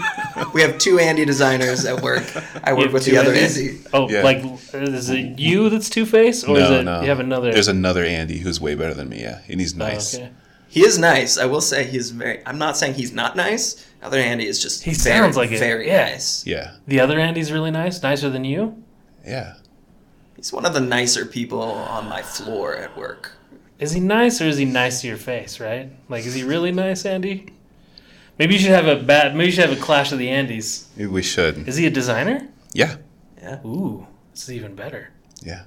We 0.54 0.62
have 0.62 0.78
two 0.78 1.00
Andy 1.00 1.24
designers 1.24 1.84
at 1.84 2.02
work. 2.02 2.22
I 2.62 2.72
work 2.72 2.92
with 2.92 3.04
the 3.04 3.16
other 3.18 3.32
Andys? 3.34 3.58
Andy. 3.58 3.80
Oh, 3.92 4.08
Yeah. 4.08 4.22
like 4.22 4.44
is 4.72 5.10
it 5.10 5.38
you 5.40 5.68
that's 5.70 5.90
Two 5.90 6.06
Face, 6.06 6.44
or 6.44 6.56
is 6.56 6.70
it 6.70 6.84
no. 6.84 7.00
you 7.02 7.08
have 7.08 7.18
another? 7.20 7.52
There's 7.52 7.66
another 7.68 8.04
Andy 8.04 8.38
who's 8.38 8.60
way 8.60 8.76
better 8.76 8.94
than 8.94 9.08
me. 9.08 9.22
Yeah, 9.22 9.40
and 9.48 9.60
he's 9.60 9.74
Oh, 9.74 9.78
nice. 9.78 10.14
okay. 10.14 10.30
He 10.70 10.84
is 10.86 10.98
nice. 10.98 11.36
I 11.36 11.46
will 11.46 11.60
say 11.60 11.84
he's 11.84 12.10
very. 12.12 12.40
I'm 12.46 12.56
not 12.58 12.76
saying 12.76 12.94
he's 12.94 13.12
not 13.12 13.36
nice. 13.36 13.84
Other 14.02 14.18
Andy 14.18 14.46
is 14.46 14.62
just. 14.62 14.84
He 14.84 14.92
very, 14.92 15.16
sounds 15.18 15.36
like 15.36 15.50
it, 15.50 15.58
very 15.58 15.88
yeah. 15.88 16.10
nice. 16.12 16.46
Yeah, 16.46 16.74
The 16.86 17.00
other 17.00 17.18
Andy's 17.18 17.50
really 17.52 17.72
nice, 17.72 18.02
nicer 18.02 18.30
than 18.30 18.44
you. 18.44 18.82
yeah. 19.26 19.54
He's 20.36 20.52
one 20.54 20.64
of 20.64 20.72
the 20.72 20.80
nicer 20.80 21.26
people 21.26 21.60
on 21.60 22.08
my 22.08 22.22
floor 22.22 22.74
at 22.74 22.96
work. 22.96 23.32
Is 23.78 23.92
he 23.92 24.00
nice 24.00 24.40
or 24.40 24.46
is 24.46 24.56
he 24.56 24.64
nice 24.64 25.02
to 25.02 25.06
your 25.08 25.18
face? 25.18 25.60
Right? 25.60 25.90
Like, 26.08 26.24
is 26.24 26.32
he 26.34 26.44
really 26.44 26.72
nice, 26.72 27.04
Andy? 27.04 27.52
Maybe 28.38 28.54
you 28.54 28.60
should 28.60 28.70
have 28.70 28.86
a 28.88 28.96
bad. 29.02 29.34
Maybe 29.34 29.46
you 29.46 29.52
should 29.52 29.68
have 29.68 29.76
a 29.76 29.82
clash 29.82 30.12
of 30.12 30.18
the 30.18 30.28
Andys. 30.28 30.86
Maybe 30.96 31.08
we 31.08 31.22
should. 31.22 31.68
Is 31.68 31.76
he 31.76 31.86
a 31.86 31.90
designer? 31.90 32.48
Yeah, 32.72 32.96
Yeah. 33.42 33.58
Ooh, 33.66 34.06
this 34.30 34.44
is 34.44 34.52
even 34.52 34.74
better. 34.76 35.10
yeah. 35.42 35.62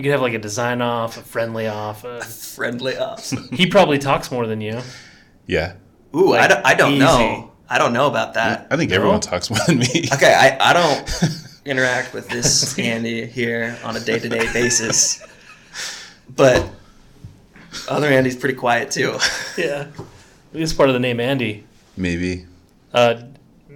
You 0.00 0.04
could 0.04 0.12
have 0.12 0.22
like 0.22 0.32
a 0.32 0.38
design 0.38 0.80
off, 0.80 1.18
a 1.18 1.20
friendly 1.20 1.66
off. 1.66 2.04
A... 2.04 2.22
Friendly 2.22 2.96
off. 2.96 3.30
He 3.52 3.66
probably 3.66 3.98
talks 3.98 4.30
more 4.32 4.46
than 4.46 4.62
you. 4.62 4.80
Yeah. 5.46 5.74
Ooh, 6.16 6.32
I 6.32 6.46
don't, 6.48 6.64
I 6.64 6.72
don't 6.72 6.98
know. 6.98 7.52
I 7.68 7.76
don't 7.76 7.92
know 7.92 8.06
about 8.06 8.32
that. 8.32 8.66
I 8.70 8.78
think 8.78 8.92
No? 8.92 8.96
everyone 8.96 9.20
talks 9.20 9.50
more 9.50 9.58
than 9.66 9.76
me. 9.80 10.08
Okay, 10.14 10.32
I, 10.32 10.70
I 10.70 10.72
don't 10.72 11.22
interact 11.66 12.14
with 12.14 12.30
this 12.30 12.78
Andy 12.78 13.26
here 13.26 13.76
on 13.84 13.94
a 13.94 14.00
day 14.00 14.18
to 14.18 14.26
day 14.26 14.50
basis. 14.54 15.22
But 16.34 16.66
other 17.86 18.06
Andy's 18.08 18.36
pretty 18.36 18.54
quiet 18.54 18.90
too. 18.90 19.18
Yeah. 19.58 19.88
This 20.54 20.70
is 20.70 20.72
part 20.72 20.88
of 20.88 20.94
the 20.94 21.00
name 21.00 21.20
Andy. 21.20 21.66
Maybe. 21.98 22.46
Uh, 22.94 23.24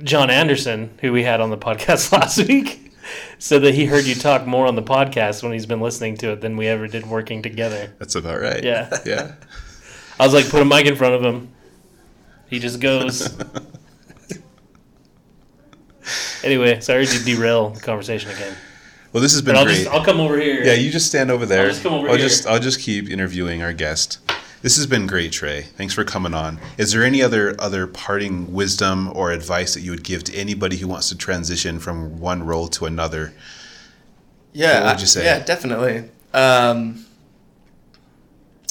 John 0.02 0.30
Anderson, 0.30 0.96
who 1.02 1.12
we 1.12 1.22
had 1.22 1.42
on 1.42 1.50
the 1.50 1.58
podcast 1.58 2.12
last 2.12 2.38
week, 2.48 2.93
said 3.38 3.62
that 3.62 3.74
he 3.74 3.86
heard 3.86 4.04
you 4.04 4.14
talk 4.14 4.46
more 4.46 4.66
on 4.66 4.76
the 4.76 4.82
podcast 4.82 5.42
when 5.42 5.52
he's 5.52 5.66
been 5.66 5.80
listening 5.80 6.16
to 6.18 6.32
it 6.32 6.40
than 6.40 6.56
we 6.56 6.66
ever 6.68 6.86
did 6.88 7.06
working 7.06 7.42
together. 7.42 7.92
That's 7.98 8.14
about 8.14 8.40
right. 8.40 8.62
Yeah. 8.62 8.90
Yeah. 9.04 9.32
I 10.20 10.24
was 10.24 10.34
like, 10.34 10.48
put 10.48 10.62
a 10.62 10.64
mic 10.64 10.86
in 10.86 10.94
front 10.96 11.14
of 11.14 11.22
him. 11.24 11.48
He 12.48 12.58
just 12.60 12.80
goes. 12.80 13.36
anyway, 16.44 16.80
sorry 16.80 17.06
to 17.06 17.24
derail 17.24 17.70
the 17.70 17.80
conversation 17.80 18.30
again. 18.30 18.54
Well, 19.12 19.22
this 19.22 19.32
has 19.32 19.42
been 19.42 19.54
But 19.54 19.60
I'll 19.60 19.64
great. 19.66 19.76
just 19.84 19.88
I'll 19.90 20.04
come 20.04 20.20
over 20.20 20.38
here. 20.38 20.62
Yeah, 20.64 20.74
you 20.74 20.90
just 20.90 21.06
stand 21.06 21.30
over 21.30 21.46
there. 21.46 21.62
I'll 21.62 21.68
just 21.70 21.82
come 21.82 21.94
over 21.94 22.08
I'll 22.08 22.16
here. 22.16 22.28
just 22.28 22.46
I'll 22.46 22.60
just 22.60 22.80
keep 22.80 23.08
interviewing 23.08 23.62
our 23.62 23.72
guest. 23.72 24.18
This 24.64 24.76
has 24.76 24.86
been 24.86 25.06
great, 25.06 25.30
Trey. 25.30 25.60
Thanks 25.60 25.92
for 25.92 26.04
coming 26.04 26.32
on. 26.32 26.58
Is 26.78 26.90
there 26.90 27.04
any 27.04 27.20
other 27.20 27.54
other 27.58 27.86
parting 27.86 28.54
wisdom 28.54 29.14
or 29.14 29.30
advice 29.30 29.74
that 29.74 29.82
you 29.82 29.90
would 29.90 30.02
give 30.02 30.24
to 30.24 30.34
anybody 30.34 30.78
who 30.78 30.88
wants 30.88 31.10
to 31.10 31.18
transition 31.18 31.78
from 31.78 32.18
one 32.18 32.46
role 32.46 32.68
to 32.68 32.86
another? 32.86 33.34
Yeah, 34.54 34.84
What 34.84 34.94
would 34.94 35.00
you 35.02 35.06
say? 35.06 35.22
Yeah, 35.22 35.44
definitely. 35.44 36.08
Um, 36.32 37.04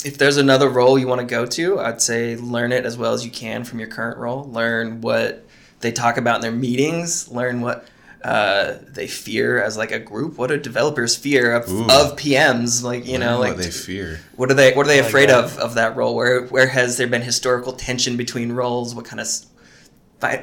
if 0.04 0.18
there's 0.18 0.38
another 0.38 0.68
role 0.68 0.98
you 0.98 1.08
want 1.08 1.22
to 1.22 1.28
go 1.28 1.46
to, 1.46 1.80
I'd 1.80 2.02
say 2.02 2.38
learn 2.38 2.72
it 2.72 2.86
as 2.86 2.98
well 2.98 3.14
as 3.14 3.24
you 3.24 3.30
can 3.30 3.64
from 3.64 3.78
your 3.78 3.88
current 3.88 4.18
role. 4.18 4.46
Learn 4.46 5.00
what 5.02 5.46
they 5.82 5.92
talk 5.92 6.18
about 6.18 6.38
in 6.38 6.42
their 6.42 6.52
meetings. 6.52 7.30
Learn 7.30 7.62
what 7.62 7.88
uh, 8.24 8.76
they 8.88 9.08
fear 9.08 9.62
as 9.62 9.78
like 9.78 9.92
a 9.92 10.00
group. 10.00 10.38
What 10.38 10.48
do 10.48 10.58
developers 10.58 11.16
fear 11.16 11.54
of, 11.54 11.70
Ooh. 11.70 11.84
of 11.84 12.16
PMs? 12.18 12.84
Like 12.84 13.06
you 13.06 13.18
know, 13.18 13.32
Learn 13.32 13.40
like 13.40 13.56
what 13.58 13.64
they 13.66 13.72
fear. 13.72 14.20
what 14.36 14.50
are 14.50 14.54
they 14.54 14.74
what 14.74 14.86
are 14.86 14.90
they 14.90 15.00
I 15.00 15.02
like 15.02 15.10
afraid 15.10 15.30
that. 15.30 15.44
of 15.44 15.58
of 15.58 15.76
that 15.76 15.96
role? 15.96 16.16
Where 16.16 16.46
where 16.48 16.68
has 16.68 16.98
there 16.98 17.08
been 17.08 17.22
historical 17.22 17.74
tension 17.74 18.18
between 18.18 18.52
roles? 18.52 18.96
What 18.96 19.06
kind 19.06 19.20
of 19.20 19.28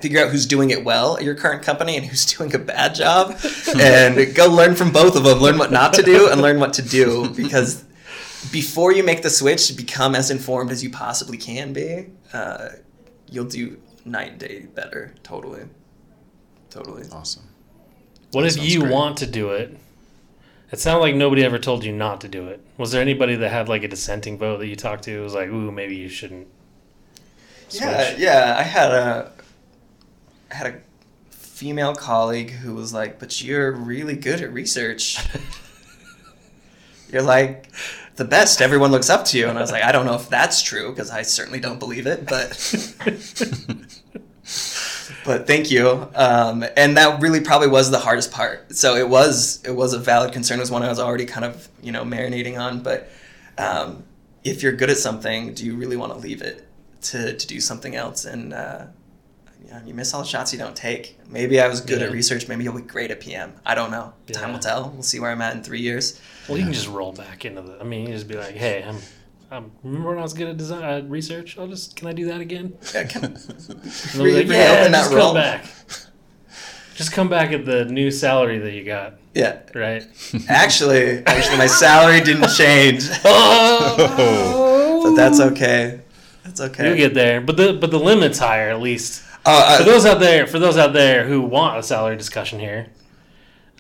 figure 0.01 0.23
out 0.23 0.31
who's 0.31 0.45
doing 0.45 0.69
it 0.71 0.85
well 0.85 1.17
at 1.17 1.23
your 1.25 1.35
current 1.35 1.63
company 1.63 1.97
and 1.97 2.05
who's 2.05 2.27
doing 2.37 2.55
a 2.55 2.59
bad 2.59 2.95
job, 2.95 3.35
and 3.79 4.35
go 4.35 4.47
learn 4.47 4.75
from 4.75 4.93
both 4.93 5.17
of 5.17 5.25
them. 5.25 5.39
Learn 5.39 5.59
what 5.59 5.73
not 5.73 5.95
to 5.95 6.03
do 6.03 6.29
and 6.31 6.43
learn 6.43 6.61
what 6.61 6.75
to 6.75 6.83
do 6.83 7.31
because 7.37 7.83
before 8.53 8.93
you 8.93 9.03
make 9.03 9.23
the 9.23 9.31
switch, 9.31 9.75
become 9.77 10.15
as 10.15 10.31
informed 10.31 10.71
as 10.71 10.83
you 10.83 10.91
possibly 10.91 11.39
can 11.39 11.73
be. 11.73 12.07
Uh, 12.33 12.71
you'll 13.27 13.45
do 13.47 13.81
night 14.05 14.33
and 14.33 14.39
day 14.41 14.67
better. 14.75 15.15
Totally, 15.23 15.63
totally. 16.69 17.05
Awesome. 17.13 17.45
What 18.33 18.45
That 18.45 18.57
if 18.57 18.63
you 18.63 18.81
great. 18.81 18.93
want 18.93 19.17
to 19.19 19.27
do 19.27 19.51
it? 19.51 19.77
It 20.73 20.79
sounded 20.79 21.01
like 21.01 21.15
nobody 21.17 21.45
ever 21.45 21.59
told 21.59 21.85
you 21.85 21.93
not 21.93 22.21
to 22.21 22.29
do 22.29 22.47
it. 22.47 22.61
Was 22.79 22.93
there 22.93 23.03
anybody 23.03 23.35
that 23.35 23.49
had 23.51 23.69
like 23.69 23.83
a 23.83 23.89
dissenting 23.89 24.39
vote 24.39 24.59
that 24.59 24.69
you 24.69 24.77
talked 24.77 25.05
to? 25.05 25.19
It 25.19 25.23
was 25.23 25.35
like, 25.35 25.49
ooh, 25.49 25.73
maybe 25.73 25.97
you 25.97 26.09
shouldn't. 26.09 26.47
Yeah, 27.71 28.15
yeah. 28.17 28.57
I 28.59 28.63
had 28.63 28.91
a 28.91 29.33
I 30.51 30.55
had 30.55 30.67
a 30.75 30.81
female 31.31 31.95
colleague 31.95 32.51
who 32.51 32.75
was 32.75 32.93
like, 32.93 33.19
"But 33.21 33.43
you're 33.43 33.71
really 33.73 34.17
good 34.17 34.41
at 34.41 34.53
research. 34.53 35.19
you're 37.13 37.23
like 37.23 37.71
the 38.17 38.25
best. 38.25 38.61
Everyone 38.61 38.91
looks 38.91 39.09
up 39.11 39.25
to 39.27 39.39
you." 39.39 39.49
And 39.49 39.57
I 39.57 39.61
was 39.61 39.71
like, 39.71 39.85
"I 39.85 39.93
don't 39.93 40.05
know 40.07 40.15
if 40.17 40.29
that's 40.29 40.63
true 40.63 40.91
because 40.91 41.11
I 41.11 41.23
certainly 41.23 41.61
don't 41.61 41.79
believe 41.79 42.07
it, 42.09 42.27
but 42.27 42.49
but 45.31 45.47
thank 45.47 45.71
you." 45.71 46.09
Um, 46.15 46.65
and 46.77 46.97
that 46.97 47.21
really 47.21 47.41
probably 47.41 47.69
was 47.69 47.91
the 47.91 47.99
hardest 47.99 48.33
part. 48.33 48.75
So 48.75 48.97
it 48.97 49.09
was 49.09 49.63
it 49.65 49.73
was 49.73 49.93
a 49.93 49.99
valid 49.99 50.33
concern. 50.33 50.59
It 50.59 50.63
was 50.63 50.71
one 50.71 50.83
I 50.83 50.89
was 50.89 50.99
already 50.99 51.27
kind 51.27 51.45
of 51.45 51.69
you 51.83 51.93
know 51.93 52.05
marinating 52.05 52.59
on, 52.59 52.83
but. 52.83 53.09
Um, 53.59 54.05
if 54.45 54.63
you're 54.63 54.73
good 54.73 54.91
at 54.91 54.97
something, 54.97 55.55
do 55.55 55.65
you 55.65 55.77
really 55.77 55.97
want 55.97 56.13
to 56.13 56.19
leave 56.19 56.43
it 56.43 56.67
to, 57.03 57.37
to 57.37 57.47
do 57.47 57.61
something 57.61 57.95
else? 57.95 58.25
And 58.25 58.53
uh, 58.53 58.87
you, 59.63 59.71
know, 59.71 59.81
you 59.87 59.95
miss 59.95 60.15
all 60.15 60.23
the 60.23 60.27
shots 60.27 60.53
you 60.53 60.59
don't 60.59 60.77
take. 60.77 61.19
Maybe 61.29 61.61
I 61.61 61.69
was 61.69 61.81
good 61.81 62.03
at 62.03 62.11
research. 62.13 62.49
Maybe 62.49 62.65
you'll 62.65 62.77
be 62.77 62.83
great 62.83 63.11
at 63.11 63.21
PM. 63.21 63.53
I 63.65 63.75
don't 63.75 63.91
know. 63.91 64.13
Time 64.33 64.53
will 64.53 64.61
tell. 64.61 64.91
We'll 64.91 65.03
see 65.03 65.21
where 65.21 65.31
I'm 65.31 65.43
at 65.43 65.55
in 65.55 65.63
three 65.63 65.81
years. 65.81 66.21
Well, 66.49 66.59
you 66.59 66.65
can 66.65 66.73
just 66.73 66.89
roll 66.89 67.13
back 67.13 67.45
into 67.45 67.63
the. 67.63 67.81
I 67.81 67.85
mean, 67.85 68.07
you 68.07 68.15
just 68.15 68.29
be 68.29 68.37
like, 68.37 68.55
hey, 68.55 68.83
I'm. 68.83 68.97
I'm 69.51 69.73
remember 69.83 70.11
when 70.11 70.19
I 70.19 70.23
was 70.23 70.33
good 70.33 70.49
at 70.49 70.57
design 70.57 70.83
uh, 70.85 71.07
research? 71.09 71.59
I'll 71.59 71.67
just 71.67 71.97
can 71.97 72.07
I 72.09 72.13
do 72.13 72.27
that 72.27 72.41
again? 72.41 72.79
Yeah, 72.95 73.05
come- 73.05 73.25
And 73.25 73.37
like, 73.37 74.47
yeah, 74.47 74.89
just 74.89 75.13
role." 75.13 75.27
come 75.27 75.35
back. 75.35 75.67
Just 76.95 77.13
come 77.13 77.29
back 77.29 77.51
at 77.53 77.65
the 77.65 77.87
new 77.87 78.11
salary 78.11 78.59
that 78.59 78.73
you 78.73 78.85
got, 78.85 79.15
yeah. 79.33 79.61
right? 79.75 80.07
Actually, 80.49 81.25
actually, 81.27 81.57
my 81.57 81.67
salary 81.67 82.21
didn't 82.21 82.51
change, 82.51 83.09
oh, 83.25 85.01
but 85.03 85.15
that's 85.15 85.41
okay. 85.41 86.03
That's 86.45 86.61
okay. 86.61 86.89
You'll 86.89 86.99
get 86.99 87.15
there, 87.15 87.41
but 87.41 87.57
the 87.57 87.73
but 87.73 87.91
the 87.91 87.99
limit's 87.99 88.39
higher 88.39 88.69
at 88.69 88.81
least. 88.81 89.23
For 89.23 89.41
uh, 89.47 89.83
those 89.83 90.05
out 90.05 90.21
there, 90.21 90.47
for 90.47 90.59
those 90.59 90.77
out 90.77 90.93
there 90.93 91.27
who 91.27 91.41
want 91.41 91.79
a 91.79 91.83
salary 91.83 92.17
discussion 92.17 92.61
here, 92.61 92.89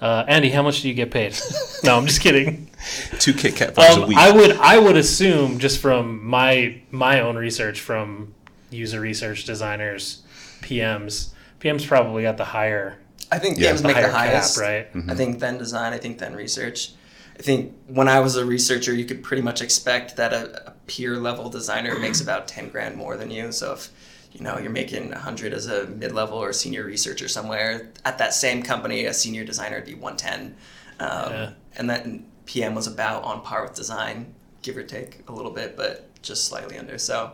uh, 0.01 0.25
Andy, 0.29 0.51
how 0.51 0.63
much 0.63 0.83
do 0.83 0.89
you 0.89 0.95
get 0.95 1.11
paid? 1.11 1.39
no, 1.85 1.97
I'm 1.97 2.07
just 2.07 2.21
kidding. 2.21 2.71
Two 3.19 3.35
Kit 3.35 3.57
Kat 3.57 3.75
bars 3.75 3.97
a 3.97 4.03
Um, 4.03 4.09
week. 4.09 4.17
I 4.19 4.31
would 4.31 4.53
I 4.53 4.79
would 4.79 4.97
assume 4.97 5.59
just 5.59 5.79
from 5.81 6.25
my 6.27 6.81
my 6.91 7.21
own 7.21 7.37
research 7.37 7.81
from 7.81 8.35
user 8.71 9.01
research 9.01 9.45
designers, 9.45 10.23
PMs, 10.63 11.31
PMs 11.61 11.87
probably 11.87 12.23
got 12.23 12.37
the 12.37 12.45
higher 12.47 12.97
I 13.33 13.39
think 13.39 13.59
Yeah. 13.59 13.69
games 13.69 13.83
the 13.83 13.89
make 13.89 13.97
the 13.97 14.11
highest. 14.11 14.57
cap, 14.59 14.63
right? 14.65 14.89
I 15.09 15.15
think 15.15 15.39
then 15.41 15.59
design, 15.59 15.93
I 15.93 15.99
think 15.99 16.19
then 16.19 16.35
research. 16.35 16.93
I 17.39 17.43
think 17.43 17.75
when 17.87 18.09
I 18.09 18.21
was 18.21 18.37
a 18.37 18.45
researcher, 18.45 18.93
you 18.95 19.05
could 19.05 19.23
pretty 19.23 19.43
much 19.43 19.63
expect 19.63 20.17
that 20.17 20.33
a, 20.33 20.69
a 20.69 20.71
peer 20.87 21.17
level 21.17 21.49
designer 21.49 21.99
makes 21.99 22.21
about 22.21 22.47
10 22.49 22.69
grand 22.69 22.97
more 22.97 23.17
than 23.17 23.31
you. 23.31 23.51
So 23.53 23.73
if 23.75 23.89
you 24.33 24.40
know 24.40 24.59
you're 24.59 24.71
making 24.71 25.11
100 25.11 25.53
as 25.53 25.66
a 25.66 25.87
mid 25.87 26.12
level 26.12 26.38
or 26.38 26.53
senior 26.53 26.85
researcher 26.85 27.29
somewhere 27.29 27.90
at 28.05 28.19
that 28.19 28.33
same 28.35 28.62
company, 28.62 29.05
a 29.07 29.14
senior 29.14 29.45
designer 29.45 29.77
would 29.77 29.87
be 29.87 29.95
110. 29.95 30.57
Um, 31.01 31.33
Yeah. 31.33 31.51
And 31.77 31.88
then 31.88 32.27
PM 32.47 32.75
was 32.75 32.87
about 32.87 33.23
on 33.25 33.43
par 33.43 33.62
with 33.62 33.75
design, 33.75 34.35
give 34.62 34.77
or 34.77 34.83
take 34.83 35.23
a 35.29 35.33
little 35.33 35.53
bit, 35.53 35.77
but 35.77 36.09
just 36.23 36.45
slightly 36.47 36.77
under. 36.79 36.99
So 36.99 37.33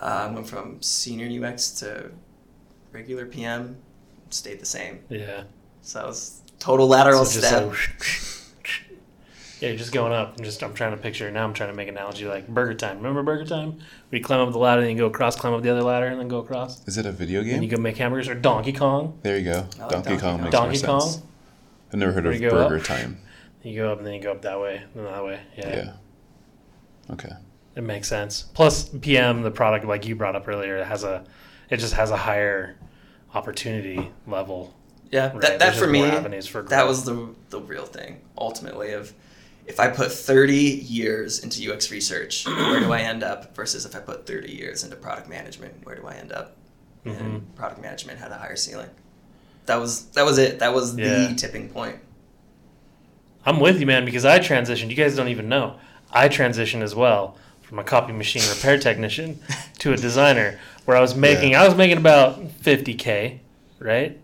uh, 0.00 0.26
I 0.28 0.30
went 0.32 0.46
from 0.48 0.82
senior 0.82 1.28
UX 1.46 1.70
to 1.80 2.10
regular 2.92 3.24
PM, 3.26 3.76
stayed 4.30 4.60
the 4.60 4.66
same. 4.66 5.00
Yeah. 5.08 5.44
So 5.82 6.08
it's 6.08 6.42
total 6.58 6.86
lateral 6.88 7.24
So 7.24 7.40
step. 7.40 7.66
like, 7.68 8.37
yeah, 9.60 9.68
you're 9.68 9.78
just 9.78 9.92
going 9.92 10.12
up. 10.12 10.34
I'm 10.38 10.44
just 10.44 10.62
I'm 10.62 10.74
trying 10.74 10.92
to 10.92 10.96
picture 10.96 11.30
now. 11.30 11.44
I'm 11.44 11.54
trying 11.54 11.70
to 11.70 11.74
make 11.76 11.88
an 11.88 11.96
analogy 11.96 12.26
like 12.26 12.46
Burger 12.48 12.74
Time. 12.74 12.96
Remember 12.98 13.22
Burger 13.22 13.44
Time? 13.44 13.72
Where 13.72 14.18
you 14.18 14.22
climb 14.22 14.40
up 14.40 14.52
the 14.52 14.58
ladder, 14.58 14.82
and 14.82 14.90
you 14.90 14.96
go 14.96 15.06
across, 15.06 15.36
climb 15.36 15.52
up 15.54 15.62
the 15.62 15.70
other 15.70 15.82
ladder, 15.82 16.06
and 16.06 16.20
then 16.20 16.28
go 16.28 16.38
across. 16.38 16.86
Is 16.86 16.98
it 16.98 17.06
a 17.06 17.12
video 17.12 17.42
game? 17.42 17.54
And 17.54 17.64
you 17.64 17.70
game? 17.70 17.78
go 17.78 17.82
make 17.82 17.96
hamburgers 17.96 18.28
or 18.28 18.34
Donkey 18.34 18.72
Kong. 18.72 19.18
There 19.22 19.38
you 19.38 19.44
go. 19.44 19.66
Like 19.78 19.90
Donkey 19.90 19.90
Donkey 19.90 20.16
Kong 20.18 20.20
Kong. 20.20 20.40
makes 20.42 20.52
Donkey 20.52 20.78
more 20.86 20.86
Kong. 21.00 21.00
sense. 21.10 21.22
I've 21.92 21.98
never 21.98 22.12
heard 22.12 22.24
Where 22.24 22.34
of 22.34 22.40
Burger 22.40 22.76
up? 22.76 22.82
Time. 22.84 23.18
You 23.62 23.76
go 23.82 23.92
up 23.92 23.98
and 23.98 24.06
then 24.06 24.14
you 24.14 24.20
go 24.22 24.32
up 24.32 24.42
that 24.42 24.60
way, 24.60 24.82
and 24.94 25.06
that 25.06 25.24
way. 25.24 25.40
Yeah, 25.56 25.68
Yeah. 25.76 25.92
Okay. 27.10 27.32
it 27.74 27.82
makes 27.82 28.08
sense. 28.08 28.42
Plus, 28.54 28.88
PM, 28.88 29.42
the 29.42 29.50
product 29.50 29.84
like 29.86 30.06
you 30.06 30.14
brought 30.14 30.36
up 30.36 30.46
earlier, 30.46 30.76
it 30.76 30.86
has 30.86 31.04
a, 31.04 31.24
it 31.70 31.78
just 31.78 31.94
has 31.94 32.10
a 32.10 32.16
higher 32.16 32.76
opportunity 33.34 34.10
level. 34.26 34.74
Yeah, 35.10 35.32
Right, 35.32 35.40
that, 35.40 35.40
that 35.40 35.58
there's 35.58 35.78
for 35.78 35.86
me, 35.86 36.02
for 36.42 36.62
that 36.64 36.86
was 36.86 37.04
the 37.04 37.34
the 37.50 37.60
real 37.60 37.86
thing. 37.86 38.20
Ultimately, 38.36 38.92
of 38.92 39.12
if 39.68 39.78
I 39.78 39.88
put 39.88 40.10
30 40.10 40.54
years 40.54 41.44
into 41.44 41.72
UX 41.72 41.90
research, 41.90 42.46
where 42.46 42.80
do 42.80 42.92
I 42.92 43.00
end 43.00 43.22
up? 43.22 43.54
Versus 43.54 43.84
if 43.84 43.94
I 43.94 44.00
put 44.00 44.26
30 44.26 44.50
years 44.50 44.82
into 44.82 44.96
product 44.96 45.28
management, 45.28 45.84
where 45.84 45.94
do 45.94 46.06
I 46.06 46.14
end 46.14 46.32
up? 46.32 46.56
and 47.04 47.16
mm-hmm. 47.16 47.54
product 47.54 47.80
management 47.80 48.18
had 48.18 48.30
a 48.32 48.36
higher 48.36 48.56
ceiling. 48.56 48.90
That 49.66 49.76
was 49.76 50.06
that 50.10 50.24
was 50.24 50.38
it. 50.38 50.58
That 50.60 50.74
was 50.74 50.96
Yeah. 50.96 51.28
the 51.28 51.34
tipping 51.34 51.68
point. 51.68 51.96
I'm 53.44 53.60
with 53.60 53.80
you, 53.80 53.86
man, 53.86 54.04
because 54.04 54.24
I 54.24 54.38
transitioned. 54.38 54.90
You 54.90 54.96
guys 54.96 55.16
don't 55.16 55.28
even 55.28 55.48
know. 55.48 55.76
I 56.10 56.28
transitioned 56.28 56.82
as 56.82 56.94
well 56.94 57.36
from 57.62 57.78
a 57.78 57.84
copy 57.84 58.12
machine 58.12 58.42
repair 58.48 58.78
technician 58.78 59.40
to 59.78 59.92
a 59.92 59.96
designer, 59.96 60.58
where 60.86 60.96
I 60.96 61.00
was 61.00 61.14
making 61.14 61.54
I 61.54 61.66
was 61.66 61.76
making 61.76 61.98
about 61.98 62.40
50k, 62.62 63.40
right, 63.78 64.18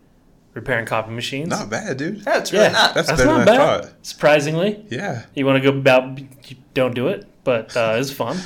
repairing 0.54 0.86
copy 0.86 1.10
machines. 1.10 1.48
Not 1.50 1.68
bad, 1.68 1.96
dude. 1.96 2.22
Yeah, 2.26 2.38
it's 2.38 2.52
really 2.52 2.64
Yeah. 2.66 2.72
not. 2.72 2.94
That's, 2.94 3.08
That's 3.08 3.20
better 3.20 3.30
not 3.30 3.38
than 3.38 3.46
bad. 3.46 3.60
I 3.60 3.80
thought. 3.82 3.92
Surprisingly, 4.02 4.84
Yeah. 4.88 5.24
you 5.34 5.44
want 5.46 5.62
to 5.62 5.70
go 5.72 5.76
about 5.76 6.18
you 6.18 6.56
don't 6.74 6.94
do 6.94 7.08
it, 7.08 7.26
but 7.44 7.76
uh, 7.76 7.96
it's 7.98 8.10
fun. 8.12 8.38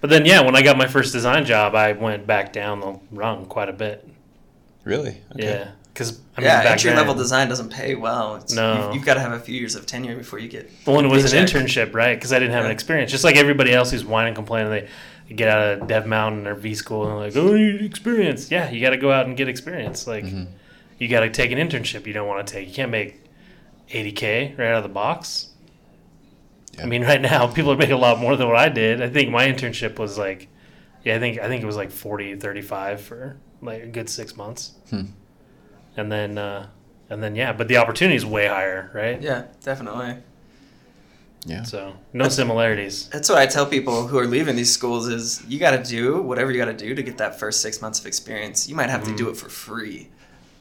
But 0.00 0.10
then, 0.10 0.26
yeah, 0.26 0.40
when 0.42 0.54
I 0.56 0.62
got 0.62 0.76
my 0.76 0.86
first 0.86 1.12
design 1.12 1.44
job, 1.46 1.74
I 1.74 1.92
went 1.92 2.26
back 2.26 2.52
down 2.52 2.80
the 2.80 2.98
rung 3.10 3.46
quite 3.46 3.68
a 3.68 3.72
bit. 3.72 4.06
Really? 4.84 5.16
Okay. 5.32 5.44
Yeah, 5.44 5.68
because 5.94 6.20
I 6.36 6.40
mean, 6.40 6.48
yeah, 6.48 6.62
back 6.62 6.72
entry 6.72 6.92
level 6.92 7.14
design 7.14 7.48
doesn't 7.48 7.70
pay 7.70 7.94
well. 7.94 8.36
It's, 8.36 8.52
No. 8.52 8.86
you've, 8.86 8.96
you've 8.96 9.04
got 9.06 9.14
to 9.14 9.20
have 9.20 9.32
a 9.32 9.38
few 9.40 9.54
years 9.54 9.74
of 9.76 9.86
tenure 9.86 10.14
before 10.16 10.38
you 10.38 10.48
get. 10.48 10.70
Well, 10.86 10.98
and 10.98 11.06
it 11.06 11.10
was 11.10 11.32
an 11.32 11.42
internship, 11.46 11.94
right? 11.94 12.14
Because 12.16 12.34
I 12.34 12.38
didn't 12.38 12.52
have 12.54 12.66
an 12.66 12.70
experience. 12.70 13.10
Just 13.10 13.24
like 13.24 13.36
everybody 13.36 13.72
else 13.72 13.90
who's 13.90 14.04
whining 14.04 14.28
and 14.28 14.36
complaining, 14.36 14.70
they, 14.70 14.88
they 15.30 15.34
get 15.36 15.48
out 15.48 15.80
of 15.82 15.88
Dev 15.88 16.06
Mountain 16.06 16.46
or 16.46 16.54
V 16.54 16.74
School 16.74 17.04
and 17.04 17.12
they're 17.12 17.28
like, 17.30 17.36
oh, 17.36 17.54
you 17.54 17.72
need 17.72 17.82
experience. 17.86 18.50
Yeah, 18.50 18.70
you 18.70 18.82
got 18.82 18.90
to 18.90 18.98
go 18.98 19.10
out 19.10 19.26
and 19.26 19.36
get 19.38 19.48
experience. 19.48 20.06
Like, 20.06 20.26
you 20.98 21.08
got 21.08 21.20
to 21.20 21.30
take 21.30 21.50
an 21.50 21.58
internship 21.58 22.06
you 22.06 22.12
don't 22.12 22.28
want 22.28 22.46
to 22.46 22.52
take. 22.52 22.68
You 22.68 22.74
can't 22.74 22.90
make 22.90 23.22
80K 23.90 24.58
right 24.58 24.68
out 24.68 24.78
of 24.78 24.82
the 24.82 24.88
box. 24.88 25.48
I 26.80 26.86
mean, 26.86 27.02
right 27.02 27.20
now, 27.20 27.46
people 27.52 27.72
are 27.72 27.76
making 27.76 27.94
a 27.94 27.98
lot 27.98 28.18
more 28.18 28.36
than 28.36 28.48
what 28.48 28.56
I 28.56 28.68
did. 28.68 29.02
I 29.02 29.08
think 29.08 29.30
my 29.30 29.46
internship 29.46 29.98
was 29.98 30.18
like, 30.18 30.48
yeah, 31.04 31.16
I 31.16 31.18
think 31.18 31.38
I 31.38 31.48
think 31.48 31.62
it 31.62 31.66
was 31.66 31.76
like 31.76 31.90
40, 31.90 32.36
35 32.36 33.00
for 33.00 33.36
like 33.60 33.82
a 33.82 33.86
good 33.86 34.08
six 34.08 34.36
months. 34.36 34.72
And 35.96 36.10
then, 36.10 36.38
uh, 36.38 36.68
and 37.10 37.22
then, 37.22 37.36
yeah, 37.36 37.52
but 37.52 37.68
the 37.68 37.76
opportunity 37.76 38.16
is 38.16 38.26
way 38.26 38.46
higher, 38.46 38.90
right? 38.94 39.20
Yeah, 39.20 39.44
definitely. 39.62 40.16
Yeah. 41.46 41.62
So 41.62 41.94
no 42.12 42.28
similarities. 42.28 43.08
That's 43.10 43.28
what 43.28 43.38
I 43.38 43.46
tell 43.46 43.66
people 43.66 44.06
who 44.06 44.18
are 44.18 44.26
leaving 44.26 44.56
these 44.56 44.72
schools 44.72 45.08
is 45.08 45.44
you 45.46 45.58
got 45.58 45.72
to 45.72 45.82
do 45.82 46.22
whatever 46.22 46.50
you 46.50 46.58
got 46.58 46.66
to 46.66 46.72
do 46.72 46.94
to 46.94 47.02
get 47.02 47.18
that 47.18 47.38
first 47.38 47.60
six 47.60 47.82
months 47.82 48.00
of 48.00 48.06
experience. 48.06 48.66
You 48.68 48.74
might 48.74 48.88
have 48.88 49.04
to 49.04 49.14
do 49.14 49.28
it 49.28 49.36
for 49.36 49.50
free, 49.50 50.08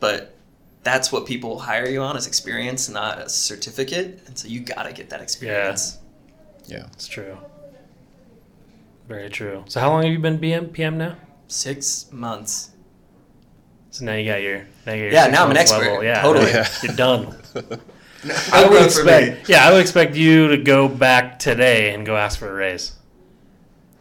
but 0.03 0.35
that's 0.83 1.13
what 1.13 1.25
people 1.25 1.57
hire 1.59 1.87
you 1.87 2.01
on 2.01 2.17
is 2.17 2.27
experience, 2.27 2.89
not 2.89 3.19
a 3.19 3.29
certificate. 3.29 4.19
And 4.27 4.37
so 4.37 4.49
you 4.49 4.59
got 4.59 4.83
to 4.83 4.91
get 4.91 5.09
that 5.11 5.21
experience. 5.21 5.97
Yeah. 6.67 6.79
yeah. 6.79 6.85
It's 6.91 7.07
true. 7.07 7.37
Very 9.07 9.29
true. 9.29 9.63
So 9.67 9.79
how 9.79 9.91
long 9.91 10.03
have 10.03 10.11
you 10.11 10.19
been 10.19 10.39
BM 10.39 10.73
PM 10.73 10.97
now? 10.97 11.15
Six 11.47 12.11
months. 12.11 12.71
So 13.91 14.03
now 14.03 14.15
you 14.15 14.29
got 14.29 14.41
your 14.41 14.65
now 14.85 14.91
you're 14.93 15.09
Yeah, 15.11 15.27
now 15.27 15.45
I'm 15.45 15.51
an 15.51 15.57
expert. 15.57 16.01
Yeah, 16.03 16.21
Totally. 16.21 16.51
yeah. 16.51 16.67
You're 16.83 16.95
done. 17.07 17.37
I 17.55 17.59
I 18.51 18.63
would 18.67 18.71
would 18.81 18.91
for 18.91 19.05
me. 19.05 19.13
expect. 19.13 19.47
Yeah, 19.49 19.65
I 19.67 19.71
would 19.71 19.79
expect 19.81 20.15
you 20.15 20.49
to 20.49 20.57
go 20.57 20.89
back 20.89 21.39
today 21.39 21.93
and 21.93 22.05
go 22.05 22.17
ask 22.17 22.37
for 22.39 22.49
a 22.49 22.53
raise. 22.53 22.91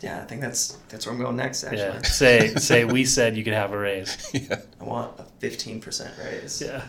Yeah, 0.01 0.21
I 0.21 0.25
think 0.25 0.41
that's 0.41 0.79
that's 0.89 1.07
where 1.07 1.15
I'm 1.15 1.21
going 1.21 1.37
next. 1.37 1.63
Actually, 1.63 1.79
Yeah. 1.79 2.03
Say 2.03 2.55
say 2.71 2.85
we 2.85 3.05
said 3.05 3.37
you 3.37 3.45
could 3.45 3.53
have 3.55 3.71
a 3.73 3.79
raise. 3.79 4.11
yeah. 4.33 4.57
I 4.81 4.85
want 4.85 5.13
a 5.21 5.25
15 5.43 5.81
percent 5.81 6.15
raise. 6.23 6.63
Yeah. 6.63 6.85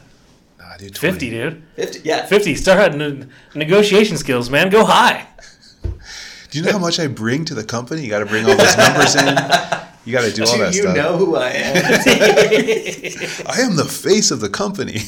Nah, 0.59 0.77
dude, 0.77 0.95
50, 0.95 1.29
dude. 1.31 1.63
50. 1.75 2.01
Yeah. 2.07 2.27
50. 2.27 2.53
Start 2.53 2.77
having 2.77 2.99
ne- 2.99 3.25
negotiation 3.55 4.15
skills, 4.15 4.51
man. 4.51 4.69
Go 4.69 4.85
high. 4.85 5.25
Do 6.51 6.59
you 6.59 6.63
know 6.63 6.71
how 6.71 6.77
much 6.77 6.99
I 6.99 7.07
bring 7.07 7.45
to 7.45 7.55
the 7.55 7.63
company? 7.63 8.03
You 8.03 8.09
got 8.11 8.19
to 8.19 8.27
bring 8.27 8.45
all 8.45 8.55
those 8.55 8.77
numbers 8.77 9.15
in. 9.15 9.25
You 10.05 10.13
got 10.13 10.21
to 10.21 10.31
do 10.31 10.43
all 10.43 10.53
Do 10.55 10.59
that 10.59 10.75
you 10.75 10.83
stuff. 10.83 10.95
You 10.95 11.01
know 11.01 11.17
who 11.17 11.35
I 11.35 11.49
am? 11.49 11.75
I 13.47 13.61
am 13.61 13.75
the 13.75 13.89
face 13.89 14.29
of 14.29 14.39
the 14.39 14.49
company. 14.49 15.01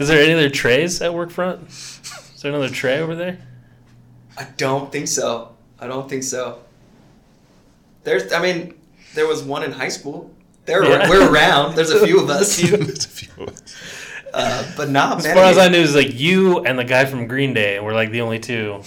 Is 0.00 0.08
there 0.08 0.20
any 0.20 0.32
other 0.32 0.50
Treys 0.50 1.00
at 1.00 1.12
Workfront? 1.12 1.68
Is 2.34 2.42
there 2.42 2.50
another 2.50 2.68
Trey 2.68 2.98
over 2.98 3.14
there? 3.14 3.38
I 4.36 4.48
don't 4.56 4.90
think 4.90 5.06
so. 5.06 5.54
I 5.78 5.86
don't 5.86 6.08
think 6.08 6.24
so. 6.24 6.65
There's, 8.06 8.32
I 8.32 8.40
mean, 8.40 8.72
there 9.14 9.26
was 9.26 9.42
one 9.42 9.64
in 9.64 9.72
high 9.72 9.88
school. 9.88 10.30
There, 10.64 10.84
Yeah. 10.84 11.08
we're 11.10 11.28
around. 11.28 11.74
There's 11.74 11.90
a 11.90 12.06
few 12.06 12.20
of 12.22 12.30
us. 12.38 12.56
There's 12.56 13.04
a 13.04 13.08
few 13.08 13.42
of 13.44 13.48
us. 13.50 13.62
Uh, 14.34 14.70
but 14.76 14.90
nah, 14.90 15.16
As 15.16 15.24
man. 15.24 15.34
far 15.34 15.44
as 15.44 15.56
I 15.56 15.68
knew, 15.68 15.78
it 15.78 15.82
was 15.82 15.94
like 15.94 16.12
you 16.12 16.58
and 16.60 16.78
the 16.78 16.84
guy 16.84 17.06
from 17.06 17.26
Green 17.26 17.54
Day 17.54 17.80
were 17.80 17.94
like 17.94 18.10
the 18.10 18.20
only 18.20 18.38
two 18.38 18.82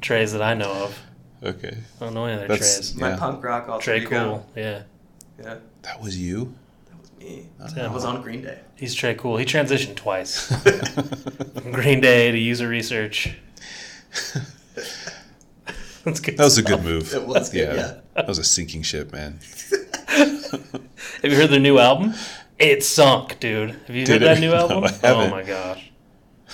Treys 0.00 0.32
that 0.34 0.42
I 0.42 0.54
know 0.54 0.70
of. 0.84 0.98
Okay. 1.42 1.76
I 2.00 2.04
don't 2.04 2.14
know 2.14 2.26
any 2.26 2.34
other 2.36 2.46
That's- 2.46 2.92
Treys. 2.92 2.94
my 3.00 3.16
punk 3.16 3.42
rock 3.42 3.68
alter 3.68 3.98
Trey. 3.98 4.04
Cool, 4.06 4.46
yeah. 4.54 4.82
Yeah, 5.42 5.56
That 5.82 6.00
was 6.00 6.16
you? 6.16 6.54
that 6.88 7.00
was 7.00 7.10
me. 7.18 7.48
Yeah. 7.76 7.86
I 7.86 7.92
was 7.92 8.04
on 8.04 8.22
Green 8.22 8.42
Day. 8.42 8.60
He's 8.76 8.94
Trey 8.94 9.14
Cool. 9.16 9.36
He 9.38 9.44
transitioned 9.44 9.96
twice. 9.96 10.46
From 11.60 11.72
Green 11.72 12.00
Day 12.00 12.30
to 12.30 12.38
user 12.38 12.68
research. 12.68 13.34
That's 16.06 16.20
good. 16.20 16.36
That 16.38 16.44
was 16.44 16.56
a 16.56 16.62
good 16.62 16.82
move. 16.84 17.12
It 17.12 17.26
was 17.26 17.50
good, 17.50 17.76
yeah. 17.76 17.94
That 18.14 18.28
was 18.28 18.38
a 18.38 18.44
sinking 18.44 18.82
ship, 18.82 19.12
man. 19.12 19.40
Have 20.08 21.24
you 21.24 21.34
heard 21.36 21.50
their 21.50 21.58
new 21.60 21.78
album? 21.78 22.14
It 22.60 22.84
sunk, 22.84 23.40
dude. 23.40 23.70
Have 23.70 23.90
you 23.96 24.06
Did 24.06 24.22
heard 24.22 24.28
that 24.28 24.38
it? 24.38 24.40
new 24.40 24.50
No, 24.52 24.56
album? 24.56 24.84
I 24.84 24.88
oh 24.88 25.14
haven't. 25.18 25.30
my 25.32 25.42
gosh. 25.42 25.90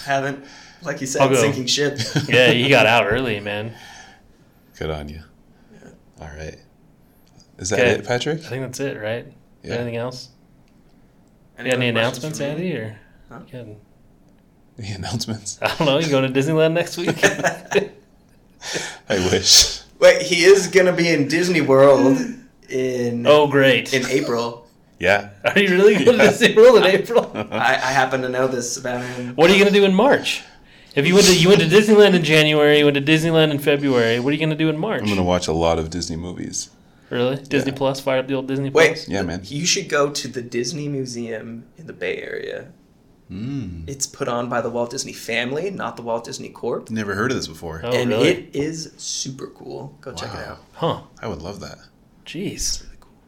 Haven't, 0.06 0.44
like 0.82 1.02
you 1.02 1.06
said, 1.06 1.32
sinking 1.36 1.66
ship. 1.66 1.98
Yeah, 2.28 2.50
you 2.50 2.70
got 2.70 2.86
out 2.86 3.06
early, 3.06 3.40
man. 3.40 3.74
Good 4.78 4.88
on 4.90 5.10
you. 5.10 5.20
Yeah. 5.72 5.88
All 6.22 6.28
right. 6.34 6.56
Is 7.58 7.68
that 7.70 7.78
Okay. 7.78 7.90
it, 7.90 8.06
Patrick? 8.06 8.38
I 8.40 8.48
think 8.48 8.62
that's 8.62 8.80
it, 8.80 8.98
right? 9.00 9.30
Yeah. 9.62 9.74
Anything 9.74 9.96
else? 9.96 10.30
Any 11.58 11.68
You 11.68 11.72
got 11.74 11.78
any 11.80 11.88
announcements. 11.90 12.40
Andy? 12.40 12.72
Or 12.74 12.98
Huh? 13.28 13.40
you 13.46 13.52
got- 13.52 13.76
The 14.78 14.92
announcements? 14.92 15.58
I 15.60 15.68
don't 15.76 15.86
know. 15.86 15.98
You 15.98 16.08
going 16.08 16.32
to 16.32 16.40
Disneyland 16.40 16.72
next 16.72 16.96
week? 16.96 17.14
I 19.08 19.16
wish. 19.30 19.80
Wait, 19.98 20.22
he 20.22 20.44
is 20.44 20.68
gonna 20.68 20.92
be 20.92 21.08
in 21.08 21.28
Disney 21.28 21.60
World 21.60 22.18
in 22.68 23.26
oh, 23.26 23.46
great. 23.46 23.92
in 23.92 24.06
April. 24.06 24.66
Yeah. 24.98 25.30
Are 25.44 25.58
you 25.58 25.70
really 25.70 25.94
going 26.04 26.16
to 26.16 26.28
Disney 26.28 26.54
World 26.54 26.76
in 26.76 26.84
April? 26.84 27.32
I, 27.50 27.74
I 27.74 27.90
happen 27.90 28.22
to 28.22 28.28
know 28.28 28.46
this 28.46 28.76
about 28.76 29.04
him. 29.04 29.34
What 29.34 29.50
are 29.50 29.52
you 29.52 29.58
going 29.58 29.72
to 29.72 29.78
do 29.78 29.84
in 29.84 29.92
March? 29.92 30.44
If 30.94 31.08
you 31.08 31.14
went 31.14 31.26
to 31.26 31.36
you 31.36 31.48
went 31.48 31.60
to 31.60 31.66
Disneyland 31.66 32.14
in 32.14 32.22
January, 32.22 32.78
you 32.78 32.84
went 32.84 32.94
to 32.94 33.02
Disneyland 33.02 33.50
in 33.50 33.58
February, 33.58 34.20
what 34.20 34.30
are 34.30 34.32
you 34.32 34.38
going 34.38 34.50
to 34.50 34.56
do 34.56 34.68
in 34.68 34.78
March? 34.78 35.00
I'm 35.00 35.06
going 35.06 35.16
to 35.16 35.24
watch 35.24 35.48
a 35.48 35.52
lot 35.52 35.78
of 35.78 35.90
Disney 35.90 36.16
movies. 36.16 36.70
Really? 37.10 37.36
Disney 37.36 37.72
Plus? 37.72 37.98
Fire 37.98 38.20
up 38.20 38.28
the 38.28 38.34
old 38.34 38.46
Disney 38.46 38.70
Plus? 38.70 38.84
Wait, 38.84 38.88
Plus? 38.90 39.08
Yeah, 39.08 39.22
man. 39.22 39.40
You 39.44 39.66
should 39.66 39.88
go 39.88 40.10
to 40.10 40.28
the 40.28 40.40
Disney 40.40 40.88
Museum 40.88 41.66
in 41.76 41.86
the 41.86 41.92
Bay 41.92 42.18
Area. 42.18 42.70
Mm. 43.32 43.88
It's 43.88 44.06
put 44.06 44.28
on 44.28 44.48
by 44.48 44.60
the 44.60 44.68
Walt 44.68 44.90
Disney 44.90 45.12
family, 45.12 45.70
not 45.70 45.96
the 45.96 46.02
Walt 46.02 46.24
Disney 46.24 46.50
Corp. 46.50 46.90
Never 46.90 47.14
heard 47.14 47.30
of 47.30 47.36
this 47.36 47.48
before. 47.48 47.80
Oh, 47.82 47.90
and 47.90 48.10
really? 48.10 48.28
it 48.28 48.50
is 48.54 48.92
super 48.98 49.46
cool. 49.48 49.96
Go 50.00 50.12
check 50.12 50.34
it 50.34 50.40
out. 50.40 50.58
Huh. 50.74 51.02
I 51.20 51.28
would 51.28 51.40
love 51.40 51.60
that. 51.60 51.78
Jeez. 52.26 52.84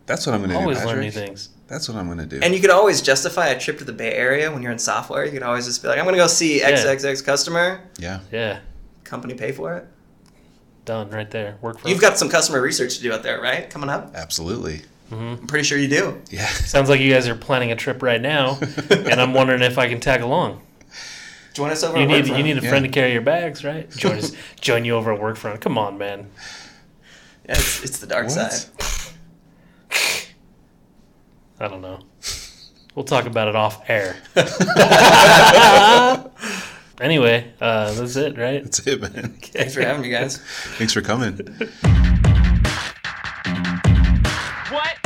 That's 0.07 0.27
what 0.27 0.35
I'm 0.35 0.41
going 0.41 0.51
to 0.51 0.57
do, 0.57 0.61
Always 0.61 0.85
learn 0.85 1.01
new 1.01 1.11
things. 1.11 1.49
That's 1.67 1.89
what 1.89 1.97
I'm 1.97 2.07
going 2.07 2.19
to 2.19 2.27
do. 2.27 2.41
And 2.43 2.55
you 2.55 2.61
could 2.61 2.71
always 2.71 3.01
justify 3.01 3.47
a 3.47 3.59
trip 3.59 3.79
to 3.79 3.85
the 3.85 3.93
Bay 3.93 4.13
Area 4.13 4.53
when 4.53 4.63
you're 4.63 4.73
in 4.73 4.79
software. 4.79 5.25
You 5.25 5.33
could 5.33 5.43
always 5.43 5.65
just 5.65 5.81
be 5.81 5.89
like, 5.89 5.99
I'm 5.99 6.05
going 6.05 6.15
to 6.15 6.21
go 6.21 6.27
see 6.27 6.59
Yeah. 6.61 6.73
XXX 6.73 7.25
customer. 7.25 7.81
yeah. 7.99 8.21
Yeah. 8.31 8.61
Company 9.05 9.35
pay 9.35 9.53
for 9.53 9.75
it. 9.77 9.87
Done 10.85 11.09
right 11.11 11.31
there. 11.31 11.57
Work 11.63 11.79
for 11.81 11.89
You've 11.89 12.01
got 12.01 12.19
some 12.19 12.29
customer 12.29 12.61
research 12.61 12.97
to 12.97 13.03
do 13.03 13.13
out 13.13 13.23
there, 13.23 13.41
right? 13.41 13.71
Coming 13.71 13.89
up? 13.89 14.13
Absolutely. 14.15 14.83
I'm 15.15 15.47
pretty 15.47 15.65
sure 15.65 15.79
you 15.79 15.89
do. 15.89 16.21
Yeah. 16.31 16.47
Sounds 16.47 16.89
like 16.89 17.01
you 17.01 17.13
guys 17.13 17.29
are 17.29 17.35
planning 17.35 17.71
a 17.73 17.77
trip 17.77 18.03
right 18.03 18.21
now, 18.21 18.59
and 18.91 19.21
I'm 19.21 19.33
wondering 19.35 19.63
if 19.63 19.79
I 19.79 19.89
can 19.89 20.01
tag 20.01 20.21
along. 20.23 20.61
Join 21.55 21.71
us 21.71 21.83
over 21.85 21.97
You 21.97 22.03
at 22.05 22.09
need 22.09 22.25
Workfront. 22.25 22.37
you 22.39 22.43
need 22.45 22.59
a 22.59 22.63
Yeah. 22.63 22.69
friend 22.69 22.85
to 22.85 22.91
carry 22.91 23.13
your 23.13 23.23
bags, 23.23 23.63
right? 23.65 23.89
Join 23.91 24.19
us, 24.19 24.33
join 24.61 24.85
you 24.85 24.95
over 24.97 25.13
at 25.13 25.21
Workfront. 25.21 25.61
Come 25.61 25.79
on, 25.79 25.97
man. 25.99 26.31
Yeah, 27.47 27.53
it's, 27.53 27.85
it's 27.85 27.99
the 28.01 28.07
dark 28.09 28.25
What? 28.29 28.33
side. 28.53 28.71
I 31.61 31.69
don't 31.69 31.81
know. 31.83 32.01
We'll 32.97 33.05
talk 33.05 33.27
about 33.27 33.49
it 33.49 33.55
off 33.57 33.89
air. 33.89 34.17
anyway, 37.01 37.53
uh, 37.61 37.93
that's 37.93 38.17
it, 38.17 38.37
right? 38.39 38.63
That's 38.65 38.87
it, 38.87 39.01
man. 39.01 39.35
Thanks 39.43 39.75
for 39.75 39.83
having 39.83 40.03
me, 40.03 40.09
guys. 40.11 40.39
Thanks 40.79 40.93
for 40.93 41.01
coming. 41.03 41.37
What 44.71 44.97